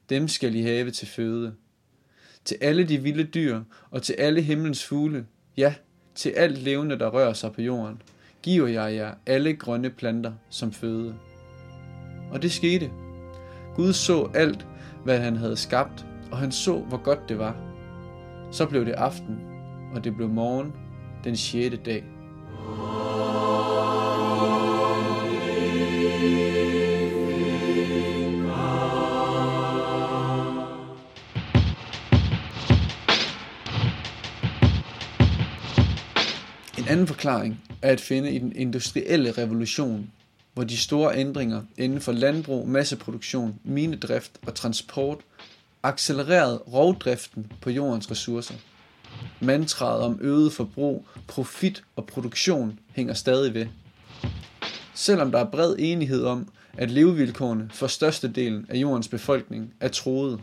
Dem 0.10 0.28
skal 0.28 0.56
I 0.56 0.62
have 0.62 0.91
til 0.91 1.08
føde. 1.08 1.56
Til 2.45 2.58
alle 2.62 2.84
de 2.84 2.97
vilde 2.97 3.23
dyr, 3.23 3.62
og 3.91 4.04
til 4.04 4.13
alle 4.13 4.41
himlens 4.41 4.86
fugle, 4.86 5.26
ja, 5.58 5.76
til 6.15 6.30
alt 6.30 6.58
levende, 6.58 6.99
der 6.99 7.10
rører 7.10 7.34
sig 7.34 7.54
på 7.54 7.62
jorden, 7.62 8.02
giver 8.43 8.67
jeg 8.67 8.95
jer 8.95 9.13
alle 9.25 9.53
grønne 9.53 9.89
planter 9.89 10.34
som 10.49 10.71
føde. 10.71 11.15
Og 12.32 12.41
det 12.41 12.51
skete. 12.51 12.91
Gud 13.75 13.93
så 13.93 14.29
alt, 14.34 14.67
hvad 15.03 15.19
han 15.19 15.36
havde 15.36 15.58
skabt, 15.58 16.06
og 16.32 16.38
han 16.38 16.51
så, 16.51 16.79
hvor 16.79 16.97
godt 16.97 17.29
det 17.29 17.39
var. 17.39 17.56
Så 18.51 18.65
blev 18.65 18.86
det 18.86 18.91
aften, 18.91 19.39
og 19.95 20.03
det 20.03 20.15
blev 20.15 20.29
morgen, 20.29 20.73
den 21.23 21.36
sjette 21.36 21.77
dag. 21.77 22.03
En 36.77 36.89
anden 36.89 37.08
forklaring 37.08 37.72
er 37.83 37.91
at 37.91 38.01
finde 38.01 38.31
i 38.31 38.39
den 38.39 38.55
industrielle 38.55 39.31
revolution, 39.31 40.11
hvor 40.53 40.63
de 40.63 40.77
store 40.77 41.17
ændringer 41.17 41.61
inden 41.77 42.01
for 42.01 42.11
landbrug, 42.11 42.67
masseproduktion, 42.67 43.59
minedrift 43.63 44.31
og 44.45 44.55
transport 44.55 45.17
accelererede 45.83 46.57
rovdriften 46.57 47.51
på 47.61 47.69
jordens 47.69 48.11
ressourcer. 48.11 48.55
Mantraet 49.39 50.01
om 50.01 50.17
øget 50.21 50.53
forbrug, 50.53 51.05
profit 51.27 51.83
og 51.95 52.05
produktion 52.05 52.79
hænger 52.91 53.13
stadig 53.13 53.53
ved. 53.53 53.65
Selvom 54.93 55.31
der 55.31 55.39
er 55.39 55.51
bred 55.51 55.75
enighed 55.79 56.23
om, 56.23 56.47
at 56.77 56.91
levevilkårene 56.91 57.69
for 57.73 57.87
størstedelen 57.87 58.65
af 58.69 58.75
jordens 58.75 59.07
befolkning 59.07 59.73
er 59.79 59.87
troet, 59.87 60.39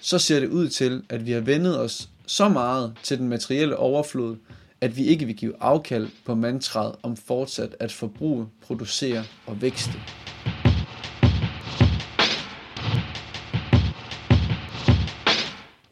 så 0.00 0.18
ser 0.18 0.40
det 0.40 0.48
ud 0.48 0.68
til, 0.68 1.02
at 1.08 1.26
vi 1.26 1.32
har 1.32 1.40
vendet 1.40 1.80
os 1.80 2.08
så 2.26 2.48
meget 2.48 2.92
til 3.02 3.18
den 3.18 3.28
materielle 3.28 3.76
overflod, 3.76 4.36
at 4.84 4.96
vi 4.96 5.04
ikke 5.04 5.26
vil 5.26 5.36
give 5.36 5.54
afkald 5.60 6.08
på 6.26 6.34
mantraet 6.34 6.96
om 7.02 7.16
fortsat 7.16 7.76
at 7.80 7.92
forbruge, 7.92 8.46
producere 8.62 9.24
og 9.46 9.62
vækste. 9.62 9.92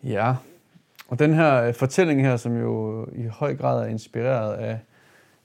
Ja, 0.05 0.35
og 1.09 1.18
den 1.18 1.35
her 1.35 1.62
øh, 1.62 1.74
fortælling 1.74 2.22
her, 2.22 2.37
som 2.37 2.61
jo 2.61 3.07
øh, 3.07 3.24
i 3.24 3.28
høj 3.28 3.57
grad 3.57 3.83
er 3.83 3.87
inspireret 3.87 4.55
af, 4.55 4.78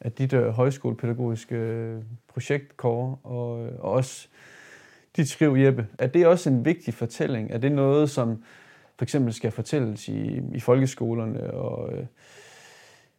af 0.02 0.12
dit 0.12 0.34
højskolepædagogiske 0.34 1.56
øh, 1.56 2.02
projekt, 2.28 2.78
Kåre, 2.78 3.18
og, 3.24 3.52
og 3.80 3.92
også 3.92 4.28
dit 5.18 5.30
skriv, 5.30 5.56
Jeppe. 5.58 5.88
Er 6.00 6.08
det 6.08 6.28
også 6.28 6.50
en 6.50 6.66
vigtig 6.66 6.94
fortælling? 6.94 7.52
Er 7.52 7.58
det 7.58 7.72
noget, 7.72 8.10
som 8.10 8.44
for 8.98 9.06
eksempel 9.06 9.34
skal 9.34 9.52
fortælles 9.52 10.08
i, 10.08 10.42
i 10.54 10.60
folkeskolerne? 10.60 11.54
Og, 11.54 11.94
øh, 11.94 12.06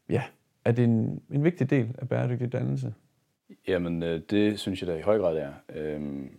ja, 0.09 0.23
er 0.65 0.73
det 0.73 0.85
en, 0.85 1.23
en 1.31 1.45
vigtig 1.45 1.71
del 1.71 1.95
af 1.99 2.09
bæredygtig 2.09 2.53
dannelse? 2.53 2.95
Jamen, 3.69 4.03
øh, 4.03 4.21
det 4.31 4.61
synes 4.61 4.81
jeg 4.81 4.89
da 4.89 4.97
i 4.97 5.01
høj 5.01 5.19
grad 5.19 5.37
er. 5.37 5.53
Øhm, 5.75 6.31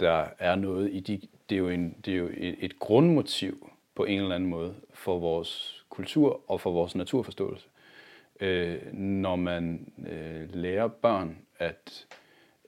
der 0.00 0.26
er 0.38 0.54
noget 0.54 0.90
i 0.92 1.00
de, 1.00 1.20
det 1.48 1.54
er 1.54 1.58
jo, 1.58 1.68
en, 1.68 1.96
det 2.04 2.14
er 2.14 2.18
jo 2.18 2.28
et, 2.36 2.56
et 2.58 2.78
grundmotiv 2.78 3.70
på 3.94 4.04
en 4.04 4.20
eller 4.20 4.34
anden 4.34 4.50
måde 4.50 4.74
for 4.94 5.18
vores 5.18 5.84
kultur 5.88 6.50
og 6.50 6.60
for 6.60 6.72
vores 6.72 6.94
naturforståelse. 6.94 7.68
Øh, 8.40 8.94
når 8.94 9.36
man 9.36 9.92
øh, 10.08 10.54
lærer 10.54 10.88
børn, 10.88 11.38
at 11.58 12.06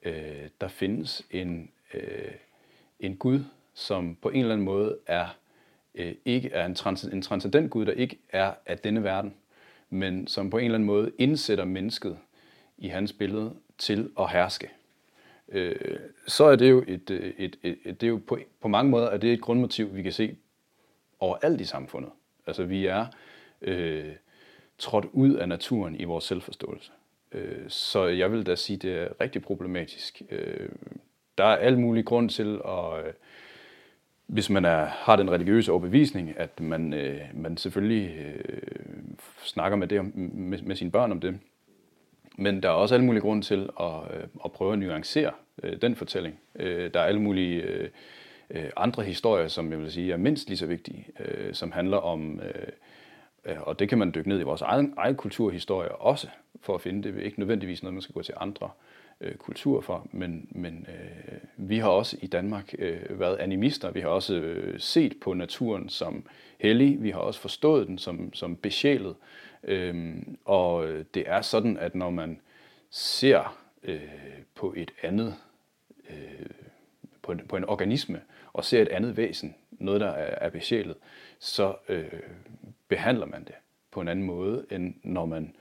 øh, 0.03 0.49
der 0.61 0.67
findes 0.67 1.27
en, 1.31 1.71
øh, 1.93 2.31
en 2.99 3.15
Gud, 3.15 3.39
som 3.73 4.17
på 4.21 4.29
en 4.29 4.39
eller 4.39 4.53
anden 4.53 4.65
måde 4.65 4.97
er 5.07 5.37
øh, 5.95 6.15
ikke 6.25 6.49
er 6.49 6.65
en, 6.65 6.75
trans, 6.75 7.03
en 7.03 7.21
transcendent 7.21 7.71
Gud, 7.71 7.85
der 7.85 7.91
ikke 7.91 8.19
er 8.29 8.53
af 8.65 8.77
denne 8.79 9.03
verden, 9.03 9.33
men 9.93 10.27
som 10.27 10.49
på 10.49 10.57
en 10.57 10.65
eller 10.65 10.75
anden 10.75 10.87
måde 10.87 11.11
indsætter 11.17 11.65
mennesket 11.65 12.17
i 12.77 12.87
hans 12.87 13.13
billede 13.13 13.53
til 13.77 14.09
at 14.19 14.29
herske. 14.29 14.69
Øh, 15.49 15.99
så 16.27 16.43
er 16.43 16.55
det 16.55 16.69
jo, 16.69 16.83
et, 16.87 17.09
øh, 17.09 17.33
et, 17.37 17.55
et, 17.63 17.77
et, 17.85 18.01
det 18.01 18.07
er 18.07 18.11
jo 18.11 18.21
på, 18.27 18.39
på 18.61 18.67
mange 18.67 18.91
måder 18.91 19.07
er 19.07 19.17
det 19.17 19.33
et 19.33 19.41
grundmotiv, 19.41 19.95
vi 19.95 20.01
kan 20.01 20.11
se 20.11 20.35
overalt 21.19 21.61
i 21.61 21.65
samfundet. 21.65 22.11
Altså 22.47 22.63
vi 22.63 22.85
er 22.85 23.05
øh, 23.61 24.11
trådt 24.77 25.05
ud 25.11 25.33
af 25.35 25.49
naturen 25.49 25.99
i 25.99 26.03
vores 26.03 26.23
selvforståelse. 26.23 26.91
Øh, 27.31 27.65
så 27.67 28.05
jeg 28.05 28.31
vil 28.31 28.45
da 28.45 28.55
sige, 28.55 28.77
det 28.77 28.93
er 28.93 29.07
rigtig 29.21 29.41
problematisk. 29.41 30.21
Øh, 30.31 30.69
der 31.37 31.43
er 31.43 31.57
al 31.57 31.79
mulig 31.79 32.05
grund 32.05 32.29
til 32.29 32.61
at, 32.65 33.05
øh, 33.05 33.13
hvis 34.27 34.49
man 34.49 34.65
er, 34.65 34.85
har 34.85 35.15
den 35.15 35.31
religiøse 35.31 35.71
overbevisning, 35.71 36.33
at 36.37 36.59
man, 36.59 36.93
øh, 36.93 37.21
man 37.33 37.57
selvfølgelig 37.57 38.17
øh, 38.17 38.61
snakker 39.43 39.77
med, 39.77 39.87
det, 39.87 40.15
med, 40.15 40.61
med 40.61 40.75
sine 40.75 40.91
børn 40.91 41.11
om 41.11 41.19
det. 41.19 41.39
Men 42.37 42.63
der 42.63 42.69
er 42.69 42.73
også 42.73 42.95
alle 42.95 43.05
mulige 43.05 43.21
grund 43.21 43.43
til 43.43 43.69
at, 43.79 44.15
øh, 44.15 44.23
at 44.45 44.51
prøve 44.51 44.73
at 44.73 44.79
nuancere 44.79 45.31
øh, 45.63 45.81
den 45.81 45.95
fortælling. 45.95 46.39
Øh, 46.55 46.93
der 46.93 46.99
er 46.99 47.05
alle 47.05 47.21
mulige 47.21 47.61
øh, 47.61 47.89
øh 48.49 48.69
andre 48.77 49.03
historier, 49.03 49.47
som 49.47 49.71
jeg 49.71 49.79
vil 49.79 49.91
sige 49.91 50.13
er 50.13 50.17
mindst 50.17 50.47
lige 50.47 50.57
så 50.57 50.65
vigtige, 50.65 51.07
øh, 51.19 51.53
som 51.53 51.71
handler 51.71 51.97
om, 51.97 52.39
øh, 52.39 52.67
øh, 53.45 53.61
og 53.61 53.79
det 53.79 53.89
kan 53.89 53.97
man 53.97 54.11
dykke 54.15 54.29
ned 54.29 54.39
i 54.39 54.43
vores 54.43 54.61
egen, 54.61 54.93
egen 54.97 55.15
kulturhistorie 55.15 55.91
også, 55.91 56.27
for 56.61 56.75
at 56.75 56.81
finde 56.81 57.03
det. 57.03 57.13
Det 57.13 57.21
er 57.21 57.25
ikke 57.25 57.39
nødvendigvis 57.39 57.83
noget, 57.83 57.93
man 57.93 58.01
skal 58.01 58.13
gå 58.13 58.21
til 58.21 58.33
andre 58.37 58.65
øh, 58.65 58.90
Øh, 59.21 59.35
kultur 59.35 59.81
for, 59.81 60.07
men, 60.11 60.47
men 60.51 60.87
øh, 60.89 61.37
vi 61.57 61.77
har 61.77 61.89
også 61.89 62.17
i 62.21 62.27
Danmark 62.27 62.73
øh, 62.79 63.19
været 63.19 63.37
animister. 63.37 63.91
Vi 63.91 63.99
har 63.99 64.07
også 64.07 64.35
øh, 64.35 64.79
set 64.79 65.19
på 65.21 65.33
naturen 65.33 65.89
som 65.89 66.25
hellig. 66.59 67.03
Vi 67.03 67.09
har 67.09 67.19
også 67.19 67.39
forstået 67.39 67.87
den 67.87 67.97
som, 67.97 68.33
som 68.33 68.55
besjælet. 68.55 69.15
Øhm, 69.63 70.17
øh, 70.17 70.35
og 70.45 70.87
det 71.13 71.23
er 71.29 71.41
sådan, 71.41 71.77
at 71.77 71.95
når 71.95 72.09
man 72.09 72.39
ser 72.89 73.57
øh, 73.83 74.01
på 74.55 74.73
et 74.77 74.91
andet, 75.01 75.35
øh, 76.09 76.45
på, 77.21 77.31
en, 77.31 77.41
på 77.49 77.57
en 77.57 77.65
organisme, 77.65 78.21
og 78.53 78.65
ser 78.65 78.81
et 78.81 78.87
andet 78.87 79.17
væsen, 79.17 79.55
noget 79.71 80.01
der 80.01 80.09
er, 80.09 80.45
er 80.45 80.49
besjælet, 80.49 80.95
så 81.39 81.75
øh, 81.89 82.19
behandler 82.87 83.25
man 83.25 83.43
det 83.43 83.55
på 83.91 84.01
en 84.01 84.07
anden 84.07 84.25
måde, 84.25 84.65
end 84.71 84.93
når 85.03 85.25
man 85.25 85.55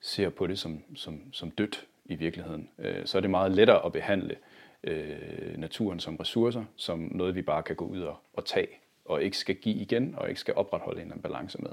ser 0.00 0.28
på 0.28 0.46
det 0.46 0.58
som, 0.58 0.82
som, 0.94 1.20
som 1.32 1.50
dødt 1.50 1.86
i 2.10 2.14
virkeligheden. 2.14 2.68
Øh, 2.78 3.06
så 3.06 3.18
er 3.18 3.20
det 3.20 3.30
meget 3.30 3.52
lettere 3.52 3.86
at 3.86 3.92
behandle 3.92 4.36
øh, 4.84 5.56
naturen 5.56 6.00
som 6.00 6.16
ressourcer, 6.16 6.64
som 6.76 6.98
noget, 6.98 7.34
vi 7.34 7.42
bare 7.42 7.62
kan 7.62 7.76
gå 7.76 7.84
ud 7.84 8.00
og, 8.00 8.16
og 8.34 8.44
tage, 8.44 8.68
og 9.04 9.22
ikke 9.22 9.36
skal 9.36 9.54
give 9.54 9.74
igen, 9.74 10.14
og 10.16 10.28
ikke 10.28 10.40
skal 10.40 10.54
opretholde 10.54 11.02
en 11.02 11.20
balance 11.22 11.62
med. 11.62 11.70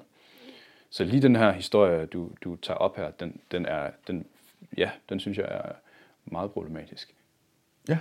Så 0.90 1.04
lige 1.04 1.22
den 1.22 1.36
her 1.36 1.52
historie, 1.52 2.06
du, 2.06 2.30
du 2.44 2.56
tager 2.56 2.78
op 2.78 2.98
her, 2.98 3.12
den, 3.12 3.40
den 3.52 3.66
er, 3.66 3.92
den, 4.08 4.26
ja, 4.78 4.90
den 5.10 5.20
synes 5.20 5.38
jeg 5.38 5.48
er 5.50 5.72
meget 6.26 6.52
problematisk. 6.52 7.16
Ja, 7.90 7.98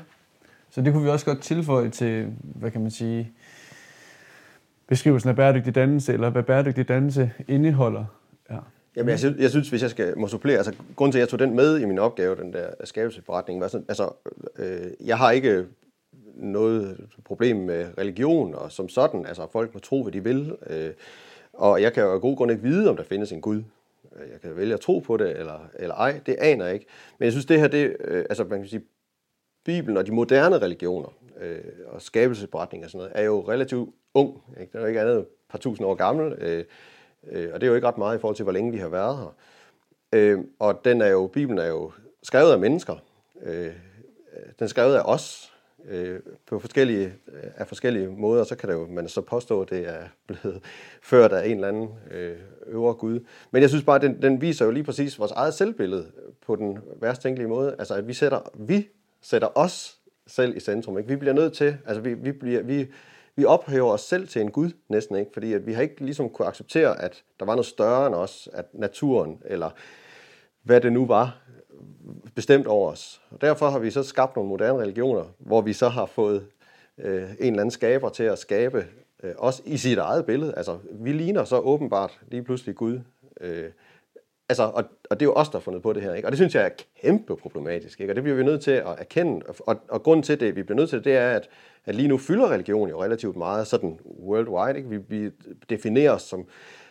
så 0.71 0.83
det 0.83 0.93
kunne 0.93 1.05
vi 1.05 1.11
også 1.11 1.27
godt 1.27 1.43
tilføje 1.43 1.91
til, 1.91 2.35
hvad 2.43 2.71
kan 2.71 2.81
man 2.81 2.91
sige, 2.91 3.33
beskrivelsen 4.87 5.31
af 5.31 5.37
bæredygtig 5.37 5.75
dannelse, 5.75 6.13
eller 6.13 6.31
hvad 6.31 6.43
bæredygtig 6.43 6.89
dannelse 6.89 7.33
indeholder. 7.49 8.05
Ja. 8.97 9.01
Jamen, 9.01 9.11
jeg 9.11 9.19
synes, 9.19 9.41
jeg 9.41 9.51
synes, 9.51 9.69
hvis 9.69 9.83
jeg 9.83 9.91
skal 9.91 10.19
må 10.19 10.29
supplere, 10.29 10.57
altså 10.57 10.75
grunden 10.97 11.13
til, 11.13 11.19
at 11.19 11.21
jeg 11.21 11.29
tog 11.29 11.39
den 11.39 11.57
med 11.57 11.79
i 11.79 11.85
min 11.85 11.99
opgave, 11.99 12.37
den 12.37 12.53
der 12.53 12.71
skabelsesberetning, 12.85 13.61
var 13.61 13.69
sådan, 13.69 13.87
altså, 13.89 14.11
øh, 14.59 14.91
jeg 15.01 15.19
har 15.19 15.31
ikke 15.31 15.67
noget 16.35 17.01
problem 17.25 17.57
med 17.57 17.87
religion 17.99 18.55
og 18.55 18.73
som 18.73 18.89
sådan, 18.89 19.27
altså 19.27 19.47
folk 19.53 19.75
må 19.75 19.81
tro, 19.81 20.03
hvad 20.03 20.13
de 20.13 20.25
vil, 20.25 20.57
øh, 20.67 20.91
og 21.53 21.83
jeg 21.83 21.93
kan 21.93 22.03
jo 22.03 22.13
af 22.13 22.21
god 22.21 22.37
grund 22.37 22.51
ikke 22.51 22.63
vide, 22.63 22.91
om 22.91 22.97
der 22.97 23.03
findes 23.03 23.33
en 23.33 23.41
Gud. 23.41 23.63
Jeg 24.33 24.41
kan 24.43 24.57
vælge 24.57 24.75
at 24.75 24.81
tro 24.81 24.99
på 24.99 25.17
det, 25.17 25.39
eller, 25.39 25.69
eller 25.75 25.95
ej, 25.95 26.21
det 26.27 26.37
aner 26.39 26.65
jeg 26.65 26.75
ikke. 26.75 26.87
Men 27.19 27.25
jeg 27.25 27.33
synes, 27.33 27.47
det 27.47 27.61
her, 27.61 27.69
det, 27.69 27.97
øh, 28.01 28.25
altså 28.31 28.45
man 28.45 28.59
kan 28.59 28.69
sige, 28.69 28.83
Bibelen 29.65 29.97
og 29.97 30.07
de 30.07 30.13
moderne 30.13 30.59
religioner, 30.59 31.09
øh, 31.41 31.59
og 31.87 32.03
skabelsesberetning 32.03 32.85
og 32.85 32.91
sådan 32.91 32.99
noget, 32.99 33.13
er 33.15 33.23
jo 33.23 33.41
relativt 33.49 33.91
ung. 34.15 34.43
Ikke? 34.61 34.73
Den 34.73 34.79
er 34.79 34.83
jo 34.83 34.87
ikke 34.89 35.01
andet 35.01 35.19
et 35.19 35.27
par 35.51 35.59
tusind 35.59 35.87
år 35.87 35.95
gammel, 35.95 36.35
øh, 36.39 36.65
øh, 37.31 37.51
og 37.55 37.61
det 37.61 37.67
er 37.67 37.71
jo 37.71 37.75
ikke 37.75 37.87
ret 37.87 37.99
meget 37.99 38.17
i 38.17 38.21
forhold 38.21 38.37
til, 38.37 38.43
hvor 38.43 38.53
længe 38.53 38.73
vi 38.73 38.79
har 38.79 38.89
været 38.89 39.17
her. 39.19 39.35
Øh, 40.13 40.39
og 40.59 40.85
den 40.85 41.01
er 41.01 41.09
jo, 41.09 41.27
Bibelen 41.27 41.59
er 41.59 41.67
jo 41.67 41.93
skrevet 42.23 42.53
af 42.53 42.59
mennesker. 42.59 42.97
Øh, 43.43 43.73
den 44.59 44.65
er 44.65 44.67
skrevet 44.67 44.95
af 44.95 45.03
os, 45.05 45.53
øh, 45.89 46.21
på 46.47 46.59
forskellige, 46.59 47.05
øh, 47.07 47.51
af 47.57 47.67
forskellige 47.67 48.09
måder, 48.09 48.45
så 48.45 48.57
kan 48.57 48.69
det 48.69 48.75
jo, 48.75 48.87
man 48.87 49.09
så 49.09 49.21
påstå, 49.21 49.63
at 49.63 49.71
det 49.71 49.89
er 49.89 50.03
blevet 50.27 50.63
ført 51.11 51.33
af 51.33 51.47
en 51.47 51.55
eller 51.55 51.69
anden 51.69 51.89
øh, 52.11 52.37
øvre 52.67 52.95
Gud. 52.95 53.21
Men 53.51 53.63
jeg 53.63 53.69
synes 53.69 53.85
bare, 53.85 53.97
at 53.97 54.03
den, 54.03 54.23
den 54.23 54.41
viser 54.41 54.65
jo 54.65 54.71
lige 54.71 54.85
præcis 54.85 55.19
vores 55.19 55.33
eget 55.33 55.55
selvbillede 55.55 56.07
på 56.47 56.57
den 56.57 56.79
værst 57.01 57.23
tænkelige 57.23 57.49
måde. 57.49 57.77
Altså, 57.79 57.95
at 57.95 58.09
vi 58.09 58.13
sætter, 58.13 58.41
vi 58.55 58.89
sætter 59.21 59.49
os 59.55 59.99
selv 60.27 60.57
i 60.57 60.61
centrum. 60.61 60.99
Ikke? 60.99 61.09
Vi 61.09 61.17
bliver 61.17 61.35
nødt 61.35 61.53
til, 61.53 61.77
altså 61.87 62.01
vi, 62.01 62.15
vi, 62.15 62.33
bliver, 62.33 62.63
vi, 62.63 62.87
vi 63.37 63.45
ophæver 63.45 63.93
os 63.93 64.01
selv 64.01 64.29
til 64.29 64.43
en 64.43 64.51
Gud 64.51 64.71
næsten, 64.89 65.17
ikke? 65.17 65.31
fordi 65.33 65.53
at 65.53 65.67
vi 65.67 65.73
har 65.73 65.83
ikke 65.83 66.05
ligesom 66.05 66.29
kunne 66.29 66.49
acceptere, 66.49 67.03
at 67.03 67.23
der 67.41 67.47
var 67.47 67.55
noget 67.55 67.67
større 67.67 68.07
end 68.07 68.15
os, 68.15 68.49
at 68.53 68.65
naturen, 68.73 69.43
eller 69.45 69.71
hvad 70.63 70.81
det 70.81 70.93
nu 70.93 71.07
var, 71.07 71.39
bestemt 72.35 72.67
over 72.67 72.91
os. 72.91 73.23
Og 73.31 73.41
derfor 73.41 73.71
har 73.71 73.79
vi 73.79 73.91
så 73.91 74.03
skabt 74.03 74.37
nogle 74.37 74.49
moderne 74.49 74.79
religioner, 74.79 75.25
hvor 75.39 75.61
vi 75.61 75.73
så 75.73 75.89
har 75.89 76.07
fået 76.07 76.47
øh, 76.99 77.23
en 77.23 77.47
eller 77.47 77.61
anden 77.61 77.71
skaber 77.71 78.09
til 78.09 78.23
at 78.23 78.39
skabe 78.39 78.87
øh, 79.23 79.35
os 79.39 79.63
i 79.65 79.77
sit 79.77 79.99
eget 79.99 80.27
billede. 80.27 80.55
Altså, 80.57 80.79
vi 80.93 81.13
ligner 81.13 81.45
så 81.45 81.59
åbenbart 81.59 82.21
lige 82.29 82.43
pludselig 82.43 82.75
Gud. 82.75 83.01
Øh, 83.41 83.71
altså, 84.49 84.63
og, 84.63 84.85
og 85.11 85.21
det 85.21 85.27
er 85.27 85.31
jo 85.31 85.35
os, 85.35 85.49
der 85.49 85.59
har 85.59 85.63
fundet 85.63 85.83
på 85.83 85.93
det 85.93 86.03
her. 86.03 86.15
Ikke? 86.15 86.29
Og 86.29 86.33
det 86.33 86.39
synes 86.39 86.55
jeg 86.55 86.65
er 86.65 86.71
kæmpe 87.03 87.37
problematisk. 87.37 88.01
Ikke? 88.01 88.13
Og 88.13 88.17
det 88.17 88.23
bliver 88.23 88.37
vi 88.37 88.45
nødt 88.45 88.63
til 88.63 88.71
at 88.71 88.95
erkende. 88.99 89.47
Og, 89.67 89.77
og 89.89 90.03
grunden 90.03 90.23
til 90.23 90.41
det, 90.41 90.57
vi 90.57 90.63
bliver 90.63 90.77
nødt 90.77 90.91
til, 90.91 91.05
det 91.05 91.17
er, 91.17 91.31
at, 91.31 91.49
at 91.85 91.95
lige 91.95 92.09
nu 92.09 92.19
fylder 92.19 92.51
religion 92.51 92.89
jo 92.89 93.03
relativt 93.03 93.37
meget 93.37 93.67
sådan 93.67 93.99
worldwide. 94.21 94.79
Ikke? 94.79 94.89
Vi, 94.89 94.97
vi 94.97 95.31
definerer 95.71 96.13
os 96.13 96.23
som 96.23 96.47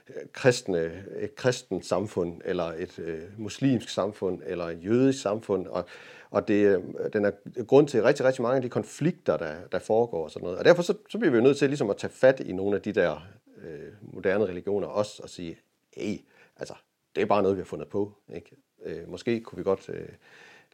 øh, 0.10 0.16
kristne, 0.34 0.92
et 1.20 1.36
kristent 1.36 1.86
samfund, 1.86 2.42
eller 2.46 2.64
et 2.64 3.00
øh, 3.00 3.22
muslimsk 3.38 3.90
samfund, 3.90 4.42
eller 4.46 4.66
et 4.66 4.86
jødisk 4.86 5.22
samfund, 5.22 5.68
og, 5.68 5.86
og 6.32 6.48
det, 6.48 6.66
øh, 6.66 6.84
den 7.14 7.26
er 7.26 7.32
grund 7.64 7.88
til 7.88 8.04
rigtig, 8.04 8.26
rigtig 8.26 8.42
mange 8.42 8.56
af 8.56 8.62
de 8.62 8.70
konflikter, 8.70 9.38
der, 9.38 9.54
der 9.72 9.80
foregår 9.80 10.24
og 10.24 10.32
sådan 10.32 10.44
noget. 10.44 10.60
Og 10.60 10.66
derfor 10.66 10.82
så, 10.82 10.94
så 11.10 11.18
bliver 11.18 11.32
vi 11.32 11.38
jo 11.38 11.44
nødt 11.44 11.58
til 11.58 11.70
ligesom 11.70 11.90
at 11.90 11.98
tage 11.98 12.12
fat 12.12 12.40
i 12.40 12.52
nogle 12.52 12.76
af 12.76 12.82
de 12.82 12.92
der 12.92 13.28
øh, 13.64 14.14
moderne 14.14 14.46
religioner 14.46 14.88
også, 14.88 15.24
og 15.24 15.30
sige, 15.30 15.58
hey, 15.98 16.18
altså, 16.58 16.74
det 17.16 17.22
er 17.22 17.26
bare 17.26 17.42
noget, 17.42 17.58
vi 17.58 17.62
har 17.62 17.66
fundet 17.66 17.88
på. 17.88 18.14
Ikke? 18.34 18.56
Øh, 18.86 19.10
måske 19.10 19.40
kunne 19.40 19.58
vi 19.58 19.64
godt 19.64 19.90
øh, 19.90 20.08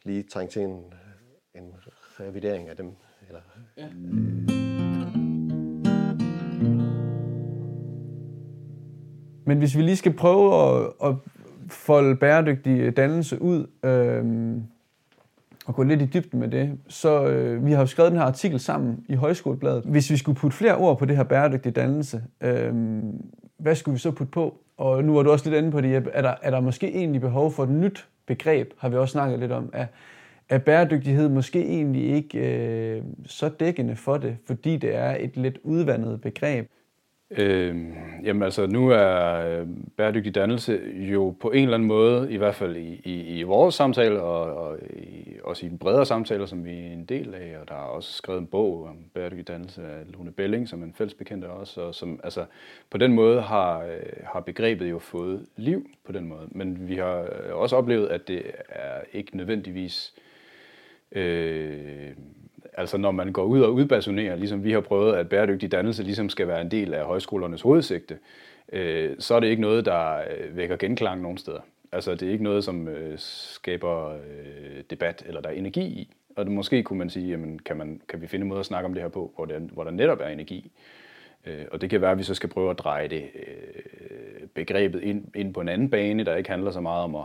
lige 0.04 0.22
trænge 0.22 0.50
til 0.50 0.62
en, 0.62 0.84
en 1.54 1.74
revidering 2.20 2.68
af 2.68 2.76
dem. 2.76 2.92
Eller, 3.28 3.40
ja. 3.76 3.86
øh, 3.86 4.42
Men 9.46 9.58
hvis 9.58 9.76
vi 9.76 9.82
lige 9.82 9.96
skal 9.96 10.12
prøve 10.12 10.54
at, 10.54 10.92
at 11.04 11.14
folde 11.68 12.16
bæredygtig 12.16 12.96
dannelse 12.96 13.42
ud, 13.42 13.66
øh, 13.84 14.56
og 15.66 15.74
gå 15.74 15.82
lidt 15.82 16.02
i 16.02 16.06
dybden 16.06 16.40
med 16.40 16.48
det, 16.48 16.78
så 16.88 17.26
øh, 17.26 17.66
vi 17.66 17.72
har 17.72 17.80
jo 17.80 17.86
skrevet 17.86 18.12
den 18.12 18.18
her 18.18 18.26
artikel 18.26 18.60
sammen 18.60 19.04
i 19.08 19.14
Højskolebladet. 19.14 19.84
Hvis 19.84 20.10
vi 20.10 20.16
skulle 20.16 20.38
putte 20.38 20.56
flere 20.56 20.76
ord 20.76 20.98
på 20.98 21.04
det 21.04 21.16
her 21.16 21.24
bæredygtige 21.24 21.72
dannelse, 21.72 22.24
øh, 22.40 22.74
hvad 23.58 23.74
skulle 23.74 23.92
vi 23.92 23.98
så 23.98 24.10
putte 24.10 24.30
på? 24.30 24.61
Og 24.76 25.04
nu 25.04 25.14
var 25.14 25.22
du 25.22 25.30
også 25.30 25.50
lidt 25.50 25.58
inde 25.58 25.70
på 25.70 25.80
det, 25.80 26.08
er 26.12 26.22
der, 26.22 26.34
er 26.42 26.50
der 26.50 26.60
måske 26.60 26.94
egentlig 26.94 27.20
behov 27.20 27.52
for 27.52 27.62
et 27.62 27.70
nyt 27.70 28.08
begreb, 28.26 28.72
har 28.78 28.88
vi 28.88 28.96
også 28.96 29.12
snakket 29.12 29.38
lidt 29.38 29.52
om, 29.52 29.70
er, 29.72 29.86
er 30.48 30.58
bæredygtighed 30.58 31.28
måske 31.28 31.64
egentlig 31.64 32.10
ikke 32.10 32.38
øh, 32.38 33.02
så 33.26 33.48
dækkende 33.48 33.96
for 33.96 34.16
det, 34.16 34.36
fordi 34.46 34.76
det 34.76 34.94
er 34.94 35.16
et 35.20 35.36
lidt 35.36 35.58
udvandet 35.62 36.20
begreb? 36.20 36.68
Øh, 37.36 37.76
jamen 38.24 38.42
altså, 38.42 38.66
nu 38.66 38.90
er 38.90 39.34
øh, 39.46 39.66
bæredygtig 39.96 40.34
dannelse 40.34 40.80
jo 40.94 41.34
på 41.40 41.50
en 41.50 41.62
eller 41.62 41.74
anden 41.74 41.88
måde, 41.88 42.32
i 42.32 42.36
hvert 42.36 42.54
fald 42.54 42.76
i, 42.76 43.00
i, 43.04 43.38
i 43.38 43.42
vores 43.42 43.74
samtale, 43.74 44.22
og, 44.22 44.56
og 44.56 44.78
i, 44.96 45.36
også 45.44 45.66
i 45.66 45.68
den 45.68 45.78
bredere 45.78 46.06
samtaler, 46.06 46.46
som 46.46 46.64
vi 46.64 46.70
er 46.70 46.92
en 46.92 47.04
del 47.04 47.34
af, 47.34 47.56
og 47.60 47.68
der 47.68 47.74
er 47.74 47.78
også 47.78 48.12
skrevet 48.12 48.40
en 48.40 48.46
bog 48.46 48.84
om 48.84 48.96
bæredygtig 49.14 49.48
dannelse 49.48 49.82
af 49.82 50.12
Lone 50.12 50.32
Belling, 50.32 50.68
som 50.68 50.82
en 50.82 50.94
fællesbekendt 50.94 51.44
også, 51.44 51.80
og 51.80 51.94
som 51.94 52.20
altså, 52.24 52.44
på 52.90 52.98
den 52.98 53.12
måde 53.12 53.40
har, 53.40 53.78
øh, 53.78 54.26
har 54.32 54.40
begrebet 54.40 54.90
jo 54.90 54.98
fået 54.98 55.46
liv 55.56 55.90
på 56.04 56.12
den 56.12 56.26
måde. 56.26 56.48
Men 56.50 56.88
vi 56.88 56.96
har 56.96 57.20
øh, 57.20 57.54
også 57.54 57.76
oplevet, 57.76 58.08
at 58.08 58.28
det 58.28 58.42
er 58.68 59.00
ikke 59.12 59.36
nødvendigvis... 59.36 60.14
Øh, 61.12 62.10
altså 62.72 62.96
når 62.96 63.10
man 63.10 63.32
går 63.32 63.44
ud 63.44 63.60
og 63.60 63.74
udbasunerer, 63.74 64.36
ligesom 64.36 64.64
vi 64.64 64.72
har 64.72 64.80
prøvet, 64.80 65.14
at 65.14 65.28
bæredygtig 65.28 65.72
dannelse 65.72 66.02
ligesom 66.02 66.28
skal 66.28 66.48
være 66.48 66.60
en 66.60 66.70
del 66.70 66.94
af 66.94 67.04
højskolernes 67.04 67.62
hovedsigte, 67.62 68.18
øh, 68.72 69.16
så 69.18 69.34
er 69.34 69.40
det 69.40 69.46
ikke 69.46 69.62
noget, 69.62 69.84
der 69.84 70.16
øh, 70.16 70.56
vækker 70.56 70.76
genklang 70.76 71.22
nogen 71.22 71.38
steder. 71.38 71.60
Altså 71.92 72.14
det 72.14 72.28
er 72.28 72.32
ikke 72.32 72.44
noget, 72.44 72.64
som 72.64 72.88
øh, 72.88 73.14
skaber 73.18 74.12
øh, 74.12 74.82
debat 74.90 75.24
eller 75.26 75.40
der 75.40 75.48
er 75.48 75.54
energi 75.54 75.82
i. 75.82 76.12
Og 76.36 76.44
det, 76.44 76.52
måske 76.52 76.82
kunne 76.82 76.98
man 76.98 77.10
sige, 77.10 77.28
jamen, 77.28 77.58
kan, 77.58 77.76
man, 77.76 78.00
kan 78.08 78.20
vi 78.20 78.26
finde 78.26 78.44
en 78.44 78.48
måde 78.48 78.60
at 78.60 78.66
snakke 78.66 78.86
om 78.86 78.94
det 78.94 79.02
her 79.02 79.08
på, 79.08 79.32
hvor, 79.36 79.44
det, 79.44 79.56
hvor 79.72 79.84
der 79.84 79.90
netop 79.90 80.20
er 80.20 80.28
energi. 80.28 80.70
Øh, 81.46 81.64
og 81.72 81.80
det 81.80 81.90
kan 81.90 82.00
være, 82.00 82.10
at 82.10 82.18
vi 82.18 82.22
så 82.22 82.34
skal 82.34 82.48
prøve 82.48 82.70
at 82.70 82.78
dreje 82.78 83.08
det 83.08 83.22
øh, 83.34 84.48
begrebet 84.54 85.02
ind, 85.02 85.24
ind 85.34 85.54
på 85.54 85.60
en 85.60 85.68
anden 85.68 85.90
bane, 85.90 86.24
der 86.24 86.36
ikke 86.36 86.50
handler 86.50 86.70
så 86.70 86.80
meget 86.80 87.04
om 87.04 87.14
at, 87.14 87.24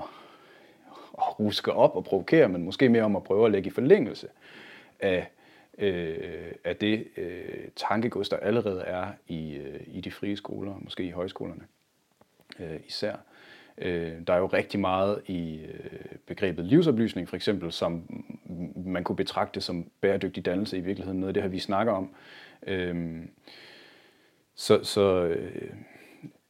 at 1.18 1.40
ruske 1.40 1.74
op 1.74 1.96
og 1.96 2.04
provokere, 2.04 2.50
men 2.50 2.64
måske 2.64 2.90
mere 2.90 3.04
om 3.04 3.16
at 3.16 3.24
prøve 3.24 3.46
at 3.46 3.52
lægge 3.52 3.68
i 3.68 3.72
forlængelse 3.72 4.28
af 5.00 5.28
øh, 5.78 6.52
af 6.64 6.76
det 6.76 7.08
øh, 7.18 7.68
tankegods, 7.76 8.30
der 8.30 8.38
allerede 8.38 8.82
er 8.82 9.08
i, 9.28 9.56
øh, 9.56 9.80
i 9.88 10.02
de 10.02 10.12
frie 10.12 10.38
skoler, 10.38 10.76
måske 10.82 11.04
i 11.04 11.12
højskolerne 11.12 11.64
øh, 12.60 12.80
især. 12.88 13.16
Øh, 13.78 14.14
der 14.28 14.34
er 14.34 14.38
jo 14.38 14.46
rigtig 14.46 14.80
meget 14.80 15.22
i 15.26 15.60
øh, 15.60 16.16
begrebet 16.26 16.66
livsoplysning, 16.66 17.30
for 17.30 17.36
eksempel, 17.36 17.72
som 17.72 18.24
man 18.76 19.04
kunne 19.04 19.16
betragte 19.16 19.62
som 19.62 19.92
bæredygtig 20.02 20.46
dannelse 20.46 20.78
i 20.78 20.82
virkeligheden, 20.82 21.20
noget 21.20 21.30
af 21.30 21.34
det 21.34 21.44
her, 21.44 21.50
vi 21.50 21.60
snakker 21.60 21.94
om. 21.94 22.10
Øh, 22.68 23.26
så 24.56 24.84
så 24.84 25.24
øh, 25.24 25.72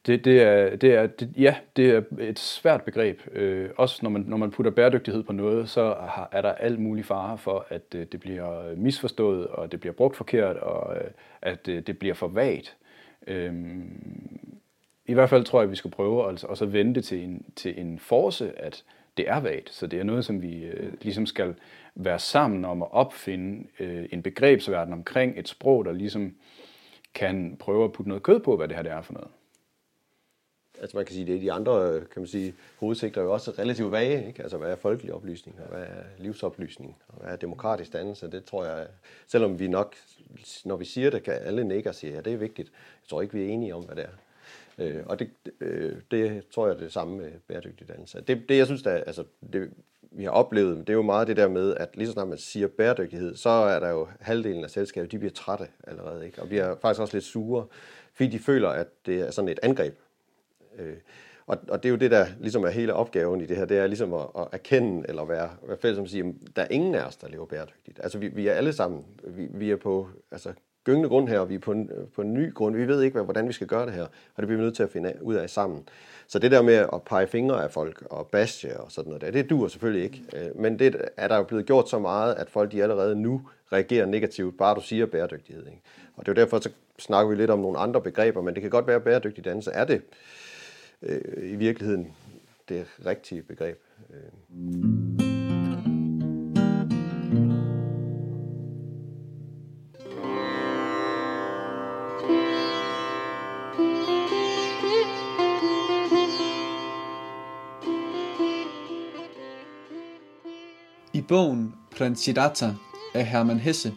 det, 0.08 0.24
det 0.24 0.42
er, 0.42 0.76
det 0.76 0.94
er, 0.94 1.06
det, 1.06 1.32
ja, 1.36 1.56
det 1.76 1.90
er 1.90 2.02
et 2.20 2.38
svært 2.38 2.82
begreb. 2.82 3.20
Øh, 3.32 3.70
også 3.76 3.98
når 4.02 4.10
man, 4.10 4.24
når 4.26 4.36
man 4.36 4.50
putter 4.50 4.72
bæredygtighed 4.72 5.22
på 5.22 5.32
noget, 5.32 5.68
så 5.68 5.84
har, 5.84 6.28
er 6.32 6.42
der 6.42 6.52
alt 6.52 6.78
mulig 6.78 7.04
fare 7.04 7.38
for, 7.38 7.66
at 7.68 7.82
øh, 7.94 8.06
det 8.12 8.20
bliver 8.20 8.76
misforstået, 8.76 9.46
og 9.46 9.72
det 9.72 9.80
bliver 9.80 9.92
brugt 9.92 10.16
forkert, 10.16 10.56
og 10.56 10.96
øh, 10.96 11.10
at 11.42 11.68
øh, 11.68 11.82
det 11.86 11.98
bliver 11.98 12.14
for 12.14 12.28
vagt. 12.28 12.76
Øh, 13.26 13.54
I 15.06 15.14
hvert 15.14 15.30
fald 15.30 15.44
tror 15.44 15.60
jeg, 15.60 15.64
at 15.64 15.70
vi 15.70 15.76
skal 15.76 15.90
prøve 15.90 16.28
at 16.30 16.60
vende 16.60 16.72
vente 16.72 17.00
til 17.00 17.24
en, 17.24 17.44
til 17.56 17.80
en 17.80 17.98
force, 17.98 18.60
at 18.60 18.84
det 19.16 19.28
er 19.28 19.40
vagt. 19.40 19.70
Så 19.70 19.86
det 19.86 19.98
er 19.98 20.04
noget, 20.04 20.24
som 20.24 20.42
vi 20.42 20.64
øh, 20.64 20.92
ligesom 21.02 21.26
skal 21.26 21.54
være 21.94 22.18
sammen 22.18 22.64
om 22.64 22.82
at 22.82 22.88
opfinde 22.92 23.68
øh, 23.80 24.06
en 24.12 24.22
begrebsverden 24.22 24.92
omkring 24.92 25.38
et 25.38 25.48
sprog, 25.48 25.84
der 25.84 25.92
ligesom 25.92 26.34
kan 27.14 27.56
prøve 27.58 27.84
at 27.84 27.92
putte 27.92 28.08
noget 28.08 28.22
kød 28.22 28.40
på, 28.40 28.56
hvad 28.56 28.68
det 28.68 28.76
her 28.76 28.82
det 28.82 28.92
er 28.92 29.02
for 29.02 29.12
noget 29.12 29.28
altså 30.80 30.96
man 30.96 31.06
kan 31.06 31.14
sige, 31.14 31.26
det 31.26 31.34
er 31.34 31.40
de 31.40 31.52
andre 31.52 32.00
kan 32.00 32.22
man 32.22 32.26
sige, 32.26 32.54
hovedsigter 32.76 33.22
jo 33.22 33.32
også 33.32 33.50
relativt 33.58 33.92
vage. 33.92 34.26
Ikke? 34.26 34.42
Altså 34.42 34.58
hvad 34.58 34.70
er 34.70 34.76
folkelig 34.76 35.14
oplysning, 35.14 35.56
og 35.60 35.68
hvad 35.76 35.86
er 35.86 36.02
livsoplysning, 36.18 36.96
og 37.08 37.14
hvad 37.20 37.32
er 37.32 37.36
demokratisk 37.36 37.92
dannelse. 37.92 38.30
Det 38.30 38.44
tror 38.44 38.64
jeg, 38.64 38.86
selvom 39.26 39.58
vi 39.58 39.68
nok, 39.68 39.94
når 40.64 40.76
vi 40.76 40.84
siger 40.84 41.10
det, 41.10 41.22
kan 41.22 41.34
alle 41.34 41.64
nikke 41.64 41.88
og 41.88 41.94
sige, 41.94 42.12
ja 42.12 42.20
det 42.20 42.32
er 42.32 42.36
vigtigt. 42.36 42.68
Jeg 43.02 43.08
tror 43.08 43.22
ikke, 43.22 43.34
vi 43.34 43.42
er 43.42 43.48
enige 43.48 43.74
om, 43.74 43.84
hvad 43.84 43.96
det 43.96 44.04
er. 44.04 44.08
Øh, 44.78 45.02
og 45.06 45.18
det, 45.18 45.30
øh, 45.60 45.96
det 46.10 46.42
tror 46.48 46.66
jeg 46.66 46.74
er 46.74 46.78
det 46.78 46.92
samme 46.92 47.16
med 47.16 47.30
bæredygtig 47.48 47.88
dannelse. 47.88 48.20
Det, 48.20 48.48
det 48.48 48.56
jeg 48.56 48.66
synes, 48.66 48.82
der, 48.82 48.90
altså, 48.90 49.24
det, 49.52 49.70
vi 50.10 50.24
har 50.24 50.30
oplevet, 50.30 50.78
det 50.78 50.88
er 50.88 50.96
jo 50.96 51.02
meget 51.02 51.28
det 51.28 51.36
der 51.36 51.48
med, 51.48 51.74
at 51.74 51.96
lige 51.96 52.06
så 52.06 52.12
snart 52.12 52.28
man 52.28 52.38
siger 52.38 52.68
bæredygtighed, 52.68 53.36
så 53.36 53.48
er 53.48 53.80
der 53.80 53.88
jo 53.88 54.08
halvdelen 54.20 54.64
af 54.64 54.70
selskabet, 54.70 55.12
de 55.12 55.18
bliver 55.18 55.32
trætte 55.32 55.66
allerede, 55.86 56.26
ikke? 56.26 56.42
og 56.42 56.48
bliver 56.48 56.76
faktisk 56.76 57.00
også 57.00 57.16
lidt 57.16 57.24
sure, 57.24 57.66
fordi 58.14 58.30
de 58.30 58.38
føler, 58.38 58.68
at 58.68 58.86
det 59.06 59.20
er 59.20 59.30
sådan 59.30 59.48
et 59.48 59.58
angreb 59.62 59.94
Øh, 60.78 60.96
og, 61.46 61.58
og 61.68 61.82
det 61.82 61.88
er 61.88 61.90
jo 61.90 61.96
det, 61.96 62.10
der 62.10 62.26
ligesom 62.40 62.64
er 62.64 62.68
hele 62.68 62.94
opgaven 62.94 63.40
i 63.40 63.46
det 63.46 63.56
her, 63.56 63.64
det 63.64 63.78
er 63.78 63.86
ligesom 63.86 64.14
at, 64.14 64.26
at 64.38 64.46
erkende, 64.52 65.04
eller 65.08 65.24
være, 65.24 65.50
være 65.62 65.76
fælles 65.76 65.98
om 65.98 66.04
at 66.04 66.10
sige, 66.10 66.24
at 66.24 66.56
der 66.56 66.62
er 66.62 66.68
ingen 66.70 66.94
af 66.94 67.04
os, 67.04 67.16
der 67.16 67.28
lever 67.28 67.46
bæredygtigt. 67.46 68.00
Altså 68.02 68.18
vi, 68.18 68.28
vi 68.28 68.46
er 68.46 68.52
alle 68.52 68.72
sammen, 68.72 69.04
vi, 69.24 69.48
vi 69.50 69.70
er 69.70 69.76
på 69.76 70.08
altså, 70.32 70.52
gyngende 70.84 71.08
grund 71.08 71.28
her, 71.28 71.38
og 71.40 71.48
vi 71.48 71.54
er 71.54 71.58
på 71.58 71.72
en, 71.72 71.90
på 72.14 72.22
en 72.22 72.34
ny 72.34 72.54
grund. 72.54 72.76
Vi 72.76 72.88
ved 72.88 73.02
ikke, 73.02 73.22
hvordan 73.22 73.48
vi 73.48 73.52
skal 73.52 73.66
gøre 73.66 73.86
det 73.86 73.94
her, 73.94 74.02
og 74.02 74.36
det 74.36 74.46
bliver 74.46 74.58
vi 74.58 74.64
nødt 74.64 74.76
til 74.76 74.82
at 74.82 74.90
finde 74.90 75.14
ud 75.22 75.34
af 75.34 75.50
sammen. 75.50 75.88
Så 76.26 76.38
det 76.38 76.50
der 76.50 76.62
med 76.62 76.74
at 76.74 77.02
pege 77.06 77.26
fingre 77.26 77.64
af 77.64 77.70
folk 77.70 78.02
og 78.10 78.26
bashe 78.26 78.80
og 78.80 78.92
sådan 78.92 79.08
noget 79.08 79.22
der, 79.22 79.30
det 79.30 79.50
duer 79.50 79.68
selvfølgelig 79.68 80.04
ikke. 80.04 80.22
Øh, 80.36 80.60
men 80.60 80.78
det 80.78 80.96
er 81.16 81.28
der 81.28 81.36
jo 81.36 81.42
blevet 81.42 81.66
gjort 81.66 81.88
så 81.88 81.98
meget, 81.98 82.34
at 82.34 82.50
folk 82.50 82.72
de 82.72 82.82
allerede 82.82 83.16
nu 83.16 83.42
reagerer 83.72 84.06
negativt, 84.06 84.58
bare 84.58 84.74
du 84.74 84.80
siger 84.80 85.06
bæredygtighed. 85.06 85.66
Ikke? 85.66 85.80
Og 86.16 86.26
det 86.26 86.32
er 86.32 86.40
jo 86.40 86.44
derfor, 86.44 86.60
så 86.60 86.70
snakker 86.98 87.30
vi 87.30 87.36
lidt 87.36 87.50
om 87.50 87.58
nogle 87.58 87.78
andre 87.78 88.00
begreber, 88.00 88.42
men 88.42 88.54
det 88.54 88.62
kan 88.62 88.70
godt 88.70 88.86
være, 88.86 88.96
at 88.96 89.04
bæredygtig 89.04 89.44
dannelse 89.44 89.70
er 89.70 89.84
det 89.84 90.02
øh, 91.02 91.50
i 91.50 91.56
virkeligheden 91.56 92.06
det 92.68 92.86
rigtige 93.06 93.42
begreb. 93.42 93.78
Øh. 94.10 95.28
I 111.12 111.20
bogen 111.20 111.74
Prins 111.90 112.20
Siddhartha 112.20 112.70
af 113.14 113.26
Hermann 113.26 113.60
Hesse 113.60 113.94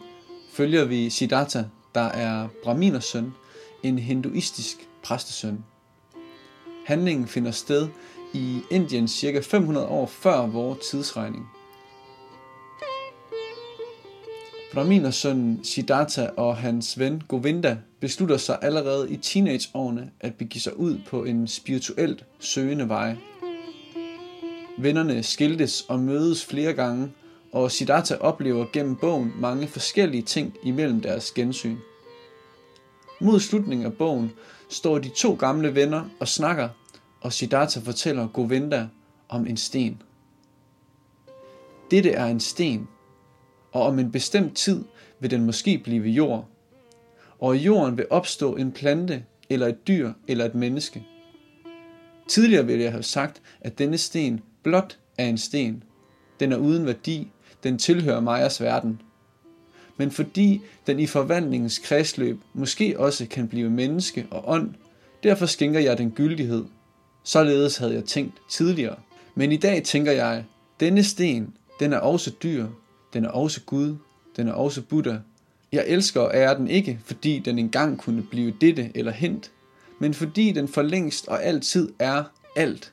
følger 0.52 0.84
vi 0.84 1.10
Siddhartha, 1.10 1.62
der 1.94 2.00
er 2.00 2.48
Brahminers 2.64 3.04
søn, 3.04 3.32
en 3.82 3.98
hinduistisk 3.98 4.88
præstesøn. 5.02 5.64
Handlingen 6.86 7.26
finder 7.26 7.50
sted 7.50 7.88
i 8.32 8.60
Indien 8.70 9.08
cirka 9.08 9.40
500 9.40 9.86
år 9.86 10.06
før 10.06 10.46
vores 10.46 10.78
tidsregning. 10.90 11.50
Brahminersønnen 14.72 15.64
Siddhartha 15.64 16.26
og 16.36 16.56
hans 16.56 16.98
ven 16.98 17.22
Govinda 17.28 17.78
beslutter 18.00 18.36
sig 18.36 18.58
allerede 18.62 19.10
i 19.10 19.16
teenageårene 19.16 20.10
at 20.20 20.34
begive 20.34 20.60
sig 20.60 20.78
ud 20.78 20.98
på 21.06 21.24
en 21.24 21.48
spirituelt 21.48 22.24
søgende 22.40 22.88
vej. 22.88 23.16
Vennerne 24.78 25.22
skiltes 25.22 25.84
og 25.88 26.00
mødes 26.00 26.44
flere 26.44 26.72
gange, 26.72 27.10
og 27.52 27.70
Siddhartha 27.70 28.14
oplever 28.16 28.66
gennem 28.72 28.96
bogen 28.96 29.32
mange 29.38 29.66
forskellige 29.66 30.22
ting 30.22 30.54
imellem 30.64 31.00
deres 31.00 31.32
gensyn. 31.32 31.76
Mod 33.20 33.40
slutningen 33.40 33.86
af 33.86 33.92
bogen 33.92 34.32
står 34.72 34.98
de 34.98 35.08
to 35.08 35.34
gamle 35.34 35.74
venner 35.74 36.04
og 36.20 36.28
snakker, 36.28 36.68
og 37.20 37.32
Siddhartha 37.32 37.80
fortæller 37.80 38.28
Govinda 38.28 38.88
om 39.28 39.46
en 39.46 39.56
sten. 39.56 40.02
Dette 41.90 42.10
er 42.10 42.26
en 42.26 42.40
sten, 42.40 42.88
og 43.72 43.82
om 43.82 43.98
en 43.98 44.12
bestemt 44.12 44.56
tid 44.56 44.84
vil 45.20 45.30
den 45.30 45.46
måske 45.46 45.78
blive 45.78 46.08
jord. 46.08 46.48
Og 47.40 47.56
i 47.56 47.58
jorden 47.58 47.96
vil 47.96 48.06
opstå 48.10 48.56
en 48.56 48.72
plante, 48.72 49.24
eller 49.50 49.66
et 49.66 49.86
dyr, 49.88 50.12
eller 50.28 50.44
et 50.44 50.54
menneske. 50.54 51.06
Tidligere 52.28 52.66
ville 52.66 52.84
jeg 52.84 52.92
have 52.92 53.02
sagt, 53.02 53.42
at 53.60 53.78
denne 53.78 53.98
sten 53.98 54.40
blot 54.62 54.98
er 55.18 55.26
en 55.26 55.38
sten. 55.38 55.82
Den 56.40 56.52
er 56.52 56.56
uden 56.56 56.86
værdi, 56.86 57.30
den 57.62 57.78
tilhører 57.78 58.20
Majas 58.20 58.60
verden. 58.60 59.00
Men 60.02 60.10
fordi 60.10 60.60
den 60.86 61.00
i 61.00 61.06
forvandlingens 61.06 61.78
kredsløb 61.78 62.40
måske 62.54 63.00
også 63.00 63.26
kan 63.26 63.48
blive 63.48 63.70
menneske 63.70 64.26
og 64.30 64.44
ånd, 64.46 64.74
derfor 65.22 65.46
skænker 65.46 65.80
jeg 65.80 65.98
den 65.98 66.10
gyldighed. 66.10 66.64
Således 67.24 67.76
havde 67.76 67.94
jeg 67.94 68.04
tænkt 68.04 68.34
tidligere. 68.50 68.96
Men 69.34 69.52
i 69.52 69.56
dag 69.56 69.82
tænker 69.82 70.12
jeg, 70.12 70.44
denne 70.80 71.04
sten, 71.04 71.54
den 71.80 71.92
er 71.92 71.98
også 71.98 72.32
dyr, 72.42 72.66
den 73.12 73.24
er 73.24 73.28
også 73.28 73.60
Gud, 73.66 73.96
den 74.36 74.48
er 74.48 74.52
også 74.52 74.82
Buddha. 74.82 75.16
Jeg 75.72 75.84
elsker 75.86 76.20
og 76.20 76.30
ærer 76.34 76.56
den 76.56 76.68
ikke, 76.68 76.98
fordi 77.04 77.38
den 77.38 77.58
engang 77.58 77.98
kunne 77.98 78.22
blive 78.22 78.54
dette 78.60 78.90
eller 78.94 79.12
hent, 79.12 79.50
men 79.98 80.14
fordi 80.14 80.52
den 80.52 80.68
for 80.68 80.82
længst 80.82 81.28
og 81.28 81.44
altid 81.44 81.92
er 81.98 82.24
alt. 82.56 82.92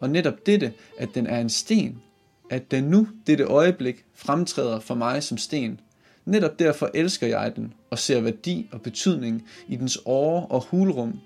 Og 0.00 0.10
netop 0.10 0.46
dette, 0.46 0.72
at 0.98 1.08
den 1.14 1.26
er 1.26 1.40
en 1.40 1.50
sten, 1.50 2.02
at 2.50 2.70
den 2.70 2.84
nu, 2.84 3.08
dette 3.26 3.44
øjeblik, 3.44 4.04
fremtræder 4.14 4.80
for 4.80 4.94
mig 4.94 5.22
som 5.22 5.38
sten. 5.38 5.80
Netop 6.24 6.58
derfor 6.58 6.90
elsker 6.94 7.26
jeg 7.26 7.56
den 7.56 7.74
og 7.90 7.98
ser 7.98 8.20
værdi 8.20 8.68
og 8.72 8.82
betydning 8.82 9.48
i 9.68 9.76
dens 9.76 9.98
åre 10.04 10.46
og 10.46 10.64
hulrum, 10.64 11.20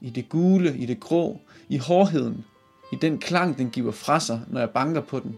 i 0.00 0.10
det 0.10 0.28
gule, 0.28 0.76
i 0.76 0.86
det 0.86 1.00
grå, 1.00 1.40
i 1.68 1.76
hårdheden, 1.76 2.44
i 2.92 2.96
den 3.02 3.18
klang, 3.18 3.58
den 3.58 3.70
giver 3.70 3.92
fra 3.92 4.20
sig, 4.20 4.40
når 4.48 4.60
jeg 4.60 4.70
banker 4.70 5.00
på 5.00 5.20
den, 5.20 5.36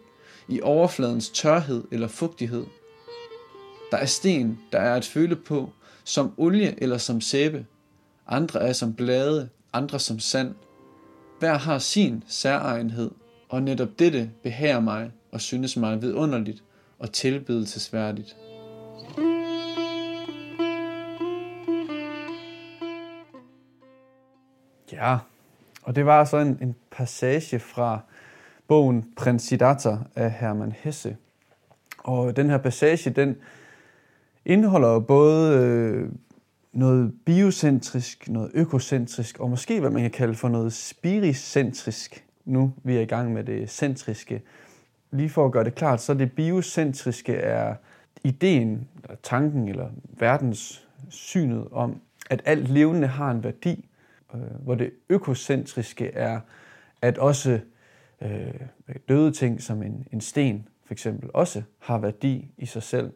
i 0.48 0.60
overfladens 0.60 1.30
tørhed 1.30 1.84
eller 1.92 2.08
fugtighed. 2.08 2.64
Der 3.90 3.96
er 3.96 4.06
sten, 4.06 4.58
der 4.72 4.78
er 4.78 4.94
at 4.94 5.04
føle 5.04 5.36
på, 5.36 5.70
som 6.04 6.34
olie 6.36 6.82
eller 6.82 6.98
som 6.98 7.20
sæbe. 7.20 7.66
Andre 8.26 8.60
er 8.60 8.72
som 8.72 8.94
blade, 8.94 9.48
andre 9.72 9.98
som 9.98 10.18
sand. 10.18 10.54
Hver 11.38 11.58
har 11.58 11.78
sin 11.78 12.24
særegenhed, 12.26 13.10
og 13.48 13.62
netop 13.62 13.98
dette 13.98 14.30
behager 14.42 14.80
mig 14.80 15.10
og 15.32 15.40
synes 15.40 15.76
mig 15.76 16.02
vidunderligt 16.02 16.62
og 16.98 17.12
tilbedelsesværdigt. 17.12 18.36
Ja, 24.94 25.18
og 25.82 25.96
det 25.96 26.06
var 26.06 26.24
så 26.24 26.36
en, 26.36 26.58
en 26.62 26.74
passage 26.90 27.58
fra 27.58 28.00
bogen 28.68 29.04
Prins 29.16 29.42
Siddhartha 29.42 29.96
af 30.16 30.30
Hermann 30.30 30.72
Hesse. 30.72 31.16
Og 31.98 32.36
den 32.36 32.50
her 32.50 32.58
passage, 32.58 33.10
den 33.10 33.36
indeholder 34.44 35.00
både 35.00 35.58
øh, 35.58 36.08
noget 36.72 37.12
biocentrisk, 37.26 38.28
noget 38.28 38.50
økocentrisk, 38.54 39.40
og 39.40 39.50
måske 39.50 39.80
hvad 39.80 39.90
man 39.90 40.02
kan 40.02 40.10
kalde 40.10 40.34
for 40.34 40.48
noget 40.48 40.72
spiricentrisk. 40.72 42.24
Nu 42.44 42.72
vi 42.82 42.96
er 42.96 43.00
i 43.00 43.04
gang 43.04 43.32
med 43.32 43.44
det 43.44 43.70
centriske. 43.70 44.42
Lige 45.10 45.30
for 45.30 45.46
at 45.46 45.52
gøre 45.52 45.64
det 45.64 45.74
klart, 45.74 46.00
så 46.00 46.14
det 46.14 46.32
biocentriske 46.32 47.34
er 47.34 47.74
ideen, 48.24 48.88
eller 49.02 49.16
tanken, 49.22 49.68
eller 49.68 49.88
verdens 50.18 50.88
synet 51.08 51.68
om, 51.72 52.00
at 52.30 52.42
alt 52.44 52.68
levende 52.68 53.06
har 53.06 53.30
en 53.30 53.44
værdi, 53.44 53.84
Øh, 54.34 54.40
hvor 54.40 54.74
det 54.74 54.90
økocentriske 55.08 56.06
er, 56.06 56.40
at 57.02 57.18
også 57.18 57.60
øh, 58.22 58.54
døde 59.08 59.32
ting 59.32 59.62
som 59.62 59.82
en, 59.82 60.06
en 60.12 60.20
sten 60.20 60.68
for 60.84 60.94
eksempel 60.94 61.30
også 61.34 61.62
har 61.78 61.98
værdi 61.98 62.50
i 62.58 62.66
sig 62.66 62.82
selv. 62.82 63.12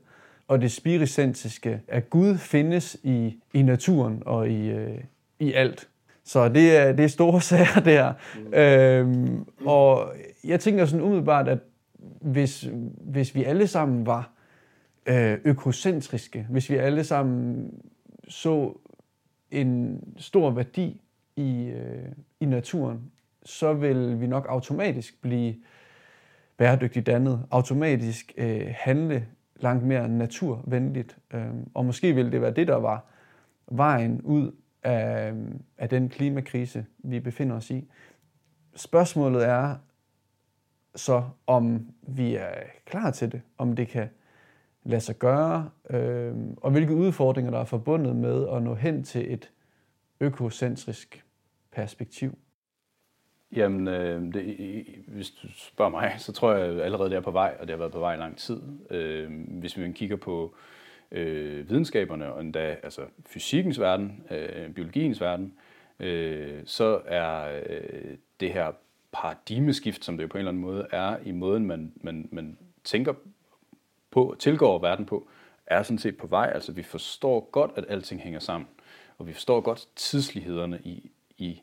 Og 0.49 0.61
det 0.61 0.73
spiricentriske, 0.73 1.81
at 1.89 2.11
Gud 2.11 2.39
findes 2.39 2.97
i, 3.03 3.41
i 3.55 3.63
naturen 3.63 4.23
og 4.27 4.49
i, 4.49 4.69
øh, 4.69 4.99
i 5.39 5.53
alt. 5.53 5.89
Så 6.25 6.49
det 6.49 6.77
er, 6.77 6.93
det 6.93 7.05
er 7.05 7.09
store 7.09 7.41
sager 7.51 7.81
der. 7.81 8.13
Øhm, 8.53 9.45
og 9.67 10.13
jeg 10.45 10.61
tænker 10.61 10.87
sådan 10.87 11.05
umiddelbart, 11.05 11.49
at 11.49 11.59
hvis, 12.21 12.69
hvis 13.01 13.35
vi 13.35 13.45
alle 13.45 13.67
sammen 13.67 14.07
var 14.07 14.31
øh, 15.07 15.39
økocentriske, 15.45 16.47
hvis 16.51 16.71
vi 16.71 16.77
alle 16.77 17.05
sammen 17.05 17.71
så 18.29 18.73
en 19.51 20.01
stor 20.17 20.51
værdi 20.51 21.01
i, 21.39 21.67
øh, 21.69 22.09
i 22.41 22.45
naturen, 22.45 23.11
så 23.43 23.73
vil 23.73 24.21
vi 24.21 24.27
nok 24.27 24.47
automatisk 24.49 25.23
blive 25.23 25.55
bæredygtigt 26.57 27.07
dannet, 27.07 27.47
automatisk 27.51 28.33
øh, 28.37 28.75
handle 28.77 29.27
langt 29.57 29.85
mere 29.85 30.09
naturvenligt. 30.09 31.19
Øh, 31.35 31.47
og 31.75 31.85
måske 31.85 32.15
ville 32.15 32.33
det 32.33 32.41
være 32.41 32.55
det, 32.55 32.69
der 32.69 32.77
var 32.77 33.05
vejen 33.71 34.23
ud 34.23 34.53
af, 34.83 35.33
øh, 35.33 35.37
af 35.79 35.89
den 35.89 36.09
klimakrise, 36.09 36.87
vi 36.99 37.21
befinder 37.21 37.57
os 37.57 37.71
i. 37.71 37.91
Spørgsmålet 38.77 39.49
er 39.49 39.77
så, 40.95 41.25
om 41.47 41.87
vi 42.03 42.35
er 42.35 42.55
klar 42.87 43.11
til 43.11 43.33
det, 43.33 43.41
om 43.59 43.77
det 43.77 43.89
kan 43.89 44.09
lade 44.85 45.01
sig 45.01 45.19
gøre, 45.19 45.71
øh, 45.91 46.35
og 46.57 46.71
hvilke 46.71 46.95
udfordringer, 46.95 47.51
der 47.51 47.59
er 47.59 47.65
forbundet 47.65 48.17
med 48.17 48.49
at 48.49 48.63
nå 48.63 48.75
hen 48.75 49.05
til 49.05 49.33
et 49.33 49.51
økocentrisk 50.21 51.25
perspektiv. 51.79 52.39
Jamen, 53.53 53.89
øh, 53.89 54.35
det, 54.35 54.85
hvis 55.07 55.31
du 55.31 55.49
spørger 55.57 55.91
mig, 55.91 56.15
så 56.19 56.33
tror 56.33 56.53
jeg 56.53 56.85
allerede, 56.85 57.11
det 57.11 57.17
er 57.17 57.21
på 57.21 57.31
vej, 57.31 57.57
og 57.61 57.67
det 57.67 57.71
har 57.71 57.79
været 57.79 57.93
på 57.93 57.99
vej 57.99 58.15
i 58.15 58.19
lang 58.19 58.37
tid. 58.37 58.63
Øh, 58.91 59.31
hvis 59.49 59.79
vi 59.79 59.93
kigger 59.93 60.17
på 60.17 60.55
øh, 61.11 61.71
videnskaberne, 61.71 62.33
og 62.33 62.41
endda 62.41 62.77
altså 62.83 63.03
fysikkens 63.27 63.81
verden, 63.81 64.23
øh, 64.31 64.71
biologiens 64.71 65.21
verden, 65.21 65.55
øh, 66.01 66.63
så 66.65 67.01
er 67.07 67.61
øh, 67.69 68.17
det 68.41 68.53
her 68.53 68.73
paradigmeskift, 69.13 70.05
som 70.05 70.17
det 70.17 70.23
jo 70.23 70.29
på 70.29 70.39
en 70.39 70.39
eller 70.39 70.51
anden 70.51 70.63
måde 70.63 70.87
er, 70.93 71.17
i 71.25 71.33
måden, 71.33 71.67
man, 71.67 71.93
man, 71.97 72.29
man 72.33 72.59
tænker 72.85 73.15
på, 74.11 74.37
tilgår 74.39 74.79
verden 74.79 75.07
på, 75.07 75.29
er 75.67 75.83
sådan 75.83 75.99
set 75.99 76.17
på 76.17 76.27
vej. 76.27 76.51
Altså, 76.55 76.73
vi 76.73 76.83
forstår 76.83 77.49
godt, 77.51 77.71
at 77.77 77.85
alting 77.89 78.21
hænger 78.21 78.41
sammen, 78.41 78.69
og 79.19 79.27
vi 79.27 79.33
forstår 79.33 79.61
godt 79.61 79.89
tidslighederne 79.97 80.81
i, 80.85 81.11
i 81.39 81.63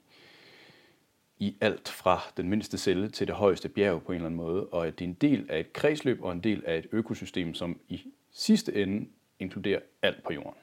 i 1.39 1.55
alt 1.61 1.89
fra 1.89 2.19
den 2.37 2.49
mindste 2.49 2.77
celle 2.77 3.09
til 3.09 3.27
det 3.27 3.35
højeste 3.35 3.69
bjerg 3.69 4.03
på 4.03 4.11
en 4.11 4.15
eller 4.15 4.25
anden 4.25 4.37
måde, 4.37 4.65
og 4.65 4.87
at 4.87 4.99
det 4.99 5.05
er 5.05 5.09
en 5.09 5.17
del 5.21 5.45
af 5.49 5.59
et 5.59 5.73
kredsløb 5.73 6.23
og 6.23 6.31
en 6.31 6.39
del 6.39 6.63
af 6.65 6.77
et 6.77 6.87
økosystem, 6.91 7.53
som 7.53 7.79
i 7.89 8.01
sidste 8.31 8.75
ende 8.75 9.07
inkluderer 9.39 9.79
alt 10.01 10.23
på 10.23 10.33
jorden. 10.33 10.53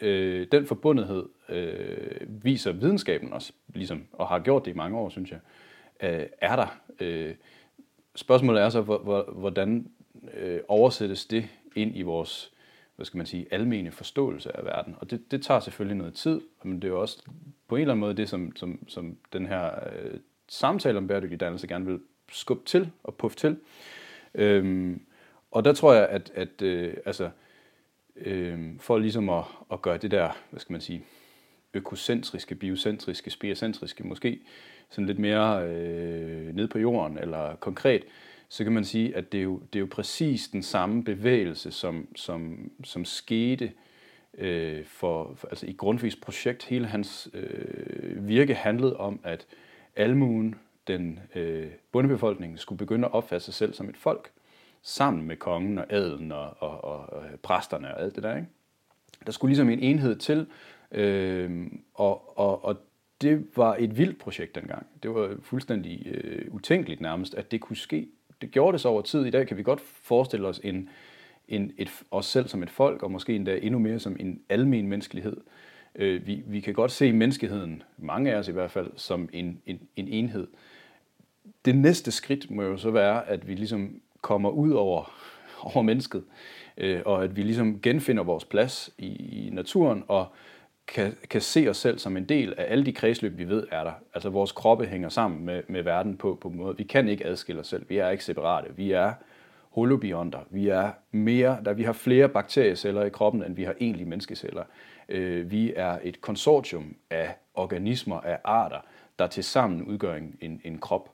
Øh, 0.00 0.46
den 0.52 0.66
forbundethed 0.66 1.28
øh, 1.48 2.44
viser 2.44 2.72
videnskaben 2.72 3.32
også, 3.32 3.52
ligesom, 3.74 4.04
og 4.12 4.28
har 4.28 4.38
gjort 4.38 4.64
det 4.64 4.70
i 4.70 4.74
mange 4.74 4.98
år, 4.98 5.08
synes 5.08 5.30
jeg, 5.30 5.40
øh, 6.02 6.26
er 6.40 6.56
der. 6.56 6.80
Øh, 7.00 7.34
spørgsmålet 8.14 8.62
er 8.62 8.68
så, 8.68 8.82
hvordan 9.32 9.90
øh, 10.34 10.60
oversættes 10.68 11.26
det 11.26 11.48
ind 11.76 11.96
i 11.96 12.02
vores 12.02 12.52
hvad 12.98 13.06
skal 13.06 13.16
man 13.18 13.26
sige, 13.26 13.46
almene 13.50 13.90
forståelse 13.90 14.56
af 14.56 14.64
verden. 14.64 14.94
Og 14.98 15.10
det, 15.10 15.30
det 15.30 15.42
tager 15.42 15.60
selvfølgelig 15.60 15.96
noget 15.96 16.14
tid, 16.14 16.40
men 16.62 16.76
det 16.76 16.84
er 16.84 16.88
jo 16.88 17.00
også 17.00 17.22
på 17.68 17.76
en 17.76 17.80
eller 17.80 17.92
anden 17.94 18.00
måde 18.00 18.14
det, 18.14 18.28
som, 18.28 18.56
som, 18.56 18.84
som 18.88 19.16
den 19.32 19.46
her 19.46 19.70
øh, 19.92 20.20
samtale 20.48 20.98
om 20.98 21.06
bæredygtig 21.06 21.40
dannelse 21.40 21.66
gerne 21.66 21.86
vil 21.86 22.00
skubbe 22.32 22.64
til 22.64 22.90
og 23.02 23.14
puffe 23.14 23.36
til. 23.36 23.56
Øhm, 24.34 25.02
og 25.50 25.64
der 25.64 25.72
tror 25.72 25.94
jeg, 25.94 26.08
at, 26.08 26.32
at 26.34 26.62
øh, 26.62 26.94
altså, 27.06 27.30
øh, 28.16 28.60
for 28.78 28.98
ligesom 28.98 29.28
at, 29.28 29.44
at 29.72 29.82
gøre 29.82 29.98
det 29.98 30.10
der, 30.10 30.36
hvad 30.50 30.60
skal 30.60 30.72
man 30.72 30.80
sige, 30.80 31.04
økocentriske, 31.74 32.54
biocentriske, 32.54 33.30
spirocentriske 33.30 34.06
måske, 34.06 34.40
sådan 34.90 35.06
lidt 35.06 35.18
mere 35.18 35.68
øh, 35.68 36.54
ned 36.54 36.68
på 36.68 36.78
jorden 36.78 37.18
eller 37.18 37.56
konkret, 37.56 38.04
så 38.48 38.64
kan 38.64 38.72
man 38.72 38.84
sige, 38.84 39.16
at 39.16 39.32
det 39.32 39.38
er 39.38 39.44
jo, 39.44 39.58
det 39.72 39.78
er 39.78 39.80
jo 39.80 39.88
præcis 39.90 40.48
den 40.48 40.62
samme 40.62 41.04
bevægelse, 41.04 41.70
som, 41.70 42.08
som, 42.16 42.70
som 42.84 43.04
skete 43.04 43.72
øh, 44.38 44.84
for, 44.84 45.34
for, 45.34 45.48
altså 45.48 45.66
i 45.66 45.72
Grundtvigs 45.72 46.16
projekt. 46.16 46.64
Hele 46.64 46.86
hans 46.86 47.28
øh, 47.34 48.28
virke 48.28 48.54
handlede 48.54 48.96
om, 48.96 49.20
at 49.24 49.46
almuen, 49.96 50.54
den 50.86 51.20
øh, 51.34 51.66
bundebefolkning, 51.92 52.58
skulle 52.58 52.78
begynde 52.78 53.06
at 53.06 53.12
opfatte 53.12 53.44
sig 53.44 53.54
selv 53.54 53.74
som 53.74 53.88
et 53.88 53.96
folk, 53.96 54.30
sammen 54.82 55.26
med 55.26 55.36
kongen 55.36 55.78
og 55.78 55.86
adelen 55.88 56.32
og, 56.32 56.62
og, 56.62 56.84
og, 56.84 57.12
og 57.12 57.24
præsterne 57.42 57.94
og 57.94 58.02
alt 58.02 58.14
det 58.14 58.22
der. 58.22 58.36
Ikke? 58.36 58.48
Der 59.26 59.32
skulle 59.32 59.48
ligesom 59.48 59.70
en 59.70 59.80
enhed 59.80 60.16
til, 60.16 60.46
øh, 60.92 61.66
og, 61.94 62.38
og, 62.38 62.64
og 62.64 62.76
det 63.20 63.46
var 63.56 63.76
et 63.78 63.98
vildt 63.98 64.18
projekt 64.18 64.54
dengang. 64.54 64.86
Det 65.02 65.14
var 65.14 65.36
fuldstændig 65.42 66.06
øh, 66.06 66.54
utænkeligt 66.54 67.00
nærmest, 67.00 67.34
at 67.34 67.50
det 67.50 67.60
kunne 67.60 67.76
ske. 67.76 68.08
Det 68.40 68.50
gjorde 68.50 68.72
det 68.72 68.80
så 68.80 68.88
over 68.88 69.02
tid. 69.02 69.24
I 69.24 69.30
dag 69.30 69.46
kan 69.46 69.56
vi 69.56 69.62
godt 69.62 69.80
forestille 69.80 70.48
os 70.48 70.60
en, 70.64 70.88
en, 71.48 71.72
et, 71.78 71.90
os 72.10 72.26
selv 72.26 72.48
som 72.48 72.62
et 72.62 72.70
folk, 72.70 73.02
og 73.02 73.10
måske 73.10 73.34
endda 73.36 73.58
endnu 73.62 73.78
mere 73.78 73.98
som 73.98 74.16
en 74.20 74.40
almen 74.48 74.88
menneskelighed. 74.88 75.36
Øh, 75.94 76.26
vi, 76.26 76.42
vi 76.46 76.60
kan 76.60 76.74
godt 76.74 76.92
se 76.92 77.12
menneskeheden, 77.12 77.82
mange 77.96 78.32
af 78.32 78.38
os 78.38 78.48
i 78.48 78.52
hvert 78.52 78.70
fald, 78.70 78.90
som 78.96 79.28
en, 79.32 79.60
en, 79.66 79.80
en 79.96 80.08
enhed. 80.08 80.46
Det 81.64 81.76
næste 81.76 82.10
skridt 82.10 82.50
må 82.50 82.62
jo 82.62 82.76
så 82.76 82.90
være, 82.90 83.28
at 83.28 83.48
vi 83.48 83.54
ligesom 83.54 84.00
kommer 84.20 84.50
ud 84.50 84.70
over, 84.70 85.12
over 85.74 85.82
mennesket, 85.82 86.24
øh, 86.76 87.02
og 87.04 87.24
at 87.24 87.36
vi 87.36 87.42
ligesom 87.42 87.80
genfinder 87.80 88.22
vores 88.22 88.44
plads 88.44 88.90
i, 88.98 89.06
i 89.46 89.50
naturen, 89.50 90.04
og 90.08 90.26
kan, 90.88 91.16
kan 91.30 91.40
se 91.40 91.66
os 91.68 91.76
selv 91.76 91.98
som 91.98 92.16
en 92.16 92.24
del 92.24 92.54
af 92.56 92.66
alle 92.68 92.86
de 92.86 92.92
kredsløb, 92.92 93.38
vi 93.38 93.48
ved 93.48 93.66
er 93.70 93.84
der. 93.84 93.92
Altså 94.14 94.28
vores 94.28 94.52
kroppe 94.52 94.86
hænger 94.86 95.08
sammen 95.08 95.44
med, 95.44 95.62
med 95.68 95.82
verden 95.82 96.16
på, 96.16 96.38
på 96.40 96.48
en 96.48 96.56
måde. 96.56 96.76
Vi 96.76 96.84
kan 96.84 97.08
ikke 97.08 97.26
adskille 97.26 97.60
os 97.60 97.66
selv. 97.66 97.86
Vi 97.88 97.98
er 97.98 98.08
ikke 98.08 98.24
separate. 98.24 98.76
Vi 98.76 98.92
er 98.92 99.12
holobionter. 99.70 100.40
Vi 100.50 100.68
er 100.68 100.90
mere, 101.10 101.58
der 101.64 101.72
vi 101.72 101.82
har 101.82 101.92
flere 101.92 102.28
bakterieceller 102.28 103.04
i 103.04 103.08
kroppen, 103.08 103.42
end 103.42 103.54
vi 103.54 103.64
har 103.64 103.74
egentlige 103.80 104.08
menneskeceller. 104.08 104.64
Øh, 105.08 105.50
vi 105.50 105.72
er 105.76 105.98
et 106.02 106.20
konsortium 106.20 106.96
af 107.10 107.34
organismer, 107.54 108.20
af 108.20 108.38
arter, 108.44 108.80
der 109.18 109.26
tilsammen 109.26 109.82
udgør 109.82 110.14
en, 110.14 110.36
en, 110.40 110.60
en 110.64 110.78
krop. 110.78 111.10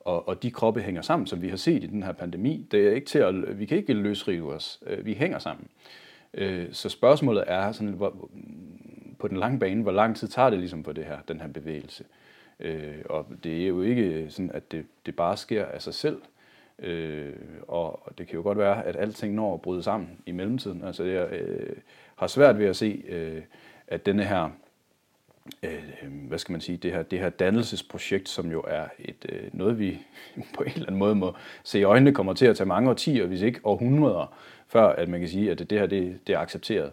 Og, 0.00 0.28
og 0.28 0.42
de 0.42 0.50
kroppe 0.50 0.80
hænger 0.80 1.02
sammen, 1.02 1.26
som 1.26 1.42
vi 1.42 1.48
har 1.48 1.56
set 1.56 1.84
i 1.84 1.86
den 1.86 2.02
her 2.02 2.12
pandemi. 2.12 2.66
Det 2.70 2.88
er 2.88 2.92
ikke 2.92 3.06
til 3.06 3.18
at, 3.18 3.58
vi 3.58 3.66
kan 3.66 3.78
ikke 3.78 3.92
løsrive 3.92 4.54
os. 4.54 4.80
Øh, 4.86 5.06
vi 5.06 5.14
hænger 5.14 5.38
sammen. 5.38 5.66
Øh, 6.34 6.66
så 6.72 6.88
spørgsmålet 6.88 7.44
er 7.46 7.72
sådan, 7.72 7.92
hvor, 7.92 8.30
på 9.18 9.28
den 9.28 9.36
lange 9.36 9.58
bane, 9.58 9.82
hvor 9.82 9.92
lang 9.92 10.16
tid 10.16 10.28
tager 10.28 10.50
det 10.50 10.58
ligesom 10.58 10.84
for 10.84 10.92
det 10.92 11.04
her, 11.04 11.18
den 11.28 11.40
her 11.40 11.48
bevægelse. 11.48 12.04
Øh, 12.60 12.96
og 13.04 13.26
det 13.44 13.62
er 13.62 13.68
jo 13.68 13.82
ikke 13.82 14.26
sådan, 14.28 14.50
at 14.54 14.72
det, 14.72 14.86
det 15.06 15.16
bare 15.16 15.36
sker 15.36 15.64
af 15.64 15.82
sig 15.82 15.94
selv. 15.94 16.22
Øh, 16.78 17.32
og 17.68 18.12
det 18.18 18.26
kan 18.26 18.36
jo 18.36 18.42
godt 18.42 18.58
være, 18.58 18.84
at 18.84 18.96
alting 18.96 19.34
når 19.34 19.54
at 19.54 19.62
bryde 19.62 19.82
sammen 19.82 20.10
i 20.26 20.32
mellemtiden. 20.32 20.84
Altså 20.84 21.04
jeg 21.04 21.32
øh, 21.32 21.76
har 22.16 22.26
svært 22.26 22.58
ved 22.58 22.66
at 22.66 22.76
se, 22.76 23.04
øh, 23.08 23.42
at 23.88 24.06
denne 24.06 24.24
her, 24.24 24.50
øh, 25.62 25.84
hvad 26.28 26.38
skal 26.38 26.52
man 26.52 26.60
sige, 26.60 26.78
det 26.78 26.92
her, 26.92 27.02
det 27.02 27.18
her 27.18 27.30
dannelsesprojekt, 27.30 28.28
som 28.28 28.50
jo 28.50 28.64
er 28.68 28.86
et 28.98 29.26
øh, 29.28 29.42
noget, 29.52 29.78
vi 29.78 29.98
på 30.56 30.62
en 30.62 30.72
eller 30.72 30.86
anden 30.86 30.98
måde 30.98 31.14
må 31.14 31.34
se 31.64 31.78
i 31.78 31.82
øjnene, 31.82 32.14
kommer 32.14 32.34
til 32.34 32.46
at 32.46 32.56
tage 32.56 32.68
mange 32.68 32.90
årtier, 32.90 33.26
hvis 33.26 33.42
ikke 33.42 33.60
århundreder, 33.64 34.34
før 34.68 34.86
at 34.86 35.08
man 35.08 35.20
kan 35.20 35.28
sige, 35.28 35.50
at 35.50 35.58
det 35.58 35.78
her 35.78 35.86
det, 35.86 36.18
det 36.26 36.34
er 36.34 36.38
accepteret 36.38 36.92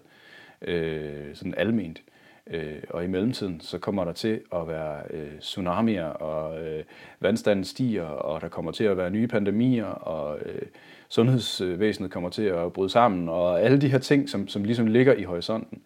øh, 0.61 1.35
sådan 1.35 1.53
alment. 1.57 2.01
Øh, 2.07 2.14
Øh, 2.49 2.83
og 2.89 3.03
i 3.03 3.07
mellemtiden, 3.07 3.61
så 3.61 3.77
kommer 3.77 4.03
der 4.03 4.11
til 4.11 4.41
at 4.53 4.67
være 4.67 5.03
øh, 5.09 5.39
tsunamier, 5.39 6.05
og 6.05 6.65
øh, 6.65 6.83
vandstanden 7.19 7.65
stiger, 7.65 8.03
og 8.03 8.41
der 8.41 8.47
kommer 8.47 8.71
til 8.71 8.83
at 8.83 8.97
være 8.97 9.11
nye 9.11 9.27
pandemier, 9.27 9.85
og 9.85 10.39
øh, 10.39 10.61
sundhedsvæsenet 11.09 12.11
kommer 12.11 12.29
til 12.29 12.43
at 12.43 12.73
bryde 12.73 12.89
sammen, 12.89 13.29
og 13.29 13.61
alle 13.61 13.81
de 13.81 13.89
her 13.89 13.97
ting, 13.97 14.29
som, 14.29 14.47
som 14.47 14.63
ligesom 14.63 14.87
ligger 14.87 15.13
i 15.13 15.23
horisonten. 15.23 15.81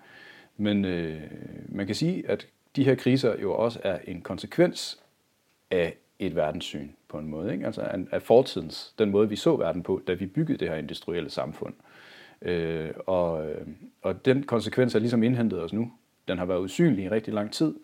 Men 0.58 0.86
øh, 0.86 1.22
man 1.70 1.86
kan 1.86 1.96
sige, 1.96 2.30
at 2.30 2.48
de 2.76 2.84
her 2.84 2.96
kriser 2.96 3.36
jo 3.42 3.54
også 3.54 3.80
er 3.84 3.98
en 4.08 4.22
konsekvens 4.22 5.00
af 5.72 5.98
et 6.20 6.36
verdenssyn 6.36 6.90
på 7.08 7.18
en 7.18 7.28
måde. 7.28 7.54
Ikke? 7.54 7.66
Altså 7.66 8.06
af 8.12 8.22
fortidens, 8.22 8.94
den 9.00 9.10
måde 9.10 9.30
vi 9.30 9.36
så 9.36 9.56
verden 9.56 9.84
på, 9.84 10.02
da 10.08 10.14
vi 10.14 10.26
byggede 10.26 10.58
det 10.58 10.70
her 10.70 10.76
industrielle 10.76 11.30
samfund. 11.30 11.74
Øh, 12.42 12.90
og, 13.08 13.50
øh, 13.50 13.68
og 14.02 14.26
den 14.26 14.44
konsekvens 14.44 14.96
er 14.96 15.00
ligesom 15.00 15.24
indhentet 15.24 15.64
os 15.64 15.74
nu. 15.74 15.92
Den 16.30 16.38
har 16.38 16.46
været 16.46 16.60
usynlig 16.60 17.06
i 17.06 17.10
rigtig 17.10 17.34
lang 17.34 17.52
tid, 17.52 17.76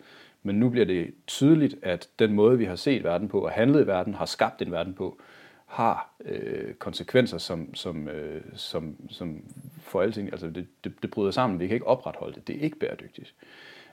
men 0.42 0.60
nu 0.60 0.68
bliver 0.68 0.86
det 0.86 1.14
tydeligt, 1.26 1.74
at 1.82 2.08
den 2.18 2.32
måde, 2.32 2.58
vi 2.58 2.64
har 2.64 2.76
set 2.76 3.04
verden 3.04 3.28
på 3.28 3.40
og 3.40 3.50
handlet 3.50 3.84
i 3.84 3.86
verden, 3.86 4.14
har 4.14 4.26
skabt 4.26 4.62
en 4.62 4.72
verden 4.72 4.94
på, 4.94 5.18
har 5.66 6.14
øh, 6.24 6.74
konsekvenser, 6.74 7.38
som, 7.38 7.74
som, 7.74 8.08
øh, 8.08 8.42
som, 8.54 8.96
som 9.10 9.42
for 9.80 10.02
alting, 10.02 10.32
altså 10.32 10.46
det, 10.46 10.66
det, 10.84 10.92
det 11.02 11.10
bryder 11.10 11.30
sammen. 11.30 11.60
Vi 11.60 11.66
kan 11.66 11.74
ikke 11.74 11.86
opretholde 11.86 12.34
det. 12.34 12.48
Det 12.48 12.56
er 12.56 12.60
ikke 12.60 12.78
bæredygtigt. 12.78 13.34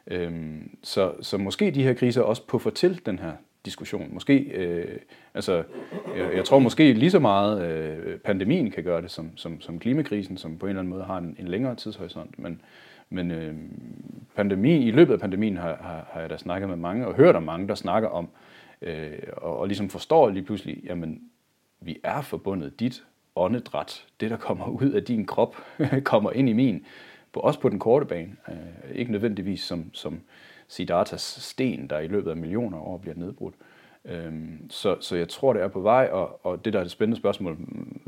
Øhm, 0.08 0.76
så, 0.84 1.14
så 1.22 1.38
måske 1.38 1.72
de 1.72 1.84
her 1.84 1.94
kriser 1.94 2.22
også 2.22 2.48
puffer 2.48 2.70
til 2.70 3.02
den 3.06 3.20
her 3.20 3.32
diskussion. 3.66 4.10
Måske, 4.14 4.38
øh, 4.40 5.00
altså, 5.34 5.64
jeg, 6.18 6.36
jeg 6.36 6.46
tror 6.46 6.60
måske 6.60 6.94
lige 6.94 7.12
så 7.12 7.20
meget 7.20 7.72
øh, 7.72 8.18
pandemien 8.18 8.72
kan 8.72 8.84
gøre 8.84 9.02
det, 9.02 9.12
som, 9.12 9.38
som, 9.38 9.62
som 9.62 9.80
klimakrisen, 9.80 10.38
som 10.38 10.58
på 10.58 10.66
en 10.66 10.70
eller 10.70 10.80
anden 10.80 10.94
måde 10.94 11.04
har 11.04 11.18
en, 11.18 11.36
en 11.40 11.48
længere 11.48 11.76
tidshorisont. 11.76 12.40
Men, 12.40 12.62
men 13.14 13.32
øh, 13.32 13.56
pandemi, 14.36 14.88
i 14.88 14.92
løbet 14.92 15.14
af 15.14 15.20
pandemien 15.20 15.58
har, 15.58 15.76
har, 15.82 16.08
har 16.12 16.22
jeg 16.22 16.30
da 16.30 16.38
snakket 16.38 16.70
med 16.70 16.78
mange, 16.78 17.08
og 17.08 17.16
hørt 17.16 17.36
om 17.36 17.44
mange, 17.44 17.68
der 17.68 17.76
snakker 17.76 18.10
om, 18.10 18.30
øh, 18.82 19.20
og, 19.38 19.60
og 19.60 19.68
ligesom 19.68 19.90
forstår 19.90 20.30
lige 20.30 20.44
pludselig, 20.44 20.82
jamen, 20.84 21.22
vi 21.82 21.98
er 22.04 22.22
forbundet 22.22 22.80
dit 22.80 23.04
åndedræt, 23.36 24.06
det 24.20 24.32
der 24.32 24.38
kommer 24.38 24.68
ud 24.68 24.92
af 24.92 25.04
din 25.04 25.26
krop, 25.26 25.56
kommer 26.04 26.32
ind 26.32 26.50
i 26.50 26.54
min, 26.54 26.86
på, 27.34 27.40
også 27.40 27.60
på 27.60 27.70
den 27.70 27.80
korte 27.80 28.06
bane. 28.06 28.36
Øh, 28.50 28.96
ikke 28.96 29.12
nødvendigvis 29.12 29.62
som, 29.62 29.94
som 29.94 30.22
Siddharthas 30.68 31.22
sten, 31.22 31.88
der 31.88 32.00
i 32.00 32.08
løbet 32.08 32.32
af 32.32 32.38
millioner 32.38 32.78
år 32.78 32.98
bliver 32.98 33.16
nedbrudt. 33.16 33.56
Øhm, 34.06 34.70
så, 34.70 34.98
så 35.00 35.16
jeg 35.16 35.30
tror, 35.30 35.54
det 35.54 35.62
er 35.62 35.68
på 35.68 35.80
vej, 35.80 36.10
og, 36.12 36.46
og 36.46 36.66
det, 36.66 36.74
der 36.74 36.80
er 36.80 36.84
det 36.84 36.92
spændende 36.92 37.20
spørgsmål, 37.20 37.58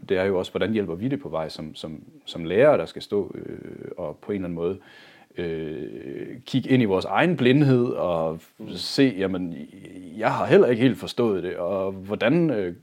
det 0.10 0.18
er 0.18 0.24
jo 0.24 0.38
også, 0.38 0.52
hvordan 0.52 0.74
hjælper 0.74 0.96
vi 0.96 1.08
det 1.08 1.22
på 1.22 1.30
vej 1.30 1.50
som, 1.50 1.76
som, 1.76 2.04
som 2.26 2.46
lærere, 2.46 2.78
der 2.78 2.86
skal 2.86 3.02
stå 3.02 3.36
øh, 3.36 3.92
og 3.98 4.18
på 4.22 4.32
en 4.32 4.36
eller 4.36 4.46
anden 4.46 4.56
måde 4.56 4.78
øh, 5.38 6.42
kigge 6.46 6.70
ind 6.70 6.82
i 6.82 6.86
vores 6.86 7.06
egen 7.06 7.38
blindhed 7.38 7.86
og 7.86 8.40
se, 8.70 9.16
jamen, 9.18 9.56
jeg 10.18 10.34
har 10.34 10.46
heller 10.46 10.68
ikke 10.68 10.82
helt 10.82 10.98
forstået 10.98 11.44
det, 11.44 11.56
og 11.56 11.92
hvordan 11.92 12.50
øh, 12.50 12.76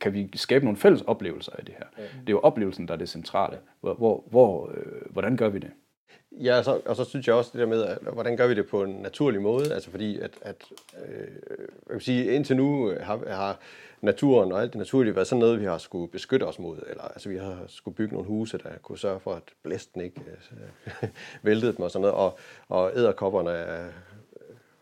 kan 0.00 0.14
vi 0.14 0.30
skabe 0.34 0.64
nogle 0.64 0.78
fælles 0.78 1.02
oplevelser 1.02 1.52
af 1.58 1.64
det 1.64 1.74
her? 1.78 1.86
Det 2.20 2.28
er 2.28 2.32
jo 2.32 2.40
oplevelsen, 2.40 2.88
der 2.88 2.94
er 2.94 2.98
det 2.98 3.08
centrale. 3.08 3.58
Hvor, 3.80 3.94
hvor, 3.94 4.24
hvor, 4.30 4.70
øh, 4.74 5.10
hvordan 5.10 5.36
gør 5.36 5.48
vi 5.48 5.58
det? 5.58 5.70
Ja, 6.40 6.62
så, 6.62 6.80
og 6.84 6.96
så 6.96 7.04
synes 7.04 7.26
jeg 7.26 7.34
også 7.34 7.50
det 7.52 7.60
der 7.60 7.66
med, 7.66 7.82
at, 7.82 7.98
hvordan 7.98 8.36
gør 8.36 8.46
vi 8.46 8.54
det 8.54 8.68
på 8.68 8.82
en 8.82 8.92
naturlig 8.92 9.42
måde? 9.42 9.74
Altså 9.74 9.90
fordi, 9.90 10.18
at, 10.18 10.30
at 10.42 10.64
øh, 11.08 11.28
jeg 11.88 11.94
vil 11.94 12.00
sige, 12.00 12.32
indtil 12.34 12.56
nu 12.56 12.90
øh, 12.90 13.02
har, 13.02 13.20
har 13.28 13.58
naturen 14.00 14.52
og 14.52 14.62
alt 14.62 14.72
det 14.72 14.78
naturlige 14.78 15.14
været 15.14 15.26
sådan 15.26 15.40
noget, 15.40 15.60
vi 15.60 15.64
har 15.64 15.78
skulle 15.78 16.08
beskytte 16.08 16.44
os 16.44 16.58
mod. 16.58 16.78
Eller 16.88 17.02
altså, 17.02 17.28
vi 17.28 17.36
har 17.36 17.64
skulle 17.66 17.94
bygge 17.94 18.14
nogle 18.14 18.28
huse, 18.28 18.58
der 18.58 18.68
kunne 18.82 18.98
sørge 18.98 19.20
for, 19.20 19.34
at 19.34 19.42
blæsten 19.62 20.00
ikke 20.00 20.20
øh, 21.02 21.08
væltede 21.42 21.72
dem 21.72 21.80
og 21.80 21.90
sådan 21.90 22.00
noget. 22.00 22.16
Og, 22.16 22.38
og 22.68 22.92
æderkopperne 22.96 23.50
er 23.50 23.88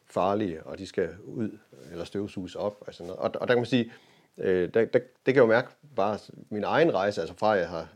farlige, 0.07 0.63
og 0.63 0.79
de 0.79 0.87
skal 0.87 1.09
ud 1.25 1.51
eller 1.93 2.05
støvsuges 2.05 2.55
op. 2.55 2.77
Og, 2.81 2.95
sådan 2.95 3.07
noget. 3.07 3.21
Og, 3.21 3.31
og 3.41 3.49
der 3.49 3.55
kan 3.55 3.61
man 3.61 3.67
sige, 3.67 3.93
øh, 4.39 4.75
der, 4.75 4.85
der, 4.85 4.99
det 4.99 5.35
kan 5.35 5.35
jeg 5.35 5.43
jo 5.43 5.47
mærke 5.47 5.69
bare 5.97 6.19
min 6.51 6.65
egen 6.65 6.95
rejse, 6.95 7.21
altså 7.21 7.37
fra 7.37 7.51
jeg 7.51 7.69
har 7.69 7.89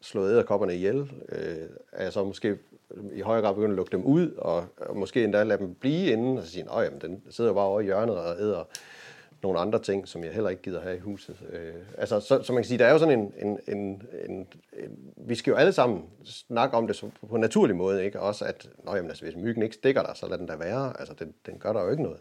slået 0.00 0.32
æderkopperne 0.32 0.74
ihjel, 0.74 1.12
øh, 1.28 1.68
er 1.92 2.02
jeg 2.02 2.12
så 2.12 2.24
måske 2.24 2.58
i 3.12 3.20
højere 3.20 3.42
grad 3.42 3.54
begynde 3.54 3.72
at 3.72 3.76
lukke 3.76 3.92
dem 3.92 4.04
ud, 4.04 4.30
og, 4.30 4.64
og 4.76 4.96
måske 4.96 5.24
endda 5.24 5.42
lade 5.42 5.58
dem 5.58 5.74
blive 5.74 6.12
inde, 6.12 6.38
og 6.38 6.44
så 6.44 6.50
sige, 6.50 6.66
at 6.72 7.02
den 7.02 7.22
sidder 7.30 7.52
bare 7.52 7.64
over 7.64 7.80
i 7.80 7.84
hjørnet 7.84 8.16
og 8.16 8.40
æder 8.40 8.64
nogle 9.44 9.58
andre 9.58 9.78
ting, 9.78 10.08
som 10.08 10.24
jeg 10.24 10.32
heller 10.32 10.50
ikke 10.50 10.62
gider 10.62 10.80
have 10.80 10.96
i 10.96 11.00
huset. 11.00 11.36
Øh, 11.52 11.74
altså, 11.98 12.20
så, 12.20 12.42
så 12.42 12.52
man 12.52 12.62
kan 12.62 12.68
sige, 12.68 12.78
der 12.78 12.86
er 12.86 12.92
jo 12.92 12.98
sådan 12.98 13.18
en, 13.18 13.32
en, 13.46 13.58
en, 13.68 14.02
en, 14.28 14.46
en 14.72 14.98
vi 15.16 15.34
skal 15.34 15.50
jo 15.50 15.56
alle 15.56 15.72
sammen 15.72 16.02
snakke 16.24 16.76
om 16.76 16.86
det 16.86 17.04
på 17.28 17.34
en 17.34 17.40
naturlig 17.40 17.76
måde, 17.76 18.04
ikke? 18.04 18.20
Også 18.20 18.44
at, 18.44 18.68
nå, 18.84 18.94
jamen, 18.94 19.10
altså, 19.10 19.24
hvis 19.24 19.36
myggen 19.36 19.62
ikke 19.62 19.74
stikker 19.74 20.02
dig, 20.02 20.12
så 20.14 20.28
lad 20.28 20.38
den 20.38 20.46
da 20.46 20.56
være. 20.56 21.00
Altså, 21.00 21.14
den, 21.18 21.34
den 21.46 21.58
gør 21.58 21.72
der 21.72 21.82
jo 21.82 21.90
ikke 21.90 22.02
noget. 22.02 22.20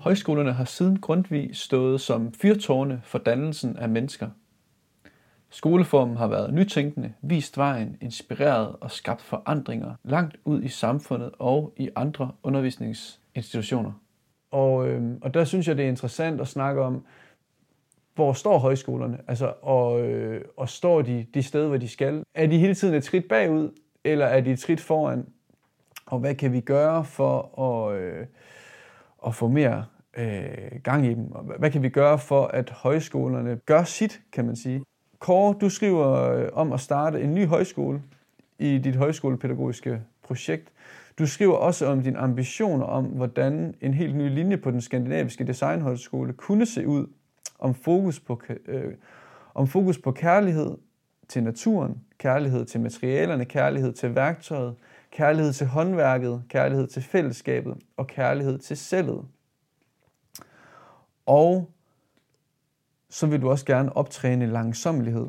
Højskolerne 0.00 0.52
har 0.52 0.64
siden 0.64 1.00
Grundtvig 1.00 1.50
stået 1.56 2.00
som 2.00 2.32
fyrtårne 2.32 3.00
for 3.04 3.18
dannelsen 3.18 3.76
af 3.76 3.88
mennesker– 3.88 4.30
Skoleformen 5.54 6.16
har 6.16 6.26
været 6.26 6.54
nytænkende, 6.54 7.12
vist 7.22 7.58
vejen, 7.58 7.96
inspireret 8.00 8.76
og 8.80 8.90
skabt 8.90 9.22
forandringer 9.22 9.94
langt 10.04 10.36
ud 10.44 10.62
i 10.62 10.68
samfundet 10.68 11.30
og 11.38 11.72
i 11.76 11.90
andre 11.96 12.32
undervisningsinstitutioner. 12.42 13.92
Og, 14.50 14.88
øh, 14.88 15.02
og 15.20 15.34
der 15.34 15.44
synes 15.44 15.68
jeg, 15.68 15.76
det 15.76 15.84
er 15.84 15.88
interessant 15.88 16.40
at 16.40 16.48
snakke 16.48 16.82
om, 16.82 17.04
hvor 18.14 18.32
står 18.32 18.58
højskolerne? 18.58 19.18
Altså, 19.28 19.52
og, 19.62 20.02
øh, 20.02 20.44
og 20.56 20.68
står 20.68 21.02
de 21.02 21.26
de 21.34 21.42
steder, 21.42 21.68
hvor 21.68 21.76
de 21.76 21.88
skal? 21.88 22.22
Er 22.34 22.46
de 22.46 22.58
hele 22.58 22.74
tiden 22.74 22.94
et 22.94 23.04
skridt 23.04 23.28
bagud, 23.28 23.70
eller 24.04 24.26
er 24.26 24.40
de 24.40 24.50
et 24.50 24.58
skridt 24.58 24.80
foran? 24.80 25.26
Og 26.06 26.18
hvad 26.18 26.34
kan 26.34 26.52
vi 26.52 26.60
gøre 26.60 27.04
for 27.04 27.60
at, 27.60 27.98
øh, 28.00 28.26
at 29.26 29.34
få 29.34 29.48
mere 29.48 29.84
øh, 30.16 30.80
gang 30.82 31.06
i 31.06 31.14
dem. 31.14 31.32
Og 31.32 31.42
hvad 31.58 31.70
kan 31.70 31.82
vi 31.82 31.88
gøre 31.88 32.18
for, 32.18 32.46
at 32.46 32.70
højskolerne 32.70 33.56
gør 33.66 33.84
sit, 33.84 34.20
kan 34.32 34.44
man 34.46 34.56
sige? 34.56 34.84
Kåre, 35.24 35.54
du 35.60 35.68
skriver 35.68 36.30
øh, 36.30 36.48
om 36.52 36.72
at 36.72 36.80
starte 36.80 37.20
en 37.20 37.34
ny 37.34 37.46
højskole 37.46 38.02
i 38.58 38.78
dit 38.78 38.96
højskolepædagogiske 38.96 40.02
projekt. 40.22 40.72
Du 41.18 41.26
skriver 41.26 41.54
også 41.54 41.86
om 41.86 42.02
dine 42.02 42.18
ambitioner 42.18 42.86
om, 42.86 43.04
hvordan 43.04 43.74
en 43.80 43.94
helt 43.94 44.16
ny 44.16 44.34
linje 44.34 44.56
på 44.56 44.70
den 44.70 44.80
skandinaviske 44.80 45.44
designhøjskole 45.44 46.32
kunne 46.32 46.66
se 46.66 46.86
ud, 46.86 47.06
om 47.58 47.74
fokus 47.74 48.20
på, 48.20 48.42
øh, 48.66 48.92
om 49.54 49.66
fokus 49.66 49.98
på 49.98 50.12
kærlighed 50.12 50.76
til 51.28 51.42
naturen, 51.42 52.00
kærlighed 52.18 52.64
til 52.64 52.80
materialerne, 52.80 53.44
kærlighed 53.44 53.92
til 53.92 54.14
værktøjet, 54.14 54.74
kærlighed 55.10 55.52
til 55.52 55.66
håndværket, 55.66 56.42
kærlighed 56.48 56.86
til 56.86 57.02
fællesskabet 57.02 57.74
og 57.96 58.06
kærlighed 58.06 58.58
til 58.58 58.76
selvet. 58.76 59.24
Og 61.26 61.73
så 63.14 63.26
vil 63.26 63.42
du 63.42 63.50
også 63.50 63.64
gerne 63.64 63.96
optræne 63.96 64.46
langsommelighed. 64.46 65.26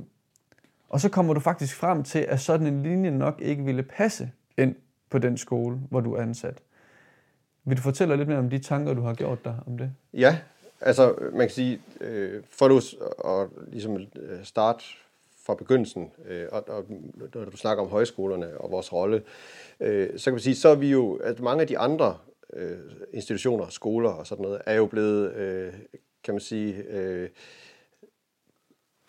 Og 0.89 0.99
så 1.01 1.09
kommer 1.09 1.33
du 1.33 1.39
faktisk 1.39 1.75
frem 1.75 2.03
til, 2.03 2.19
at 2.19 2.39
sådan 2.39 2.67
en 2.67 2.83
linje 2.83 3.11
nok 3.11 3.41
ikke 3.41 3.63
ville 3.63 3.83
passe 3.83 4.31
ind 4.57 4.75
på 5.09 5.17
den 5.17 5.37
skole, 5.37 5.79
hvor 5.89 5.99
du 5.99 6.13
er 6.13 6.21
ansat. 6.21 6.61
Vil 7.63 7.77
du 7.77 7.81
fortælle 7.81 8.17
lidt 8.17 8.27
mere 8.27 8.39
om 8.39 8.49
de 8.49 8.59
tanker, 8.59 8.93
du 8.93 9.01
har 9.01 9.13
gjort 9.13 9.45
dig 9.45 9.55
om 9.67 9.77
det? 9.77 9.91
Ja, 10.13 10.37
altså 10.81 11.15
man 11.31 11.39
kan 11.39 11.49
sige, 11.49 11.81
øh, 12.01 12.43
for 12.49 12.67
du 12.67 12.81
at 13.25 13.49
ligesom 13.67 13.97
øh, 13.97 14.43
starte 14.43 14.83
fra 15.45 15.55
begyndelsen, 15.55 16.11
øh, 16.27 16.45
og, 16.51 16.69
og 16.69 16.85
når 17.33 17.45
du 17.45 17.57
snakker 17.57 17.83
om 17.83 17.89
højskolerne 17.89 18.57
og 18.57 18.71
vores 18.71 18.93
rolle, 18.93 19.23
øh, 19.79 20.19
så 20.19 20.23
kan 20.23 20.33
man 20.33 20.39
sige, 20.39 20.55
så 20.55 20.69
er 20.69 20.75
vi 20.75 20.91
jo, 20.91 21.13
at 21.13 21.39
mange 21.39 21.61
af 21.61 21.67
de 21.67 21.77
andre 21.77 22.17
øh, 22.53 22.77
institutioner, 23.13 23.69
skoler 23.69 24.09
og 24.09 24.27
sådan 24.27 24.43
noget, 24.43 24.61
er 24.65 24.73
jo 24.73 24.85
blevet, 24.85 25.33
øh, 25.33 25.73
kan 26.23 26.33
man 26.33 26.41
sige, 26.41 26.73
øh, 26.89 27.29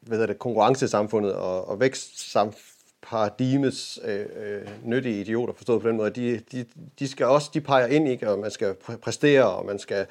hvad 0.06 0.18
hedder 0.18 0.32
det, 0.32 0.38
konkurrencesamfundet 0.38 1.32
og, 1.32 1.68
og 1.68 1.80
vækstparadigmes 1.80 4.00
øh, 4.04 4.26
øh, 4.36 4.68
nyttige 4.84 5.20
idioter, 5.20 5.54
forstået 5.54 5.82
på 5.82 5.88
den 5.88 5.96
måde, 5.96 6.10
de, 6.10 6.40
de, 6.52 6.66
de 6.98 7.08
skal 7.08 7.26
også, 7.26 7.50
de 7.54 7.60
peger 7.60 7.86
ind, 7.86 8.08
ikke, 8.08 8.30
og 8.30 8.38
man 8.38 8.50
skal 8.50 8.74
præstere, 9.02 9.50
og 9.50 9.66
man 9.66 9.78
skal 9.78 10.06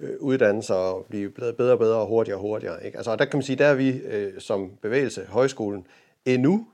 øh, 0.00 0.16
uddanne 0.20 0.62
sig 0.62 0.76
og 0.76 1.06
blive 1.08 1.30
bedre 1.30 1.72
og 1.72 1.78
bedre 1.78 1.96
og 1.96 2.06
hurtigere 2.06 2.38
og 2.38 2.42
hurtigere. 2.42 2.86
Ikke? 2.86 2.98
Altså, 2.98 3.16
der 3.16 3.24
kan 3.24 3.36
man 3.36 3.42
sige, 3.42 3.56
der 3.56 3.66
er 3.66 3.74
vi 3.74 3.88
øh, 3.88 4.40
som 4.40 4.70
bevægelse, 4.82 5.26
højskolen, 5.28 5.86
endnu 6.24 6.66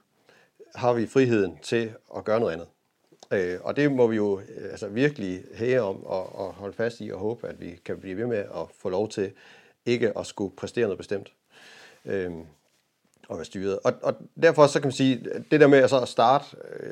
har 0.74 0.92
vi 0.92 1.06
friheden 1.06 1.58
til 1.62 1.92
at 2.16 2.24
gøre 2.24 2.40
noget 2.40 2.52
andet. 2.52 2.66
Øh, 3.32 3.58
og 3.62 3.76
det 3.76 3.92
må 3.92 4.06
vi 4.06 4.16
jo 4.16 4.40
øh, 4.40 4.70
altså 4.70 4.88
virkelig 4.88 5.42
hæge 5.54 5.82
om 5.82 6.06
og, 6.06 6.38
og 6.38 6.52
holde 6.52 6.76
fast 6.76 7.00
i 7.00 7.10
og 7.10 7.18
håbe, 7.18 7.48
at 7.48 7.60
vi 7.60 7.80
kan 7.84 7.98
blive 7.98 8.16
ved 8.16 8.26
med 8.26 8.38
at 8.38 8.66
få 8.78 8.88
lov 8.88 9.08
til 9.08 9.32
ikke 9.86 10.18
at 10.18 10.26
skulle 10.26 10.56
præstere 10.56 10.84
noget 10.84 10.98
bestemt. 10.98 11.32
Øh, 12.04 12.30
og 13.28 13.36
være 13.36 13.44
styret. 13.44 13.78
Og, 13.84 13.92
og 14.02 14.14
derfor 14.42 14.66
så 14.66 14.80
kan 14.80 14.86
man 14.86 14.92
sige, 14.92 15.24
det 15.50 15.60
der 15.60 15.66
med 15.66 15.78
at 15.78 15.90
så 15.90 16.04
starte, 16.04 16.44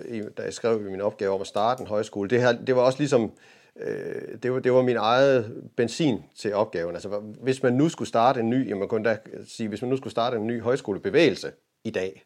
øh, 0.09 0.25
da 0.37 0.43
jeg 0.43 0.53
skrev 0.53 0.81
min 0.81 1.01
opgave 1.01 1.35
om 1.35 1.41
at 1.41 1.47
starte 1.47 1.81
en 1.81 1.87
højskole, 1.87 2.31
det, 2.31 2.41
her, 2.41 2.53
det 2.53 2.77
var 2.77 2.83
også 2.83 2.99
ligesom, 2.99 3.33
øh, 3.77 4.39
det, 4.43 4.53
var, 4.53 4.59
det 4.59 4.73
var 4.73 4.83
min 4.83 4.97
eget 4.97 5.63
benzin 5.77 6.23
til 6.37 6.55
opgaven. 6.55 6.95
Altså 6.95 7.09
hvis 7.43 7.63
man 7.63 7.73
nu 7.73 7.89
skulle 7.89 8.09
starte 8.09 8.41
en 8.41 8.51
ny, 8.51 8.69
jamen 8.69 8.79
man 8.79 8.89
kunne 8.89 9.09
da 9.09 9.19
sige, 9.47 9.69
hvis 9.69 9.83
man 9.83 9.91
nu 9.91 9.97
skulle 9.97 10.11
starte 10.11 10.37
en 10.37 10.47
ny 10.47 10.63
højskolebevægelse 10.63 11.53
i 11.85 11.91
dag, 11.91 12.25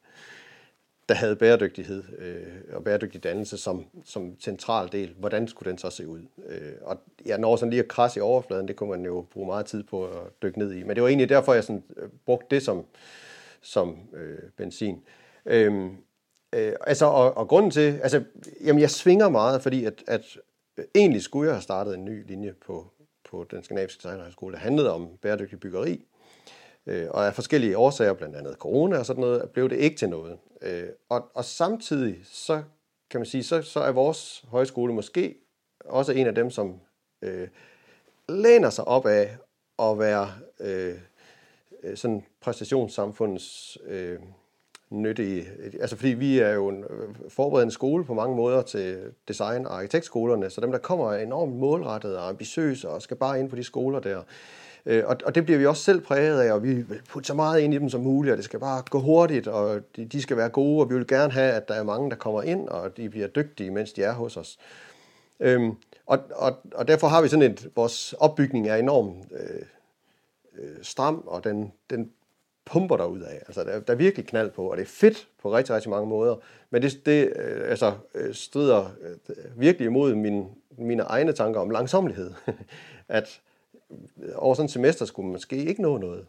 der 1.09 1.15
havde 1.15 1.37
bæredygtighed 1.37 2.03
øh, 2.19 2.77
og 2.77 2.85
bæredygtig 2.85 3.25
dannelse 3.25 3.59
som, 3.59 3.85
som 4.05 4.41
central 4.41 4.89
del, 4.93 5.15
hvordan 5.19 5.49
skulle 5.49 5.71
den 5.71 5.79
så 5.79 5.91
se 5.91 6.09
ud? 6.09 6.21
Øh, 6.49 6.73
og 6.83 7.01
jeg 7.27 7.39
når 7.39 7.57
sådan 7.57 7.71
lige 7.71 7.83
at 7.83 7.89
krasse 7.89 8.19
i 8.19 8.21
overfladen, 8.21 8.69
det 8.69 8.77
kunne 8.77 8.91
man 8.91 9.05
jo 9.05 9.27
bruge 9.33 9.47
meget 9.47 9.67
tid 9.67 9.83
på 9.83 10.05
at 10.05 10.43
dykke 10.43 10.59
ned 10.59 10.73
i. 10.73 10.83
Men 10.83 10.97
det 10.97 11.03
var 11.03 11.09
egentlig 11.09 11.29
derfor, 11.29 11.55
jeg 11.55 11.65
sådan, 11.65 11.83
øh, 11.97 12.09
brugte 12.27 12.47
det 12.51 12.63
som, 12.63 12.85
som 13.65 13.99
øh, 14.15 14.39
benzin. 14.57 15.03
Øhm, 15.47 15.97
øh, 16.55 16.73
altså, 16.87 17.07
og, 17.07 17.37
og 17.37 17.49
grunden 17.49 17.71
til, 17.71 18.01
altså, 18.03 18.25
jamen 18.65 18.81
jeg 18.81 18.91
svinger 18.91 19.29
meget, 19.29 19.63
fordi 19.63 19.85
at, 19.85 20.05
at 20.07 20.25
øh, 20.77 20.85
egentlig 20.95 21.23
skulle 21.23 21.47
jeg 21.47 21.55
have 21.55 21.63
startet 21.63 21.95
en 21.95 22.05
ny 22.05 22.27
linje 22.27 22.55
på, 22.67 22.93
på 23.31 23.47
den 23.51 23.65
skandinaviske 23.65 23.99
designerhøjskole, 23.99 24.55
der 24.55 24.61
handlede 24.61 24.93
om 24.93 25.09
bæredygtig 25.23 25.61
byggeri. 25.61 26.07
Øh, 26.87 27.07
og 27.11 27.27
af 27.27 27.35
forskellige 27.35 27.79
årsager, 27.79 28.13
blandt 28.13 28.37
andet 28.37 28.57
corona 28.59 28.99
og 28.99 29.07
sådan 29.07 29.21
noget, 29.21 29.51
blev 29.51 29.71
det 29.71 29.77
ikke 29.77 29.97
til 29.97 30.09
noget. 30.09 30.39
Øh, 30.63 30.89
og, 31.09 31.31
og 31.35 31.45
samtidig, 31.45 32.17
så 32.25 32.63
kan 33.11 33.21
man 33.21 33.27
sige, 33.27 33.45
så, 33.45 33.63
så 33.63 33.81
er 33.81 33.93
vores 33.93 34.45
højskole 34.49 34.95
måske 34.95 35.37
også 35.85 36.13
en 36.13 36.27
af 36.27 36.35
dem, 36.35 36.51
som 36.51 36.81
øh, 37.23 37.49
læner 38.29 38.71
sig 38.71 38.85
op 38.85 39.07
af 39.07 39.37
at 39.79 39.99
være 39.99 40.33
øh 40.61 40.99
Øh, 41.85 41.97
sådan 41.97 42.25
præstationssamfundets 42.41 43.79
øh, 43.89 44.19
nyttige. 44.91 45.49
Øh, 45.59 45.73
altså 45.81 45.97
fordi 45.97 46.09
vi 46.09 46.39
er 46.39 46.53
jo 46.53 46.69
en 46.69 46.85
øh, 46.91 47.09
forberedende 47.29 47.75
skole 47.75 48.05
på 48.05 48.15
mange 48.15 48.37
måder 48.37 48.63
til 48.63 48.99
design- 49.29 49.67
og 49.67 49.77
arkitektskolerne, 49.77 50.51
så 50.51 50.61
dem, 50.61 50.71
der 50.71 50.79
kommer 50.79 51.13
er 51.13 51.23
enormt 51.23 51.57
målrettede 51.57 52.19
og 52.19 52.29
ambitiøse 52.29 52.89
og 52.89 53.03
skal 53.03 53.17
bare 53.17 53.41
ind 53.41 53.51
på 53.51 53.57
de 53.57 53.65
skoler 53.65 54.01
der, 54.01 54.23
og, 55.05 55.17
og 55.25 55.35
det 55.35 55.45
bliver 55.45 55.59
vi 55.59 55.67
også 55.67 55.83
selv 55.83 56.01
præget 56.01 56.41
af, 56.41 56.53
og 56.53 56.63
vi 56.63 56.75
vil 56.75 57.01
putte 57.09 57.27
så 57.27 57.35
meget 57.35 57.61
ind 57.61 57.75
i 57.75 57.79
dem 57.79 57.89
som 57.89 58.01
muligt, 58.01 58.33
og 58.33 58.37
det 58.37 58.45
skal 58.45 58.61
bare 58.61 58.83
gå 58.91 59.01
hurtigt, 59.01 59.49
og 59.49 59.81
de, 59.97 60.05
de 60.05 60.23
skal 60.23 60.37
være 60.37 60.49
gode, 60.49 60.81
og 60.81 60.91
vi 60.91 60.95
vil 60.95 61.07
gerne 61.07 61.33
have, 61.33 61.53
at 61.53 61.69
der 61.69 61.75
er 61.75 61.83
mange, 61.83 62.11
der 62.11 62.17
kommer 62.17 62.43
ind, 62.43 62.69
og 62.69 62.97
de 62.97 63.09
bliver 63.09 63.27
dygtige, 63.27 63.71
mens 63.71 63.93
de 63.93 64.03
er 64.03 64.13
hos 64.13 64.37
os. 64.37 64.59
Øhm, 65.41 65.73
og, 66.07 66.19
og, 66.35 66.57
og 66.75 66.89
derfor 66.89 67.07
har 67.07 67.23
vi 67.23 67.29
sådan 67.29 67.53
et, 67.53 67.69
vores 67.77 68.13
opbygning 68.13 68.69
er 68.69 68.77
enormt 68.77 69.17
øh, 69.33 69.63
øh, 70.59 70.77
stram, 70.83 71.25
og 71.27 71.45
den, 71.45 71.73
den 71.91 72.11
pumper 72.65 72.97
der 72.97 73.05
ud 73.05 73.21
af. 73.21 73.43
Altså, 73.47 73.65
der, 73.65 73.81
der 73.81 73.93
er 73.93 73.97
virkelig 73.97 74.27
knald 74.27 74.51
på, 74.51 74.71
og 74.71 74.77
det 74.77 74.83
er 74.83 74.87
fedt 74.87 75.29
på 75.43 75.55
rigtig, 75.55 75.75
rigtig 75.75 75.91
mange 75.91 76.09
måder. 76.09 76.37
Men 76.71 76.83
det, 76.83 77.07
det 77.07 77.33
øh, 77.37 77.71
altså, 77.71 77.93
øh, 78.15 78.35
strider 78.35 78.91
øh, 79.01 79.61
virkelig 79.61 79.87
imod 79.87 80.15
min, 80.15 80.49
mine 80.79 81.03
egne 81.03 81.33
tanker 81.33 81.61
om 81.61 81.71
langsomlighed. 81.71 82.31
at 83.09 83.41
øh, 84.23 84.29
over 84.35 84.55
sådan 84.55 84.65
et 84.65 84.71
semester 84.71 85.05
skulle 85.05 85.27
man 85.27 85.33
måske 85.33 85.57
ikke 85.57 85.83
nå 85.83 85.99
noget. 85.99 86.27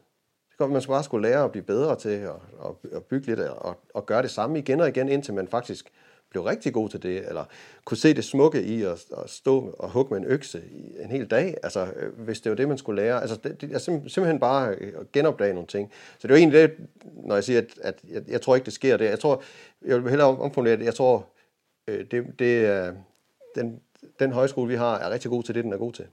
Det 0.50 0.58
kan 0.58 0.70
man 0.70 0.82
skulle 0.82 0.96
bare 0.96 1.04
skulle 1.04 1.30
lære 1.30 1.44
at 1.44 1.52
blive 1.52 1.64
bedre 1.64 1.96
til 1.96 2.10
at, 2.10 2.30
at, 2.66 2.92
at 2.92 3.04
bygge 3.04 3.28
lidt 3.28 3.40
og, 3.40 3.78
og 3.94 4.06
gøre 4.06 4.22
det 4.22 4.32
samme 4.32 4.60
igen 4.60 4.82
og 4.82 4.88
igen, 4.88 5.10
indtil 5.10 5.34
man 5.34 5.48
faktisk 5.48 5.92
blev 6.36 6.44
rigtig 6.44 6.74
god 6.74 6.90
til 6.90 7.04
det, 7.04 7.28
eller 7.28 7.46
kunne 7.86 7.98
se 7.98 8.14
det 8.14 8.24
smukke 8.24 8.64
i 8.64 8.84
at, 8.84 9.06
at 9.18 9.30
stå 9.30 9.76
og 9.80 9.90
hugge 9.90 10.14
med 10.14 10.22
en 10.22 10.28
økse 10.28 10.64
i 10.72 11.02
en 11.02 11.12
hel 11.12 11.28
dag, 11.28 11.58
altså 11.64 11.88
øh, 11.96 12.20
hvis 12.20 12.42
det 12.42 12.50
var 12.50 12.56
det, 12.56 12.68
man 12.68 12.78
skulle 12.78 13.02
lære. 13.02 13.22
Altså 13.22 13.36
det, 13.44 13.62
det 13.62 13.72
er 13.72 13.78
simpelthen 13.78 14.40
bare 14.40 14.76
øh, 14.76 14.94
at 15.00 15.12
genopdage 15.12 15.54
nogle 15.54 15.68
ting. 15.68 15.92
Så 16.18 16.28
det 16.28 16.34
er 16.34 16.38
jo 16.38 16.40
egentlig 16.40 16.62
det, 16.62 16.72
når 17.04 17.36
jeg 17.36 17.44
siger, 17.44 17.62
at, 17.62 17.68
at 17.82 18.00
jeg, 18.10 18.24
jeg 18.28 18.42
tror 18.42 18.56
ikke, 18.56 18.66
det 18.66 18.74
sker 18.74 18.98
det. 18.98 19.06
Jeg 19.06 19.20
tror, 19.20 19.44
jeg 19.86 20.04
vil 20.04 20.10
hellere 20.10 20.38
omformulere 20.38 20.78
det, 20.78 20.86
jeg 20.86 20.96
tror, 20.96 21.28
øh, 21.88 22.06
det, 22.12 22.40
det 22.40 22.94
den, 23.56 23.82
den 24.20 24.32
højskole, 24.32 24.68
vi 24.68 24.76
har, 24.76 24.98
er 24.98 25.10
rigtig 25.10 25.32
god 25.32 25.44
til 25.44 25.56
det, 25.56 25.64
den 25.64 25.74
er 25.74 25.78
god 25.78 25.94
til. 25.94 26.06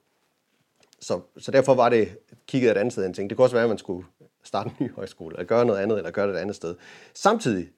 Så, 1.01 1.21
så 1.39 1.51
derfor 1.51 1.75
var 1.75 1.89
det 1.89 2.09
kigget 2.47 2.71
et 2.71 2.77
andet 2.77 2.93
sted 2.93 3.07
end 3.07 3.15
ting. 3.15 3.31
Det 3.31 3.37
kunne 3.37 3.45
også 3.45 3.57
være, 3.57 3.65
at 3.65 3.71
man 3.71 3.79
skulle 3.79 4.07
starte 4.43 4.71
en 4.71 4.87
ny 4.87 4.95
højskole, 4.95 5.35
eller 5.35 5.47
gøre 5.47 5.65
noget 5.65 5.81
andet, 5.81 5.99
eller 5.99 6.11
gøre 6.11 6.29
det 6.29 6.35
et 6.35 6.39
andet 6.39 6.57
sted. 6.57 6.75
Samtidig, 7.15 7.69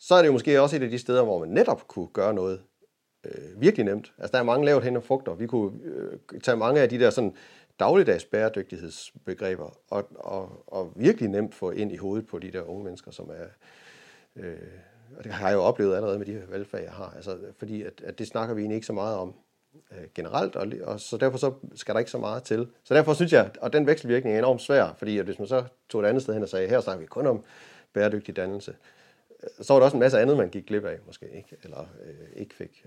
så 0.00 0.14
er 0.14 0.18
det 0.18 0.26
jo 0.26 0.32
måske 0.32 0.60
også 0.60 0.76
et 0.76 0.82
af 0.82 0.90
de 0.90 0.98
steder, 0.98 1.22
hvor 1.22 1.38
man 1.38 1.48
netop 1.48 1.88
kunne 1.88 2.08
gøre 2.08 2.34
noget 2.34 2.60
øh, 3.24 3.60
virkelig 3.60 3.84
nemt. 3.84 4.12
Altså, 4.18 4.32
der 4.32 4.38
er 4.38 4.42
mange 4.42 4.66
lavt 4.66 4.84
hændende 4.84 5.06
frugter. 5.06 5.34
Vi 5.34 5.46
kunne 5.46 5.84
øh, 5.84 6.40
tage 6.42 6.56
mange 6.56 6.80
af 6.80 6.88
de 6.88 6.98
der 6.98 7.10
sådan 7.10 7.34
dagligdags 7.80 8.24
bæredygtighedsbegreber 8.24 9.78
og, 9.90 10.08
og, 10.14 10.64
og 10.66 10.92
virkelig 10.96 11.28
nemt 11.28 11.54
få 11.54 11.70
ind 11.70 11.92
i 11.92 11.96
hovedet 11.96 12.26
på 12.26 12.38
de 12.38 12.50
der 12.50 12.62
unge 12.62 12.84
mennesker, 12.84 13.10
som 13.10 13.30
er... 13.30 13.46
Øh, 14.36 14.56
og 15.18 15.24
det 15.24 15.32
har 15.32 15.48
jeg 15.48 15.56
jo 15.56 15.62
oplevet 15.62 15.96
allerede 15.96 16.18
med 16.18 16.26
de 16.26 16.42
valgfag, 16.48 16.82
jeg 16.82 16.92
har. 16.92 17.12
Altså, 17.16 17.38
fordi 17.58 17.82
at, 17.82 17.92
at 18.04 18.18
det 18.18 18.26
snakker 18.26 18.54
vi 18.54 18.60
egentlig 18.60 18.74
ikke 18.74 18.86
så 18.86 18.92
meget 18.92 19.16
om 19.16 19.34
øh, 19.92 20.04
generelt, 20.14 20.56
og, 20.56 20.66
og 20.84 21.00
så 21.00 21.16
derfor 21.16 21.38
så 21.38 21.52
skal 21.74 21.94
der 21.94 21.98
ikke 21.98 22.10
så 22.10 22.18
meget 22.18 22.42
til. 22.42 22.68
Så 22.84 22.94
derfor 22.94 23.14
synes 23.14 23.32
jeg, 23.32 23.50
at 23.62 23.72
den 23.72 23.86
vekselvirkning 23.86 24.34
er 24.34 24.38
enormt 24.38 24.62
svær, 24.62 24.94
fordi 24.98 25.18
at 25.18 25.24
hvis 25.24 25.38
man 25.38 25.48
så 25.48 25.64
tog 25.88 26.02
et 26.02 26.06
andet 26.06 26.22
sted 26.22 26.34
hen 26.34 26.42
og 26.42 26.48
sagde, 26.48 26.68
her 26.68 26.80
snakker 26.80 27.00
vi 27.00 27.06
kun 27.06 27.26
om 27.26 27.44
bæredygtig 27.92 28.36
dannelse, 28.36 28.70
øh, 28.70 28.99
så 29.60 29.72
var 29.72 29.80
der 29.80 29.84
også 29.84 29.96
en 29.96 30.00
masse 30.00 30.20
andet, 30.20 30.36
man 30.36 30.48
gik 30.48 30.66
glip 30.66 30.84
af, 30.84 30.96
måske 31.06 31.26
ikke, 31.36 31.56
eller 31.64 31.80
øh, 31.80 32.40
ikke 32.40 32.54
fik 32.54 32.86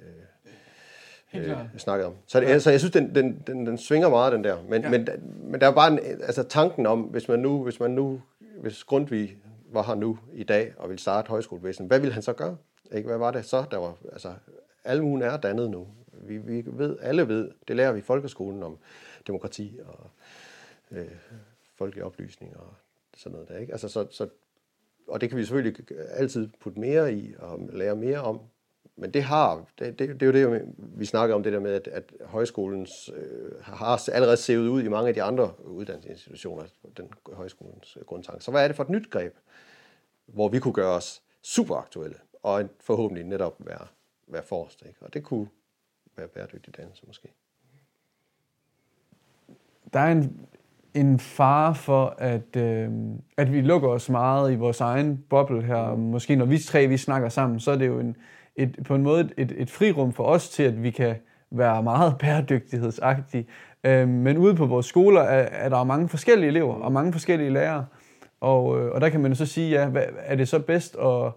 øh, 1.34 1.50
øh, 1.50 1.58
snakket 1.78 2.08
om. 2.08 2.16
Så, 2.28 2.40
det, 2.40 2.48
ja. 2.48 2.60
så 2.60 2.70
jeg 2.70 2.80
synes, 2.80 2.92
den, 2.92 3.16
den, 3.16 3.44
den, 3.48 3.66
den 3.66 3.78
svinger 3.78 4.10
meget, 4.10 4.34
den 4.34 4.44
der. 4.44 4.58
Men, 4.70 4.82
ja. 4.82 4.90
men, 4.90 5.08
men 5.44 5.62
der 5.62 5.68
er 5.68 5.72
bare 5.72 5.92
en, 5.92 6.00
altså 6.00 6.44
tanken 6.44 6.86
om, 6.86 7.02
hvis 7.02 7.28
man 7.28 7.40
nu, 7.40 7.64
hvis 7.64 7.80
man 7.80 7.92
nu, 7.92 8.22
hvis 8.62 8.84
Grundtvig 8.84 9.38
var 9.72 9.84
her 9.84 9.96
nu 9.96 10.20
i 10.34 10.44
dag 10.44 10.74
og 10.78 10.90
ville 10.90 11.02
starte 11.02 11.30
højskolevæsen, 11.30 11.88
hvad 11.88 12.00
ville 12.00 12.14
han 12.14 12.24
så 12.24 12.34
gøre? 12.34 12.58
Ikke? 12.92 13.08
Hvad 13.08 13.18
var 13.18 13.32
det 13.32 13.46
så, 13.46 13.66
der 13.72 13.78
var, 13.78 13.96
altså, 14.12 14.34
almuen 14.84 15.22
er 15.22 15.38
dannet 15.38 15.70
nu. 15.70 15.88
Vi, 16.12 16.38
vi 16.38 16.64
ved, 16.66 16.98
alle 17.02 17.28
ved, 17.28 17.52
det 17.68 17.76
lærer 17.76 17.92
vi 17.92 18.00
i 18.00 18.02
folkeskolen 18.02 18.64
om 18.64 18.78
demokrati 19.28 19.80
og 19.86 20.10
øh, 20.92 21.08
folkelig 21.76 22.04
oplysning 22.04 22.58
og 22.58 22.74
sådan 23.18 23.34
noget 23.34 23.50
der. 23.50 23.58
Ikke? 23.58 23.72
Altså, 23.72 23.88
så, 23.88 24.08
så, 24.12 24.28
og 25.08 25.22
det 25.22 25.30
kan 25.30 25.38
vi 25.38 25.46
selvfølgelig 25.46 25.88
altid 26.10 26.50
putte 26.60 26.80
mere 26.80 27.14
i 27.14 27.34
og 27.40 27.60
lære 27.74 27.96
mere 27.96 28.22
om. 28.22 28.40
men 28.96 29.14
det 29.14 29.24
har, 29.24 29.66
det, 29.80 30.00
det, 30.00 30.10
det 30.20 30.22
er 30.22 30.42
jo 30.42 30.54
det, 30.54 30.74
vi 30.78 31.06
snakker 31.06 31.36
om 31.36 31.44
det 31.44 31.54
der 31.54 31.60
med, 31.60 31.74
at, 31.74 31.88
at 31.88 32.14
højskolens 32.26 33.12
øh, 33.16 33.52
har 33.62 34.10
allerede 34.10 34.38
set 34.38 34.58
ud 34.58 34.84
i 34.84 34.88
mange 34.88 35.08
af 35.08 35.14
de 35.14 35.24
andre 35.24 35.54
uddannelsesinstitutioner, 35.60 36.64
den 36.98 37.14
højskolens 37.34 37.98
grundtanke. 38.06 38.44
Så 38.44 38.52
hvad 38.52 38.64
er 38.64 38.68
det 38.68 38.76
for 38.76 38.84
et 38.84 38.90
nyt 38.90 39.10
greb, 39.10 39.36
hvor 40.26 40.50
vi 40.50 40.60
kunne 40.60 40.74
gøre 40.74 40.96
os 40.96 41.24
super 41.42 41.76
aktuelle, 41.76 42.16
og 42.44 42.70
forhåbentlig 42.80 43.26
netop 43.26 43.56
være, 43.60 43.88
være 44.28 44.44
forrest. 44.44 44.84
Ikke? 44.88 45.02
Og 45.02 45.14
det 45.14 45.24
kunne 45.24 45.48
være 46.16 46.28
bæredygtig 46.28 46.78
dannelse 46.78 47.04
måske. 47.08 47.34
Der 49.94 50.00
er 50.00 50.12
en, 50.12 50.48
en 50.96 51.20
fare 51.20 51.76
for, 51.76 52.16
at, 52.18 52.56
øh, 52.58 52.90
at 53.38 53.54
vi 53.54 53.62
lukker 53.62 53.90
os 53.90 54.10
meget 54.10 54.52
i 54.52 54.56
vores 54.56 54.82
egen 54.82 55.24
boble 55.30 55.64
her. 55.64 55.96
Måske 55.96 56.36
når 56.36 56.46
vi 56.46 56.58
tre 56.58 56.88
vi 56.88 56.98
snakker 56.98 57.30
sammen, 57.30 57.60
så 57.60 57.72
er 57.72 57.76
det 57.76 57.88
jo 57.88 58.00
en, 58.00 58.16
et, 58.56 58.80
på 58.86 58.96
en 58.96 59.04
måde 59.04 59.30
et, 59.38 59.54
et 59.58 59.70
frirum 59.70 60.14
for 60.14 60.24
os 60.24 60.50
til, 60.50 60.64
at 60.64 60.84
vi 60.84 60.92
kan 60.92 61.16
være 61.52 61.84
meget 61.84 62.16
bæredygtighedsagtige. 62.22 63.46
Øh, 63.84 64.08
men 64.08 64.38
ude 64.38 64.56
på 64.56 64.66
vores 64.66 64.86
skoler 64.86 65.22
er, 65.22 65.66
er 65.66 65.70
der 65.70 65.84
mange 65.84 66.10
forskellige 66.10 66.48
elever 66.48 66.74
og 66.74 66.92
mange 66.92 67.12
forskellige 67.12 67.50
lærere. 67.50 67.86
Og, 68.42 68.80
øh, 68.80 68.92
og 68.92 69.02
der 69.02 69.10
kan 69.10 69.22
man 69.22 69.36
så 69.36 69.46
sige, 69.46 69.70
ja, 69.70 69.88
hvad, 69.88 70.04
er 70.18 70.36
det 70.36 70.48
så 70.48 70.60
bedst 70.60 70.96
at, 70.96 71.32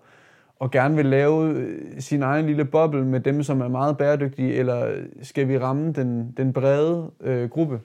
at 0.60 0.70
gerne 0.70 0.96
vil 0.96 1.06
lave 1.06 1.50
øh, 1.50 2.00
sin 2.00 2.22
egen 2.22 2.46
lille 2.46 2.64
boble 2.64 3.04
med 3.04 3.20
dem, 3.20 3.42
som 3.42 3.60
er 3.60 3.68
meget 3.68 3.98
bæredygtige, 3.98 4.54
eller 4.54 4.94
skal 5.22 5.48
vi 5.48 5.58
ramme 5.58 5.92
den, 5.92 6.34
den 6.36 6.52
brede 6.52 7.10
øh, 7.20 7.48
gruppe? 7.48 7.80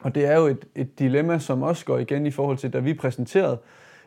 Og 0.00 0.14
det 0.14 0.26
er 0.26 0.38
jo 0.38 0.46
et, 0.46 0.64
et 0.74 0.98
dilemma, 0.98 1.38
som 1.38 1.62
også 1.62 1.84
går 1.84 1.98
igen 1.98 2.26
i 2.26 2.30
forhold 2.30 2.58
til, 2.58 2.72
da 2.72 2.78
vi 2.78 2.94
præsenterede 2.94 3.58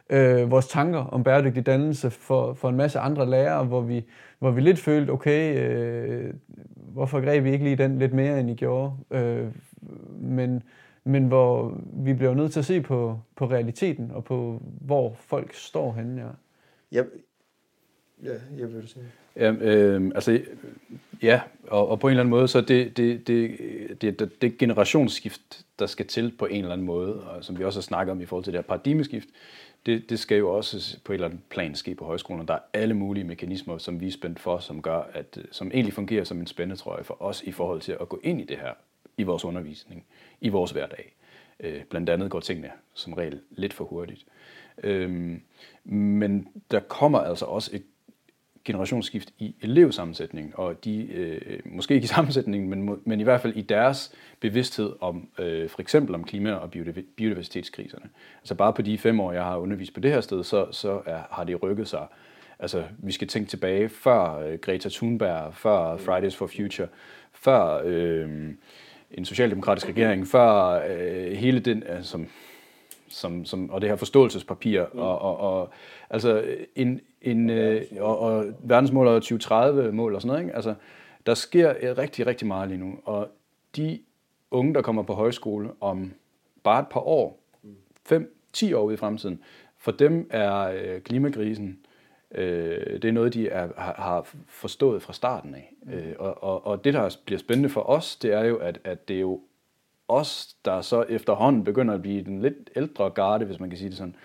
øh, 0.09 0.51
vores 0.51 0.67
tanker 0.67 0.99
om 0.99 1.23
bæredygtig 1.23 1.65
dannelse 1.65 2.09
for, 2.09 2.53
for 2.53 2.69
en 2.69 2.75
masse 2.75 2.99
andre 2.99 3.29
lærere, 3.29 3.65
hvor 3.65 3.81
vi, 3.81 4.05
hvor 4.39 4.51
vi 4.51 4.61
lidt 4.61 4.79
følte, 4.79 5.11
okay, 5.11 5.57
øh, 5.59 6.33
hvorfor 6.75 7.21
greb 7.21 7.43
vi 7.43 7.51
ikke 7.51 7.65
lige 7.65 7.75
den 7.75 7.99
lidt 7.99 8.13
mere, 8.13 8.39
end 8.39 8.49
I 8.49 8.53
gjorde? 8.53 8.93
Øh, 9.11 9.47
men, 10.19 10.63
men 11.03 11.25
hvor 11.25 11.77
vi 11.93 12.13
bliver 12.13 12.33
nødt 12.33 12.51
til 12.51 12.59
at 12.59 12.65
se 12.65 12.81
på, 12.81 13.19
på 13.35 13.45
realiteten 13.45 14.11
og 14.11 14.23
på, 14.23 14.61
hvor 14.81 15.15
folk 15.19 15.53
står 15.53 15.93
henne. 15.93 16.21
Ja. 16.21 16.27
Jeg, 16.91 17.05
ja, 18.23 18.33
jeg 18.57 18.73
vil 18.73 18.87
sige. 18.87 19.05
Ja, 19.35 19.51
øh, 19.51 20.11
altså, 20.15 20.41
ja 21.21 21.41
og, 21.67 21.87
og 21.87 21.99
på 21.99 22.07
en 22.07 22.11
eller 22.11 22.21
anden 22.21 22.29
måde, 22.29 22.47
så 22.47 22.61
det, 22.61 22.97
det, 22.97 23.27
det, 23.27 23.57
det, 24.01 24.19
det, 24.19 24.41
det 24.41 24.57
generationsskift, 24.57 25.65
der 25.79 25.85
skal 25.85 26.05
til 26.05 26.35
på 26.39 26.45
en 26.45 26.61
eller 26.61 26.73
anden 26.73 26.87
måde, 26.87 27.23
og 27.23 27.43
som 27.43 27.59
vi 27.59 27.63
også 27.63 27.79
har 27.79 27.81
snakket 27.81 28.11
om 28.11 28.21
i 28.21 28.25
forhold 28.25 28.43
til 28.43 28.53
det 28.53 28.57
her 28.57 28.67
paradigmeskift, 28.67 29.27
det, 29.85 30.09
det 30.09 30.19
skal 30.19 30.37
jo 30.37 30.49
også 30.49 30.99
på 31.03 31.11
et 31.11 31.15
eller 31.15 31.27
andet 31.27 31.41
plan 31.49 31.75
ske 31.75 31.95
på 31.95 32.05
højskolen. 32.05 32.47
Der 32.47 32.53
er 32.53 32.59
alle 32.73 32.93
mulige 32.93 33.23
mekanismer, 33.23 33.77
som 33.77 34.01
vi 34.01 34.07
er 34.07 34.11
spændt 34.11 34.39
for, 34.39 34.59
som 34.59 34.81
gør, 34.81 35.01
at, 35.13 35.37
øh, 35.37 35.43
som 35.51 35.71
egentlig 35.73 35.93
fungerer 35.93 36.23
som 36.23 36.39
en 36.39 36.47
spændetrøje 36.47 37.03
for 37.03 37.21
os 37.21 37.41
i 37.41 37.51
forhold 37.51 37.81
til 37.81 37.97
at 38.01 38.09
gå 38.09 38.19
ind 38.23 38.41
i 38.41 38.45
det 38.45 38.57
her 38.57 38.73
i 39.17 39.23
vores 39.23 39.45
undervisning, 39.45 40.05
i 40.41 40.49
vores 40.49 40.71
hverdag. 40.71 41.15
Øh, 41.59 41.83
blandt 41.89 42.09
andet 42.09 42.31
går 42.31 42.39
tingene 42.39 42.71
som 42.93 43.13
regel 43.13 43.41
lidt 43.51 43.73
for 43.73 43.85
hurtigt. 43.85 44.25
Øh, 44.83 45.39
men 45.83 46.47
der 46.71 46.79
kommer 46.79 47.19
altså 47.19 47.45
også 47.45 47.69
et 47.73 47.83
generationsskift 48.65 49.29
i 49.39 49.55
elevsammensætningen, 49.61 50.53
og 50.55 50.85
de, 50.85 51.07
øh, 51.11 51.59
måske 51.65 51.93
ikke 51.93 52.05
i 52.05 52.07
sammensætningen, 52.07 52.69
men, 52.69 52.99
men 53.05 53.19
i 53.19 53.23
hvert 53.23 53.41
fald 53.41 53.55
i 53.55 53.61
deres 53.61 54.11
bevidsthed 54.39 54.93
om 55.01 55.29
øh, 55.39 55.69
for 55.69 55.81
eksempel 55.81 56.15
om 56.15 56.23
klima- 56.23 56.53
og 56.53 56.71
biodiversitetskriserne. 57.17 58.05
Altså 58.41 58.55
bare 58.55 58.73
på 58.73 58.81
de 58.81 58.97
fem 58.97 59.19
år, 59.19 59.31
jeg 59.31 59.43
har 59.43 59.57
undervist 59.57 59.93
på 59.93 59.99
det 59.99 60.11
her 60.11 60.21
sted, 60.21 60.43
så, 60.43 60.67
så 60.71 61.01
er, 61.05 61.19
har 61.31 61.43
det 61.43 61.63
rykket 61.63 61.87
sig. 61.87 62.07
Altså 62.59 62.83
vi 62.97 63.11
skal 63.11 63.27
tænke 63.27 63.49
tilbage 63.49 63.89
før 63.89 64.37
øh, 64.37 64.59
Greta 64.59 64.89
Thunberg, 64.89 65.53
før 65.53 65.97
Fridays 65.97 66.35
for 66.35 66.47
Future, 66.47 66.87
før 67.33 67.81
øh, 67.85 68.29
en 69.11 69.25
socialdemokratisk 69.25 69.87
regering, 69.87 70.27
før 70.27 70.81
øh, 70.89 71.31
hele 71.31 71.59
den, 71.59 71.83
øh, 71.83 72.03
som, 72.03 72.27
som, 73.13 73.45
som, 73.45 73.69
og 73.69 73.81
det 73.81 73.89
her 73.89 73.95
forståelsespapir, 73.95 74.85
mm. 74.93 74.99
og, 74.99 75.19
og, 75.19 75.37
og 75.37 75.69
altså 76.09 76.43
en, 76.75 77.01
en, 77.21 77.49
øh, 77.49 77.81
og, 77.99 78.19
og 78.19 78.45
verdensmål 78.63 79.07
og 79.07 79.21
2030-mål 79.25 80.15
og 80.15 80.21
sådan 80.21 80.27
noget. 80.27 80.41
Ikke? 80.43 80.55
Altså, 80.55 80.75
der 81.25 81.33
sker 81.33 81.97
rigtig, 81.97 82.27
rigtig 82.27 82.47
meget 82.47 82.69
lige 82.69 82.79
nu, 82.79 82.95
og 83.05 83.29
de 83.75 83.99
unge, 84.51 84.73
der 84.73 84.81
kommer 84.81 85.03
på 85.03 85.13
højskole 85.13 85.69
om 85.81 86.13
bare 86.63 86.79
et 86.79 86.87
par 86.87 87.07
år, 87.07 87.39
5-10 88.11 88.75
år 88.75 88.83
ude 88.83 88.93
i 88.93 88.97
fremtiden, 88.97 89.39
for 89.77 89.91
dem 89.91 90.27
er 90.29 90.59
øh, 90.59 91.01
klimakrisen, 91.01 91.79
øh, 92.31 93.01
det 93.01 93.05
er 93.05 93.11
noget, 93.11 93.33
de 93.33 93.49
er, 93.49 93.67
har, 93.77 93.93
har 93.97 94.27
forstået 94.47 95.01
fra 95.01 95.13
starten 95.13 95.55
af. 95.55 95.73
Mm. 95.83 95.93
Øh, 95.93 96.15
og, 96.19 96.43
og, 96.43 96.67
og 96.67 96.83
det, 96.83 96.93
der 96.93 97.17
bliver 97.25 97.39
spændende 97.39 97.69
for 97.69 97.89
os, 97.89 98.15
det 98.15 98.33
er 98.33 98.43
jo, 98.43 98.57
at, 98.57 98.79
at 98.83 99.07
det 99.07 99.15
er 99.15 99.21
jo 99.21 99.41
os, 100.19 100.55
der 100.65 100.81
så 100.81 101.05
efterhånden 101.09 101.63
begynder 101.63 101.93
at 101.93 102.01
blive 102.01 102.23
den 102.23 102.41
lidt 102.41 102.69
ældre 102.75 103.09
garde, 103.09 103.45
hvis 103.45 103.59
man 103.59 103.69
kan 103.69 103.77
sige 103.77 103.89
det 103.89 103.97
sådan, 103.97 104.15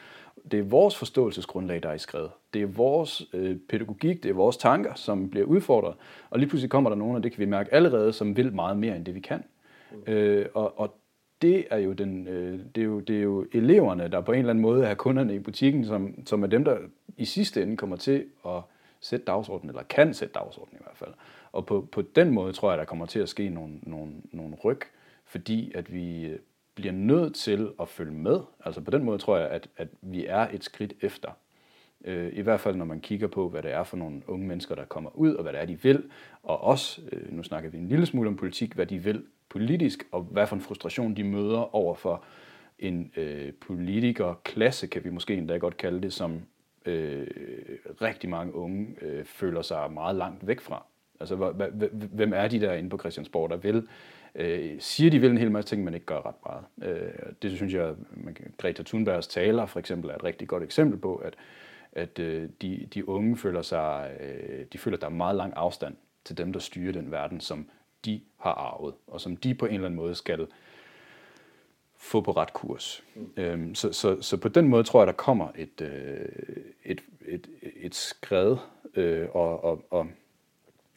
det 0.51 0.59
er 0.59 0.63
vores 0.63 0.97
forståelsesgrundlag, 0.97 1.83
der 1.83 1.89
er 1.89 1.95
i 1.95 1.99
skrevet. 1.99 2.31
Det 2.55 2.63
er 2.63 2.67
vores 2.67 3.23
øh, 3.33 3.57
pædagogik, 3.69 4.23
det 4.23 4.29
er 4.29 4.35
vores 4.35 4.57
tanker, 4.57 4.95
som 4.95 5.31
bliver 5.31 5.47
udfordret. 5.47 5.95
Og 6.31 6.39
lige 6.39 6.49
pludselig 6.49 6.71
kommer 6.71 6.91
der 6.91 6.97
nogen, 6.97 7.17
og 7.17 7.23
det 7.23 7.33
kan 7.33 7.41
vi 7.41 7.45
mærke 7.45 7.75
allerede, 7.75 8.13
som 8.13 8.37
vil 8.37 8.53
meget 8.53 8.77
mere 8.77 8.97
end 8.97 9.05
det, 9.05 9.15
vi 9.15 9.21
kan. 9.21 9.45
Mm. 9.93 10.13
Øh, 10.13 10.47
og, 10.55 10.81
og 10.81 10.95
det 11.43 11.67
er 11.71 11.79
jo 11.79 11.93
den, 11.93 12.29
øh, 12.29 12.61
det, 12.75 12.81
er 12.81 12.85
jo, 12.85 13.01
det 13.01 13.17
er 13.17 13.23
jo 13.23 13.47
eleverne, 13.53 14.09
der 14.09 14.21
på 14.21 14.33
en 14.33 14.39
eller 14.39 14.51
anden 14.51 14.63
måde 14.63 14.87
er 14.87 14.95
kunderne 14.95 15.35
i 15.35 15.39
butikken, 15.39 15.85
som, 15.85 16.15
som 16.27 16.43
er 16.43 16.47
dem, 16.47 16.65
der 16.65 16.77
i 17.17 17.25
sidste 17.25 17.63
ende 17.63 17.77
kommer 17.77 17.97
til 17.97 18.25
at 18.47 18.63
sætte 19.01 19.25
dagsordenen, 19.25 19.71
eller 19.71 19.83
kan 19.83 20.15
sætte 20.15 20.35
dagsordenen 20.35 20.81
i 20.81 20.83
hvert 20.85 20.97
fald. 20.97 21.11
Og 21.53 21.67
på, 21.67 21.89
på 21.93 22.03
den 22.03 22.31
måde 22.31 22.53
tror 22.53 22.71
jeg, 22.71 22.79
der 22.79 22.85
kommer 22.85 23.07
til 23.07 23.19
at 23.19 23.29
ske 23.29 23.49
nogle, 23.49 23.73
nogle, 23.83 24.13
nogle 24.33 24.55
ryg, 24.65 24.81
fordi 25.29 25.73
at 25.75 25.93
vi 25.93 26.25
øh, 26.25 26.39
bliver 26.75 26.93
nødt 26.93 27.35
til 27.35 27.71
at 27.81 27.89
følge 27.89 28.13
med. 28.13 28.41
Altså 28.65 28.81
på 28.81 28.91
den 28.91 29.05
måde 29.05 29.19
tror 29.19 29.39
jeg, 29.39 29.49
at, 29.49 29.69
at 29.77 29.89
vi 30.03 30.27
er 30.27 30.49
et 30.53 30.65
skridt 30.65 30.95
efter. 31.01 31.31
Øh, 32.05 32.31
I 32.33 32.41
hvert 32.41 32.61
fald 32.61 32.77
når 32.77 32.85
man 32.85 33.01
kigger 33.01 33.27
på, 33.27 33.49
hvad 33.49 33.63
det 33.63 33.73
er 33.73 33.85
for 33.85 33.97
nogle 33.97 34.23
unge 34.27 34.47
mennesker, 34.47 34.75
der 34.75 34.85
kommer 34.85 35.11
ud, 35.15 35.35
og 35.35 35.43
hvad 35.43 35.53
det 35.53 35.61
er, 35.61 35.65
de 35.65 35.83
vil. 35.83 36.03
Og 36.43 36.65
også, 36.65 37.03
øh, 37.13 37.33
nu 37.37 37.43
snakker 37.43 37.71
vi 37.71 37.79
en 37.79 37.89
lille 37.89 38.07
smule 38.07 38.29
om 38.29 38.37
politik, 38.37 38.73
hvad 38.73 38.87
de 38.87 38.99
vil 38.99 39.25
politisk, 39.49 40.05
og 40.13 40.23
hvad 40.23 40.47
for 40.47 40.57
en 40.57 40.63
frustration 40.63 41.17
de 41.17 41.25
møder 41.25 41.75
over 41.75 41.95
for 41.95 42.25
en 42.79 43.13
øh, 43.17 43.53
politikerklasse, 43.61 44.87
kan 44.87 45.05
vi 45.05 45.11
måske 45.11 45.35
endda 45.35 45.57
godt 45.57 45.77
kalde 45.77 46.03
det, 46.03 46.13
som 46.13 46.41
øh, 46.87 47.27
rigtig 48.03 48.31
mange 48.31 48.55
unge 48.55 48.87
øh, 49.03 49.25
føler 49.25 49.63
sig 49.63 49.93
meget 49.93 50.17
langt 50.17 50.47
væk 50.47 50.61
fra. 50.61 50.85
Altså, 51.21 51.37
hvem 51.93 52.33
er 52.33 52.49
de 52.49 52.61
der 52.61 52.73
inde 52.73 52.91
på 52.91 52.99
Christiansborg, 52.99 53.51
der 53.51 53.57
vil 53.57 53.89
øh, 54.35 54.77
siger, 54.79 55.11
de 55.11 55.19
vil 55.19 55.31
en 55.31 55.39
hel 55.39 55.51
masse 55.51 55.71
ting, 55.71 55.85
men 55.85 55.95
ikke 55.95 56.07
gør 56.07 56.27
ret 56.27 56.35
meget. 56.47 56.95
Øh, 56.97 57.33
det 57.43 57.57
synes 57.57 57.75
jeg, 57.75 57.95
man 58.11 58.37
Greta 58.59 58.83
Thunbergs 58.83 59.27
taler 59.27 59.67
for 59.67 59.79
eksempel 59.79 60.11
er 60.11 60.15
et 60.15 60.25
rigtig 60.25 60.49
godt 60.49 60.63
eksempel 60.63 60.99
på, 60.99 61.17
at, 61.17 61.35
at 61.93 62.19
øh, 62.19 62.49
de, 62.63 62.89
de 62.95 63.09
unge 63.09 63.37
føler 63.37 63.63
sig, 63.63 64.17
øh, 64.21 64.67
de 64.73 64.79
føler, 64.79 64.97
at 64.97 65.01
der 65.01 65.07
er 65.07 65.13
meget 65.13 65.37
lang 65.37 65.53
afstand 65.57 65.97
til 66.25 66.39
dem, 66.39 66.53
der 66.53 66.61
styrer 66.61 66.93
den 66.93 67.11
verden, 67.11 67.41
som 67.41 67.69
de 68.05 68.21
har 68.41 68.53
arvet, 68.53 68.95
og 69.07 69.21
som 69.21 69.37
de 69.37 69.55
på 69.55 69.67
en 69.67 69.75
eller 69.75 69.87
anden 69.87 69.97
måde 69.97 70.15
skal 70.15 70.47
få 71.99 72.21
på 72.21 72.31
ret 72.33 72.53
kurs. 72.53 73.05
Mm. 73.15 73.33
Øhm, 73.37 73.75
så, 73.75 73.93
så, 73.93 74.23
så 74.23 74.37
på 74.37 74.49
den 74.49 74.69
måde 74.69 74.85
tror 74.85 75.01
jeg, 75.01 75.07
der 75.07 75.13
kommer 75.13 75.49
et, 75.57 75.81
øh, 75.81 76.29
et, 76.85 77.01
et, 77.27 77.49
et 77.77 77.95
skred, 77.95 78.57
øh, 78.95 79.29
og, 79.33 79.65
og, 79.65 79.85
og 79.91 80.07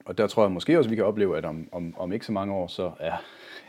og 0.05 0.17
der 0.17 0.27
tror 0.27 0.43
jeg 0.43 0.51
måske 0.51 0.77
også, 0.77 0.89
vi 0.89 0.95
kan 0.95 1.05
opleve, 1.05 1.37
at 1.37 1.45
om, 1.45 1.67
om, 1.71 1.95
om 1.97 2.13
ikke 2.13 2.25
så 2.25 2.31
mange 2.31 2.53
år, 2.53 2.67
så 2.67 2.91
er, 2.99 3.13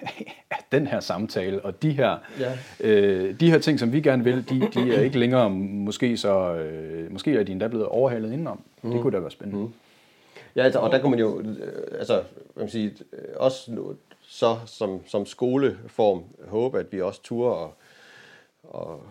er 0.50 0.56
den 0.72 0.86
her 0.86 1.00
samtale 1.00 1.64
og 1.64 1.82
de 1.82 1.90
her, 1.90 2.18
ja. 2.40 2.52
øh, 2.80 3.40
de 3.40 3.50
her 3.50 3.58
ting, 3.58 3.78
som 3.78 3.92
vi 3.92 4.00
gerne 4.00 4.24
vil, 4.24 4.48
de, 4.50 4.68
de 4.74 4.94
er 4.94 5.00
ikke 5.00 5.18
længere 5.18 5.50
måske 5.50 6.16
så, 6.16 6.54
øh, 6.54 7.12
måske 7.12 7.38
er 7.38 7.42
de 7.42 7.52
endda 7.52 7.68
blevet 7.68 7.86
overhalet 7.86 8.32
indenom. 8.32 8.60
Mm. 8.82 8.90
Det 8.90 9.00
kunne 9.00 9.12
da 9.12 9.18
være 9.18 9.30
spændende. 9.30 9.64
Mm. 9.64 9.72
Ja, 10.56 10.62
altså, 10.62 10.78
og 10.78 10.92
der 10.92 11.00
kunne 11.00 11.10
man 11.10 11.20
jo, 11.20 11.40
øh, 11.40 11.98
altså, 11.98 12.22
hvad 12.54 12.64
man 12.64 12.68
sige, 12.68 12.92
også 13.36 13.70
så 14.22 14.58
som, 14.66 15.00
som 15.06 15.26
skoleform 15.26 16.22
håbe, 16.48 16.78
at 16.78 16.92
vi 16.92 17.00
også 17.00 17.22
turer 17.22 17.52
og, 17.52 17.74
og, 18.62 19.02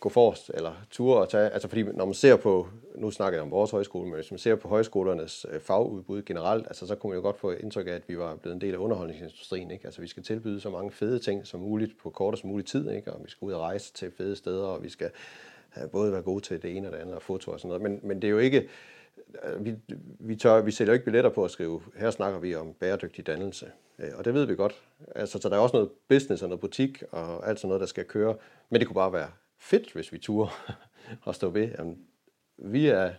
gå 0.00 0.08
forrest, 0.08 0.50
eller 0.54 0.72
ture 0.90 1.20
og 1.20 1.28
tage, 1.28 1.50
altså 1.50 1.68
fordi 1.68 1.82
når 1.82 2.04
man 2.04 2.14
ser 2.14 2.36
på, 2.36 2.68
nu 2.94 3.10
snakker 3.10 3.38
jeg 3.38 3.42
om 3.42 3.50
vores 3.50 3.70
højskole, 3.70 4.04
men 4.04 4.14
hvis 4.14 4.30
man 4.30 4.38
ser 4.38 4.54
på 4.54 4.68
højskolernes 4.68 5.46
øh, 5.50 5.60
fagudbud 5.60 6.22
generelt, 6.22 6.66
altså 6.66 6.86
så 6.86 6.94
kunne 6.94 7.10
man 7.10 7.16
jo 7.16 7.22
godt 7.22 7.38
få 7.38 7.50
indtryk 7.50 7.86
af, 7.86 7.92
at 7.92 8.02
vi 8.08 8.18
var 8.18 8.36
blevet 8.36 8.54
en 8.54 8.60
del 8.60 8.74
af 8.74 8.78
underholdningsindustrien, 8.78 9.70
ikke? 9.70 9.84
Altså 9.84 10.00
vi 10.00 10.06
skal 10.06 10.22
tilbyde 10.22 10.60
så 10.60 10.70
mange 10.70 10.90
fede 10.90 11.18
ting 11.18 11.46
som 11.46 11.60
muligt 11.60 11.98
på 12.02 12.10
kortest 12.10 12.44
mulig 12.44 12.66
tid, 12.66 12.90
ikke? 12.90 13.12
Og 13.12 13.20
vi 13.24 13.30
skal 13.30 13.46
ud 13.46 13.52
og 13.52 13.60
rejse 13.60 13.92
til 13.92 14.12
fede 14.16 14.36
steder, 14.36 14.64
og 14.66 14.82
vi 14.82 14.88
skal 14.88 15.10
øh, 15.76 15.90
både 15.90 16.12
være 16.12 16.22
gode 16.22 16.40
til 16.40 16.62
det 16.62 16.76
ene 16.76 16.88
og 16.88 16.92
det 16.92 16.98
andet, 16.98 17.14
og 17.14 17.22
foto 17.22 17.50
og 17.50 17.60
sådan 17.60 17.68
noget, 17.68 17.82
men, 17.82 18.00
men 18.02 18.22
det 18.22 18.28
er 18.28 18.32
jo 18.32 18.38
ikke, 18.38 18.68
øh, 19.44 19.64
vi, 19.64 19.74
vi, 20.20 20.36
tør, 20.36 20.60
vi 20.60 20.70
sælger 20.70 20.92
ikke 20.92 21.04
billetter 21.04 21.30
på 21.30 21.44
at 21.44 21.50
skrive, 21.50 21.82
her 21.96 22.10
snakker 22.10 22.38
vi 22.38 22.54
om 22.54 22.72
bæredygtig 22.80 23.26
dannelse, 23.26 23.66
og 24.14 24.24
det 24.24 24.34
ved 24.34 24.44
vi 24.44 24.54
godt. 24.54 24.82
Altså, 25.14 25.38
så 25.42 25.48
der 25.48 25.56
er 25.56 25.60
også 25.60 25.76
noget 25.76 25.90
business 26.08 26.42
og 26.42 26.48
noget 26.48 26.60
butik 26.60 27.02
og 27.10 27.48
alt 27.48 27.58
sådan 27.58 27.68
noget, 27.68 27.80
der 27.80 27.86
skal 27.86 28.04
køre, 28.04 28.36
men 28.70 28.80
det 28.80 28.88
kunne 28.88 28.94
bare 28.94 29.12
være 29.12 29.28
fedt, 29.58 29.92
hvis 29.92 30.12
vi 30.12 30.18
turde 30.18 30.50
at 31.28 31.34
stå 31.34 31.50
ved. 31.50 31.68
Jamen, 31.78 31.98
vi 32.58 32.86
er 32.86 33.12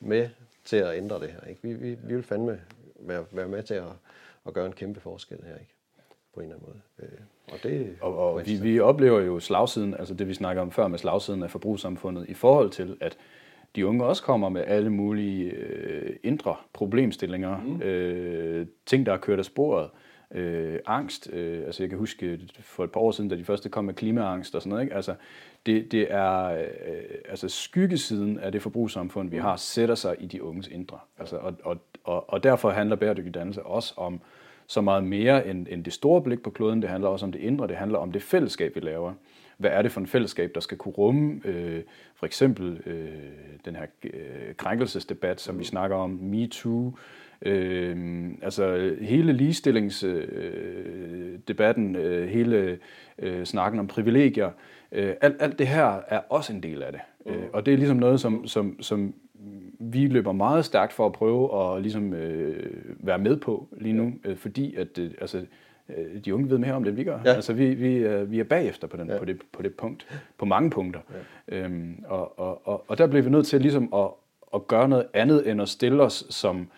med 0.00 0.28
til 0.64 0.76
at 0.76 0.96
ændre 0.96 1.20
det 1.20 1.30
her. 1.30 1.40
Ikke? 1.48 1.62
Vi, 1.62 1.74
vi, 1.74 1.96
vi 2.04 2.14
vil 2.14 2.22
fandme 2.22 2.60
være, 3.00 3.24
være 3.32 3.48
med 3.48 3.62
til 3.62 3.74
at, 3.74 3.92
at 4.46 4.54
gøre 4.54 4.66
en 4.66 4.72
kæmpe 4.72 5.00
forskel 5.00 5.38
her, 5.46 5.54
ikke? 5.54 5.74
på 6.34 6.40
en 6.40 6.46
eller 6.46 6.56
anden 6.56 6.72
måde. 6.72 7.08
Øh, 7.08 7.18
og 7.52 7.58
det, 7.62 7.96
og, 8.00 8.18
og 8.18 8.46
vi, 8.46 8.56
vi 8.62 8.80
oplever 8.80 9.20
jo 9.20 9.40
slagsiden, 9.40 9.94
altså 9.94 10.14
det 10.14 10.28
vi 10.28 10.34
snakker 10.34 10.62
om 10.62 10.70
før 10.70 10.88
med 10.88 10.98
slagsiden 10.98 11.42
af 11.42 11.50
forbrugssamfundet, 11.50 12.28
i 12.28 12.34
forhold 12.34 12.70
til, 12.70 12.96
at 13.00 13.18
de 13.76 13.86
unge 13.86 14.04
også 14.04 14.22
kommer 14.22 14.48
med 14.48 14.64
alle 14.66 14.90
mulige 14.90 15.50
øh, 15.50 16.16
indre 16.22 16.56
problemstillinger, 16.72 17.60
mm. 17.60 17.82
øh, 17.82 18.66
ting, 18.86 19.06
der 19.06 19.12
er 19.12 19.16
kørt 19.16 19.38
af 19.38 19.44
sporet, 19.44 19.84
øh, 19.84 20.07
øh, 20.34 20.78
angst. 20.86 21.30
Øh, 21.32 21.62
altså 21.66 21.82
jeg 21.82 21.90
kan 21.90 21.98
huske 21.98 22.26
øh, 22.26 22.40
for 22.60 22.84
et 22.84 22.92
par 22.92 23.00
år 23.00 23.10
siden, 23.10 23.30
da 23.30 23.36
de 23.36 23.44
første 23.44 23.68
kom 23.68 23.84
med 23.84 23.94
klimaangst 23.94 24.54
og 24.54 24.62
sådan 24.62 24.70
noget. 24.70 24.82
Ikke? 24.82 24.94
Altså, 24.94 25.14
det, 25.66 25.92
det 25.92 26.06
er 26.10 26.44
øh, 26.44 26.64
altså 27.28 27.48
skyggesiden 27.48 28.38
af 28.38 28.52
det 28.52 28.62
forbrugssamfund, 28.62 29.30
vi 29.30 29.36
har, 29.36 29.56
sætter 29.56 29.94
sig 29.94 30.16
i 30.18 30.26
de 30.26 30.42
unges 30.42 30.68
indre. 30.68 30.98
Altså, 31.18 31.36
og, 31.36 31.54
og, 31.64 31.78
og, 32.04 32.30
og 32.30 32.42
derfor 32.42 32.70
handler 32.70 32.96
bæredygtig 32.96 33.34
dannelse 33.34 33.62
også 33.62 33.94
om 33.96 34.20
så 34.66 34.80
meget 34.80 35.04
mere 35.04 35.46
end, 35.46 35.66
end 35.70 35.84
det 35.84 35.92
store 35.92 36.22
blik 36.22 36.42
på 36.42 36.50
kloden. 36.50 36.82
Det 36.82 36.90
handler 36.90 37.08
også 37.08 37.26
om 37.26 37.32
det 37.32 37.40
indre. 37.40 37.68
Det 37.68 37.76
handler 37.76 37.98
om 37.98 38.12
det 38.12 38.22
fællesskab, 38.22 38.74
vi 38.74 38.80
laver 38.80 39.14
hvad 39.58 39.70
er 39.70 39.82
det 39.82 39.92
for 39.92 40.00
en 40.00 40.06
fællesskab, 40.06 40.50
der 40.54 40.60
skal 40.60 40.78
kunne 40.78 40.94
rumme 40.94 41.40
øh, 41.44 41.82
for 42.14 42.26
eksempel 42.26 42.80
øh, 42.86 43.08
den 43.64 43.76
her 43.76 43.86
øh, 44.04 44.54
krænkelsesdebat, 44.56 45.40
som 45.40 45.58
vi 45.58 45.64
snakker 45.64 45.96
om, 45.96 46.10
MeToo, 46.10 46.92
øh, 47.42 47.96
altså 48.42 48.94
hele 49.00 49.32
ligestillingsdebatten, 49.32 51.96
øh, 51.96 52.22
øh, 52.22 52.28
hele 52.28 52.78
øh, 53.18 53.44
snakken 53.44 53.80
om 53.80 53.86
privilegier, 53.86 54.50
øh, 54.92 55.12
alt, 55.20 55.36
alt 55.40 55.58
det 55.58 55.66
her 55.66 56.00
er 56.08 56.20
også 56.28 56.52
en 56.52 56.62
del 56.62 56.82
af 56.82 56.92
det. 56.92 57.00
Mm. 57.26 57.32
Øh, 57.32 57.42
og 57.52 57.66
det 57.66 57.74
er 57.74 57.78
ligesom 57.78 57.96
noget, 57.96 58.20
som, 58.20 58.46
som, 58.46 58.82
som 58.82 59.14
vi 59.80 60.06
løber 60.06 60.32
meget 60.32 60.64
stærkt 60.64 60.92
for 60.92 61.06
at 61.06 61.12
prøve 61.12 61.76
at 61.76 61.82
ligesom, 61.82 62.14
øh, 62.14 62.66
være 63.00 63.18
med 63.18 63.36
på 63.36 63.68
lige 63.80 63.92
nu, 63.92 64.12
øh, 64.24 64.36
fordi 64.36 64.74
at 64.74 64.98
øh, 64.98 65.10
altså, 65.20 65.44
øh, 65.88 66.24
de 66.24 66.34
unge 66.34 66.50
ved 66.50 66.58
mere 66.58 66.72
om 66.72 66.84
det, 66.84 66.90
end 66.90 66.96
vi 66.96 67.04
gør. 67.04 67.18
Ja. 67.24 67.32
Altså, 67.32 67.52
vi, 67.52 67.74
vi, 67.74 67.96
øh, 67.96 68.30
vi 68.30 68.40
er 68.40 68.44
bagefter 68.44 68.86
på, 68.86 68.96
den, 68.96 69.08
ja. 69.08 69.18
på, 69.18 69.24
det, 69.24 69.40
på 69.52 69.62
det 69.62 69.74
punkt, 69.74 70.06
på 70.38 70.44
mange 70.44 70.70
punkter. 70.70 71.00
Ja. 71.48 71.58
Øhm, 71.58 72.04
og, 72.06 72.38
og, 72.38 72.68
og, 72.68 72.84
og 72.88 72.98
der 72.98 73.06
bliver 73.06 73.22
vi 73.22 73.30
nødt 73.30 73.46
til 73.46 73.60
ligesom 73.60 73.94
at, 73.94 74.08
at 74.54 74.66
gøre 74.66 74.88
noget 74.88 75.06
andet, 75.14 75.50
end 75.50 75.62
at 75.62 75.68
stille 75.68 76.02
os 76.02 76.26
som 76.30 76.68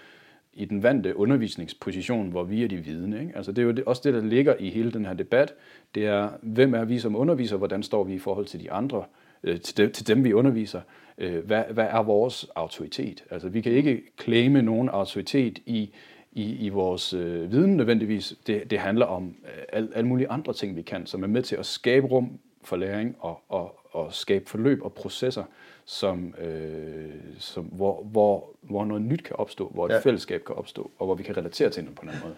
i 0.61 0.65
den 0.65 0.83
vante 0.83 1.17
undervisningsposition, 1.17 2.31
hvor 2.31 2.45
vi 2.45 2.65
er 2.65 2.69
de 2.69 2.77
vidne. 2.77 3.21
Ikke? 3.21 3.33
Altså, 3.37 3.53
det 3.53 3.63
er 3.63 3.67
jo 3.67 3.71
det, 3.71 3.85
også 3.85 4.03
det, 4.05 4.15
der 4.15 4.21
ligger 4.21 4.55
i 4.59 4.71
hele 4.71 4.93
den 4.93 5.07
her 5.07 5.15
debat. 5.15 5.55
Det 5.95 6.07
er, 6.07 6.29
hvem 6.43 6.75
er 6.75 6.85
vi 6.85 6.99
som 6.99 7.17
underviser? 7.17 7.57
Hvordan 7.57 7.83
står 7.83 8.05
vi 8.05 8.15
i 8.15 8.19
forhold 8.19 8.47
til 8.47 8.61
de 8.61 8.71
andre? 8.71 9.05
Øh, 9.43 9.61
til, 9.61 9.77
dem, 9.77 9.93
til 9.93 10.07
dem, 10.07 10.25
vi 10.25 10.33
underviser? 10.33 10.81
Øh, 11.19 11.47
hvad, 11.47 11.65
hvad 11.71 11.87
er 11.91 12.03
vores 12.03 12.47
autoritet? 12.55 13.25
Altså, 13.31 13.49
vi 13.49 13.61
kan 13.61 13.73
ikke 13.73 14.03
claime 14.21 14.63
nogen 14.63 14.89
autoritet 14.89 15.59
i 15.67 15.91
i, 16.33 16.67
i 16.67 16.69
vores 16.69 17.15
øh, 17.15 17.53
viden 17.53 17.77
nødvendigvis. 17.77 18.35
Det, 18.47 18.71
det 18.71 18.79
handler 18.79 19.07
om 19.07 19.35
øh, 19.45 19.63
alle 19.73 19.89
al 19.95 20.07
mulige 20.07 20.29
andre 20.29 20.53
ting, 20.53 20.77
vi 20.77 20.83
kan, 20.83 21.07
som 21.07 21.23
er 21.23 21.27
med 21.27 21.43
til 21.43 21.57
at 21.57 21.67
skabe 21.67 22.07
rum 22.07 22.39
for 22.65 22.77
læring 22.77 23.17
og, 23.19 23.41
og, 23.49 23.81
og 23.91 24.13
skabe 24.13 24.51
forløb 24.51 24.83
og 24.83 24.93
processer, 24.93 25.45
som, 25.91 26.35
øh, 26.39 27.11
som, 27.39 27.65
hvor, 27.65 28.03
hvor, 28.03 28.51
hvor 28.63 28.85
noget 28.85 29.03
nyt 29.03 29.25
kan 29.25 29.37
opstå, 29.37 29.69
hvor 29.69 29.87
et 29.87 29.93
ja. 29.93 29.99
fællesskab 29.99 30.45
kan 30.47 30.57
opstå, 30.57 30.91
og 30.99 31.07
hvor 31.07 31.15
vi 31.15 31.23
kan 31.23 31.37
relatere 31.37 31.71
til 31.71 31.87
det 31.87 31.95
på 31.95 32.03
en 32.03 32.09
anden 32.09 32.23
måde. 32.25 32.37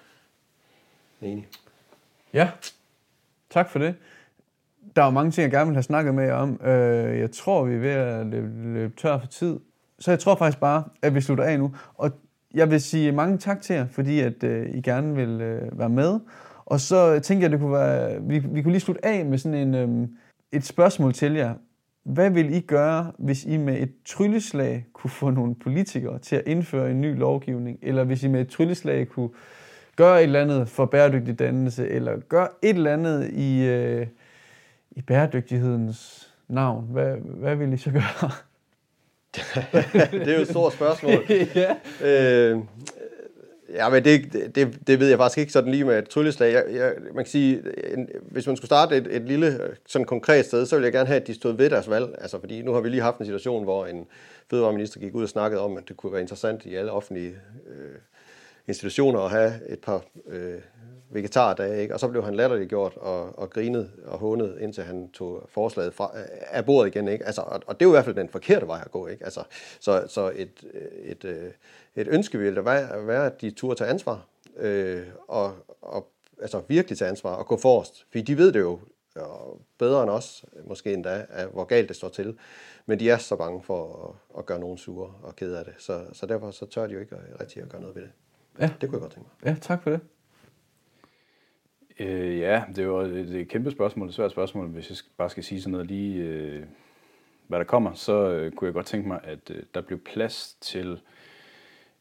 Enig. 1.32 1.48
Ja, 2.32 2.50
tak 3.50 3.70
for 3.70 3.78
det. 3.78 3.94
Der 4.96 5.02
er 5.02 5.10
mange 5.10 5.30
ting, 5.30 5.42
jeg 5.42 5.50
gerne 5.50 5.66
vil 5.66 5.74
have 5.74 5.82
snakket 5.82 6.14
med 6.14 6.24
jer 6.24 6.34
om. 6.34 6.60
Øh, 6.64 7.18
jeg 7.18 7.30
tror, 7.30 7.64
vi 7.64 7.74
er 7.74 7.78
ved 7.78 7.90
at 7.90 8.26
løbe, 8.26 8.72
løbe 8.72 8.94
tør 8.96 9.18
for 9.18 9.26
tid. 9.26 9.60
Så 9.98 10.10
jeg 10.10 10.20
tror 10.20 10.34
faktisk 10.34 10.60
bare, 10.60 10.84
at 11.02 11.14
vi 11.14 11.20
slutter 11.20 11.44
af 11.44 11.58
nu. 11.58 11.74
Og 11.94 12.10
jeg 12.54 12.70
vil 12.70 12.80
sige 12.80 13.12
mange 13.12 13.38
tak 13.38 13.60
til 13.60 13.76
jer, 13.76 13.86
fordi 13.88 14.20
at 14.20 14.44
øh, 14.44 14.74
I 14.74 14.80
gerne 14.80 15.14
vil 15.14 15.40
øh, 15.40 15.78
være 15.78 15.88
med. 15.88 16.20
Og 16.64 16.80
så 16.80 17.20
tænker 17.20 17.44
jeg, 17.44 17.50
det 17.50 17.60
kunne 17.60 17.72
være, 17.72 18.22
vi, 18.22 18.38
vi 18.38 18.62
kunne 18.62 18.72
lige 18.72 18.80
slutte 18.80 19.04
af 19.04 19.24
med 19.24 19.38
sådan 19.38 19.74
en, 19.74 20.18
et 20.52 20.64
spørgsmål 20.64 21.12
til 21.12 21.32
jer. 21.32 21.54
Hvad 22.04 22.30
vil 22.30 22.54
I 22.54 22.60
gøre, 22.60 23.12
hvis 23.18 23.44
I 23.44 23.56
med 23.56 23.80
et 23.80 23.92
trylleslag 24.04 24.86
kunne 24.92 25.10
få 25.10 25.30
nogle 25.30 25.54
politikere 25.54 26.18
til 26.18 26.36
at 26.36 26.42
indføre 26.46 26.90
en 26.90 27.00
ny 27.00 27.18
lovgivning? 27.18 27.78
Eller 27.82 28.04
hvis 28.04 28.22
I 28.22 28.28
med 28.28 28.40
et 28.40 28.48
trylleslag 28.48 29.08
kunne 29.08 29.30
gøre 29.96 30.18
et 30.18 30.22
eller 30.22 30.40
andet 30.40 30.68
for 30.68 30.86
bæredygtig 30.86 31.38
dannelse? 31.38 31.88
Eller 31.88 32.20
gøre 32.28 32.48
et 32.62 32.76
eller 32.76 32.92
andet 32.92 33.30
i, 33.30 33.64
øh, 33.64 34.06
i 34.90 35.02
bæredygtighedens 35.02 36.30
navn? 36.48 36.86
Hvad, 36.90 37.16
hvad 37.16 37.56
vil 37.56 37.72
I 37.72 37.76
så 37.76 37.90
gøre? 37.90 38.30
det 40.12 40.28
er 40.28 40.34
jo 40.34 40.40
et 40.40 40.48
stort 40.48 40.72
spørgsmål. 40.72 41.24
ja. 41.54 41.74
Øh, 42.04 42.58
ja, 43.72 43.88
men 43.88 44.04
det, 44.04 44.32
det, 44.54 44.78
det 44.86 45.00
ved 45.00 45.08
jeg 45.08 45.18
faktisk 45.18 45.38
ikke 45.38 45.52
sådan 45.52 45.70
lige 45.70 45.84
med 45.84 45.98
et 45.98 46.08
trylleslag. 46.08 46.52
Jeg, 46.52 46.64
jeg, 46.70 46.94
man 47.14 47.24
kan 47.24 47.30
sige, 47.30 47.62
en, 47.92 48.08
hvis 48.20 48.46
man 48.46 48.56
skulle 48.56 48.68
starte 48.68 48.96
et, 48.96 49.08
et 49.10 49.22
lille 49.22 49.60
sådan 49.86 50.06
konkret 50.06 50.44
sted, 50.44 50.66
så 50.66 50.76
ville 50.76 50.84
jeg 50.84 50.92
gerne 50.92 51.06
have, 51.06 51.20
at 51.20 51.26
de 51.26 51.34
stod 51.34 51.56
ved 51.56 51.70
deres 51.70 51.90
valg. 51.90 52.14
Altså, 52.18 52.40
fordi 52.40 52.62
nu 52.62 52.72
har 52.72 52.80
vi 52.80 52.88
lige 52.88 53.02
haft 53.02 53.18
en 53.18 53.24
situation, 53.24 53.64
hvor 53.64 53.86
en 53.86 54.06
fødevareminister 54.50 55.00
gik 55.00 55.14
ud 55.14 55.22
og 55.22 55.28
snakkede 55.28 55.60
om, 55.60 55.76
at 55.76 55.88
det 55.88 55.96
kunne 55.96 56.12
være 56.12 56.20
interessant 56.20 56.64
i 56.64 56.74
alle 56.74 56.92
offentlige 56.92 57.34
øh, 57.68 57.98
institutioner 58.68 59.20
at 59.20 59.30
have 59.30 59.52
et 59.68 59.78
par 59.78 60.04
øh, 60.28 60.60
vegetardage, 61.12 61.82
ikke? 61.82 61.94
og 61.94 62.00
så 62.00 62.08
blev 62.08 62.24
han 62.24 62.34
latterliggjort 62.34 62.96
og, 62.96 63.38
og 63.38 63.50
grinet 63.50 63.90
og 64.04 64.18
hånet, 64.18 64.58
indtil 64.60 64.84
han 64.84 65.10
tog 65.10 65.42
forslaget 65.48 65.94
fra, 65.94 66.10
af 66.50 66.64
bordet 66.64 66.94
igen. 66.94 67.08
Ikke? 67.08 67.26
Altså, 67.26 67.40
og, 67.40 67.62
og 67.66 67.80
det 67.80 67.86
er 67.86 67.88
jo 67.88 67.92
i 67.92 67.96
hvert 67.96 68.04
fald 68.04 68.16
den 68.16 68.28
forkerte 68.28 68.66
vej 68.66 68.80
at 68.84 68.90
gå. 68.90 69.06
Ikke? 69.06 69.24
Altså, 69.24 69.42
så 69.80 70.04
så 70.08 70.32
et, 70.36 70.64
et, 71.04 71.24
et, 71.24 71.52
et 71.96 72.08
ønske 72.08 72.38
ville 72.38 72.64
være, 72.64 73.06
være, 73.06 73.26
at 73.26 73.40
de 73.40 73.50
turde 73.50 73.78
tage 73.78 73.90
ansvar, 73.90 74.26
øh, 74.56 75.02
og, 75.28 75.54
og 75.82 76.08
altså 76.42 76.62
virkelig 76.68 76.98
tage 76.98 77.08
ansvar 77.08 77.34
og 77.34 77.46
gå 77.46 77.56
forrest. 77.56 78.06
Fordi 78.10 78.22
de 78.22 78.38
ved 78.38 78.52
det 78.52 78.60
jo 78.60 78.78
bedre 79.78 80.02
end 80.02 80.10
os, 80.10 80.44
måske 80.64 80.92
endda, 80.92 81.26
af, 81.28 81.46
hvor 81.46 81.64
galt 81.64 81.88
det 81.88 81.96
står 81.96 82.08
til. 82.08 82.38
Men 82.86 83.00
de 83.00 83.10
er 83.10 83.16
så 83.16 83.36
bange 83.36 83.62
for 83.62 84.08
at, 84.08 84.38
at 84.38 84.46
gøre 84.46 84.58
nogen 84.58 84.78
sure 84.78 85.14
og 85.22 85.36
kede 85.36 85.58
af 85.58 85.64
det. 85.64 85.74
Så, 85.78 86.04
så 86.12 86.26
derfor 86.26 86.50
så 86.50 86.66
tør 86.66 86.86
de 86.86 86.92
jo 86.92 87.00
ikke 87.00 87.16
rigtig 87.40 87.62
at 87.62 87.68
gøre 87.68 87.80
noget 87.80 87.96
ved 87.96 88.02
det. 88.02 88.10
Ja. 88.60 88.70
Det 88.80 88.88
kunne 88.88 88.96
jeg 88.96 89.00
godt 89.00 89.12
tænke 89.12 89.28
mig. 89.42 89.50
Ja, 89.50 89.56
tak 89.60 89.82
for 89.82 89.90
det. 89.90 90.00
Øh, 91.98 92.38
ja, 92.38 92.62
det 92.68 92.78
er 92.78 92.82
jo 92.82 93.00
et, 93.00 93.34
et 93.34 93.48
kæmpe 93.48 93.70
spørgsmål, 93.70 94.08
et 94.08 94.14
svært 94.14 94.30
spørgsmål. 94.30 94.66
Hvis 94.66 94.90
jeg 94.90 94.96
bare 95.16 95.30
skal 95.30 95.44
sige 95.44 95.60
sådan 95.60 95.72
noget 95.72 95.86
lige, 95.86 96.22
øh, 96.22 96.62
hvad 97.46 97.58
der 97.58 97.64
kommer, 97.64 97.92
så 97.94 98.30
øh, 98.30 98.52
kunne 98.52 98.66
jeg 98.66 98.74
godt 98.74 98.86
tænke 98.86 99.08
mig, 99.08 99.20
at 99.24 99.50
øh, 99.50 99.62
der 99.74 99.80
blev 99.80 99.98
plads 99.98 100.56
til 100.60 101.00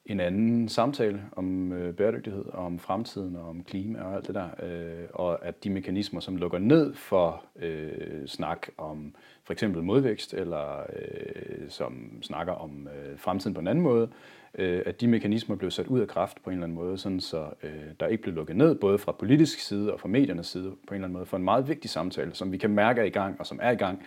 en 0.05 0.19
anden 0.19 0.69
samtale 0.69 1.21
om 1.31 1.73
øh, 1.73 1.93
bæredygtighed, 1.93 2.45
og 2.45 2.65
om 2.65 2.79
fremtiden, 2.79 3.35
og 3.35 3.49
om 3.49 3.63
klima 3.63 4.01
og 4.01 4.15
alt 4.15 4.27
det 4.27 4.35
der. 4.35 4.49
Øh, 4.63 5.07
og 5.13 5.45
at 5.45 5.63
de 5.63 5.69
mekanismer, 5.69 6.19
som 6.19 6.35
lukker 6.35 6.59
ned 6.59 6.93
for 6.93 7.43
øh, 7.55 8.27
snak 8.27 8.67
om 8.77 9.15
for 9.43 9.53
eksempel 9.53 9.83
modvækst, 9.83 10.33
eller 10.33 10.79
øh, 10.79 11.69
som 11.69 12.21
snakker 12.21 12.53
om 12.53 12.87
øh, 12.87 13.19
fremtiden 13.19 13.53
på 13.53 13.59
en 13.59 13.67
anden 13.67 13.83
måde, 13.83 14.03
øh, 14.03 14.40
øh, 14.57 14.81
at 14.85 15.01
de 15.01 15.07
mekanismer 15.07 15.55
blev 15.55 15.71
sat 15.71 15.87
ud 15.87 15.99
af 15.99 16.07
kraft 16.07 16.43
på 16.43 16.49
en 16.49 16.53
eller 16.53 16.63
anden 16.63 16.75
måde, 16.75 16.97
sådan 16.97 17.19
så 17.19 17.49
øh, 17.63 17.71
der 17.99 18.07
ikke 18.07 18.23
blev 18.23 18.35
lukket 18.35 18.55
ned, 18.55 18.75
både 18.75 18.97
fra 18.97 19.11
politisk 19.11 19.59
side 19.59 19.93
og 19.93 19.99
fra 19.99 20.07
mediernes 20.07 20.47
side 20.47 20.71
på 20.87 20.93
en 20.93 20.95
eller 20.95 21.05
anden 21.05 21.13
måde, 21.13 21.25
for 21.25 21.37
en 21.37 21.43
meget 21.43 21.67
vigtig 21.67 21.89
samtale, 21.89 22.33
som 22.33 22.51
vi 22.51 22.57
kan 22.57 22.69
mærke 22.69 23.01
er 23.01 23.05
i 23.05 23.09
gang, 23.09 23.39
og 23.39 23.45
som 23.45 23.59
er 23.61 23.71
i 23.71 23.75
gang 23.75 24.05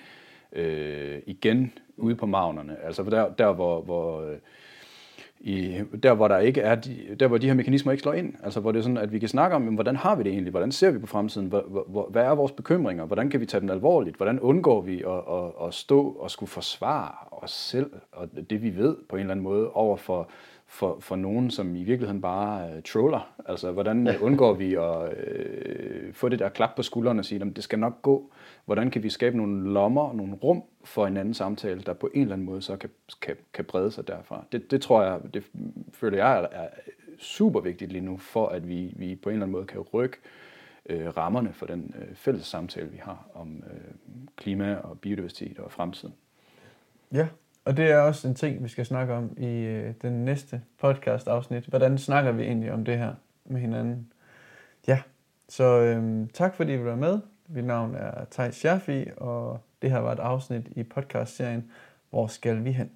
øh, 0.53 1.19
igen 1.27 1.73
ude 1.97 2.17
på 2.17 2.27
magnerne. 2.27 2.77
Altså 2.85 3.03
der, 3.03 3.35
der 3.35 3.53
hvor, 3.53 3.83
hvor 3.83 4.23
øh, 4.23 4.37
i, 5.47 5.81
der 6.03 6.15
hvor 6.15 6.29
der 6.29 6.39
ikke 6.39 6.61
er 6.61 6.75
de, 6.75 7.17
der 7.21 7.29
hvor 7.29 7.39
de 7.39 7.47
her 7.47 7.55
mekanismer 7.55 7.93
ikke 7.93 8.03
slår 8.03 8.13
ind, 8.13 8.35
altså 8.43 8.61
hvor 8.61 8.73
det 8.73 8.79
er 8.79 8.83
sådan 8.83 8.99
at 8.99 9.13
vi 9.13 9.19
kan 9.19 9.29
snakke 9.29 9.57
om, 9.57 9.63
hvordan 9.63 9.97
har 9.97 10.17
vi 10.17 10.23
det 10.23 10.33
egentlig, 10.33 10.51
hvordan 10.51 10.73
ser 10.73 10.91
vi 10.91 10.99
på 10.99 11.07
fremtiden, 11.07 11.47
hvor, 11.49 12.09
hvad 12.11 12.23
er 12.23 12.35
vores 12.35 12.53
bekymringer, 12.53 13.05
hvordan 13.05 13.31
kan 13.31 13.41
vi 13.41 13.47
tage 13.47 13.61
dem 13.61 13.71
alvorligt, 13.71 14.17
hvordan 14.17 14.41
undgår 14.41 14.81
vi 14.81 15.03
at, 15.03 15.13
at, 15.13 15.67
at 15.67 15.75
stå 15.75 16.09
og 16.09 16.31
skulle 16.31 16.51
forsvare 16.51 17.13
os 17.31 17.51
selv 17.51 17.91
og 18.13 18.29
det 18.51 18.63
vi 18.63 18.77
ved 18.77 18.97
på 19.09 19.17
en 19.17 19.21
eller 19.21 19.31
anden 19.31 19.45
måde 19.45 19.71
over 19.71 19.97
for 19.97 20.31
for, 20.67 20.97
for 21.01 21.17
nogen, 21.17 21.51
som 21.51 21.77
i 21.77 21.83
virkeligheden 21.83 22.21
bare 22.21 22.69
uh, 22.77 22.83
troller. 22.83 23.33
Altså, 23.47 23.73
hvordan 23.73 24.09
undgår 24.27 24.53
vi 24.53 24.75
at 24.75 25.03
uh, 25.03 26.13
få 26.13 26.29
det 26.29 26.39
der 26.39 26.49
klap 26.49 26.71
på 26.77 26.83
skulderen 26.83 27.19
og 27.19 27.25
sige, 27.25 27.41
at 27.45 27.57
det 27.57 27.65
skal 27.65 27.79
nok 27.79 28.03
gå. 28.03 28.31
Hvordan 28.65 28.91
kan 28.91 29.03
vi 29.03 29.11
skabe 29.11 29.37
nogle 29.37 29.73
lommer, 29.73 30.13
nogle 30.13 30.35
rum 30.35 30.63
for 30.85 31.07
en 31.07 31.17
anden 31.17 31.35
samtale, 31.35 31.81
der 31.81 31.93
på 31.93 32.11
en 32.15 32.23
eller 32.23 32.33
anden 32.33 32.47
måde 32.47 32.63
så 32.63 32.77
kan, 32.77 32.91
kan, 33.21 33.37
kan 33.53 33.65
brede 33.65 33.91
sig 33.91 34.09
derfra. 34.09 34.45
Det, 34.53 34.71
det 34.71 34.83
tror 34.83 35.03
jeg, 35.03 35.21
det 35.35 35.45
føler 35.93 36.19
jeg 36.19 36.39
er, 36.39 36.47
er 36.51 36.69
super 37.19 37.61
vigtigt 37.61 37.93
lige 37.93 38.05
nu, 38.05 38.17
for 38.17 38.49
at 38.49 38.69
vi, 38.69 38.95
vi 38.97 39.15
på 39.15 39.29
en 39.29 39.33
eller 39.33 39.47
anden 39.47 39.53
måde 39.53 39.67
kan 39.67 39.81
rykke 39.81 40.17
øh, 40.87 41.17
rammerne 41.17 41.53
for 41.53 41.67
den 41.67 41.95
øh, 41.99 42.15
fælles 42.15 42.47
samtale, 42.47 42.91
vi 42.91 42.99
har 43.03 43.29
om 43.35 43.65
øh, 43.73 43.81
klima 44.37 44.75
og 44.75 44.99
biodiversitet 45.01 45.59
og 45.59 45.73
fremtiden. 45.73 46.15
Ja, 47.13 47.29
og 47.65 47.77
det 47.77 47.91
er 47.91 47.99
også 47.99 48.29
en 48.29 48.35
ting, 48.35 48.63
vi 48.63 48.69
skal 48.69 48.87
snakke 48.87 49.15
om 49.15 49.37
i 49.39 49.49
øh, 49.49 49.95
den 50.03 50.25
næste 50.25 50.63
podcast-afsnit. 50.79 51.65
Hvordan 51.67 51.99
snakker 51.99 52.33
vi 52.33 52.43
egentlig 52.43 52.73
om 52.73 52.85
det 52.85 52.99
her 52.99 53.15
med 53.45 53.61
hinanden? 53.61 54.13
Ja, 54.89 55.03
så 55.49 55.65
øh, 55.65 56.29
tak 56.33 56.55
fordi 56.55 56.73
I 56.73 56.77
vil 56.77 56.85
være 56.85 56.97
med. 56.97 57.19
Mit 57.49 57.65
navn 57.65 57.95
er 57.95 58.25
Thijs 58.31 58.55
Scherfi, 58.55 59.05
og 59.17 59.61
det 59.85 59.93
her 59.93 59.99
var 59.99 60.13
et 60.13 60.19
afsnit 60.19 60.69
i 60.77 60.83
podcast-serien 60.83 61.71
Hvor 62.11 62.27
skal 62.27 62.65
vi 62.65 62.73
hen? 62.73 62.91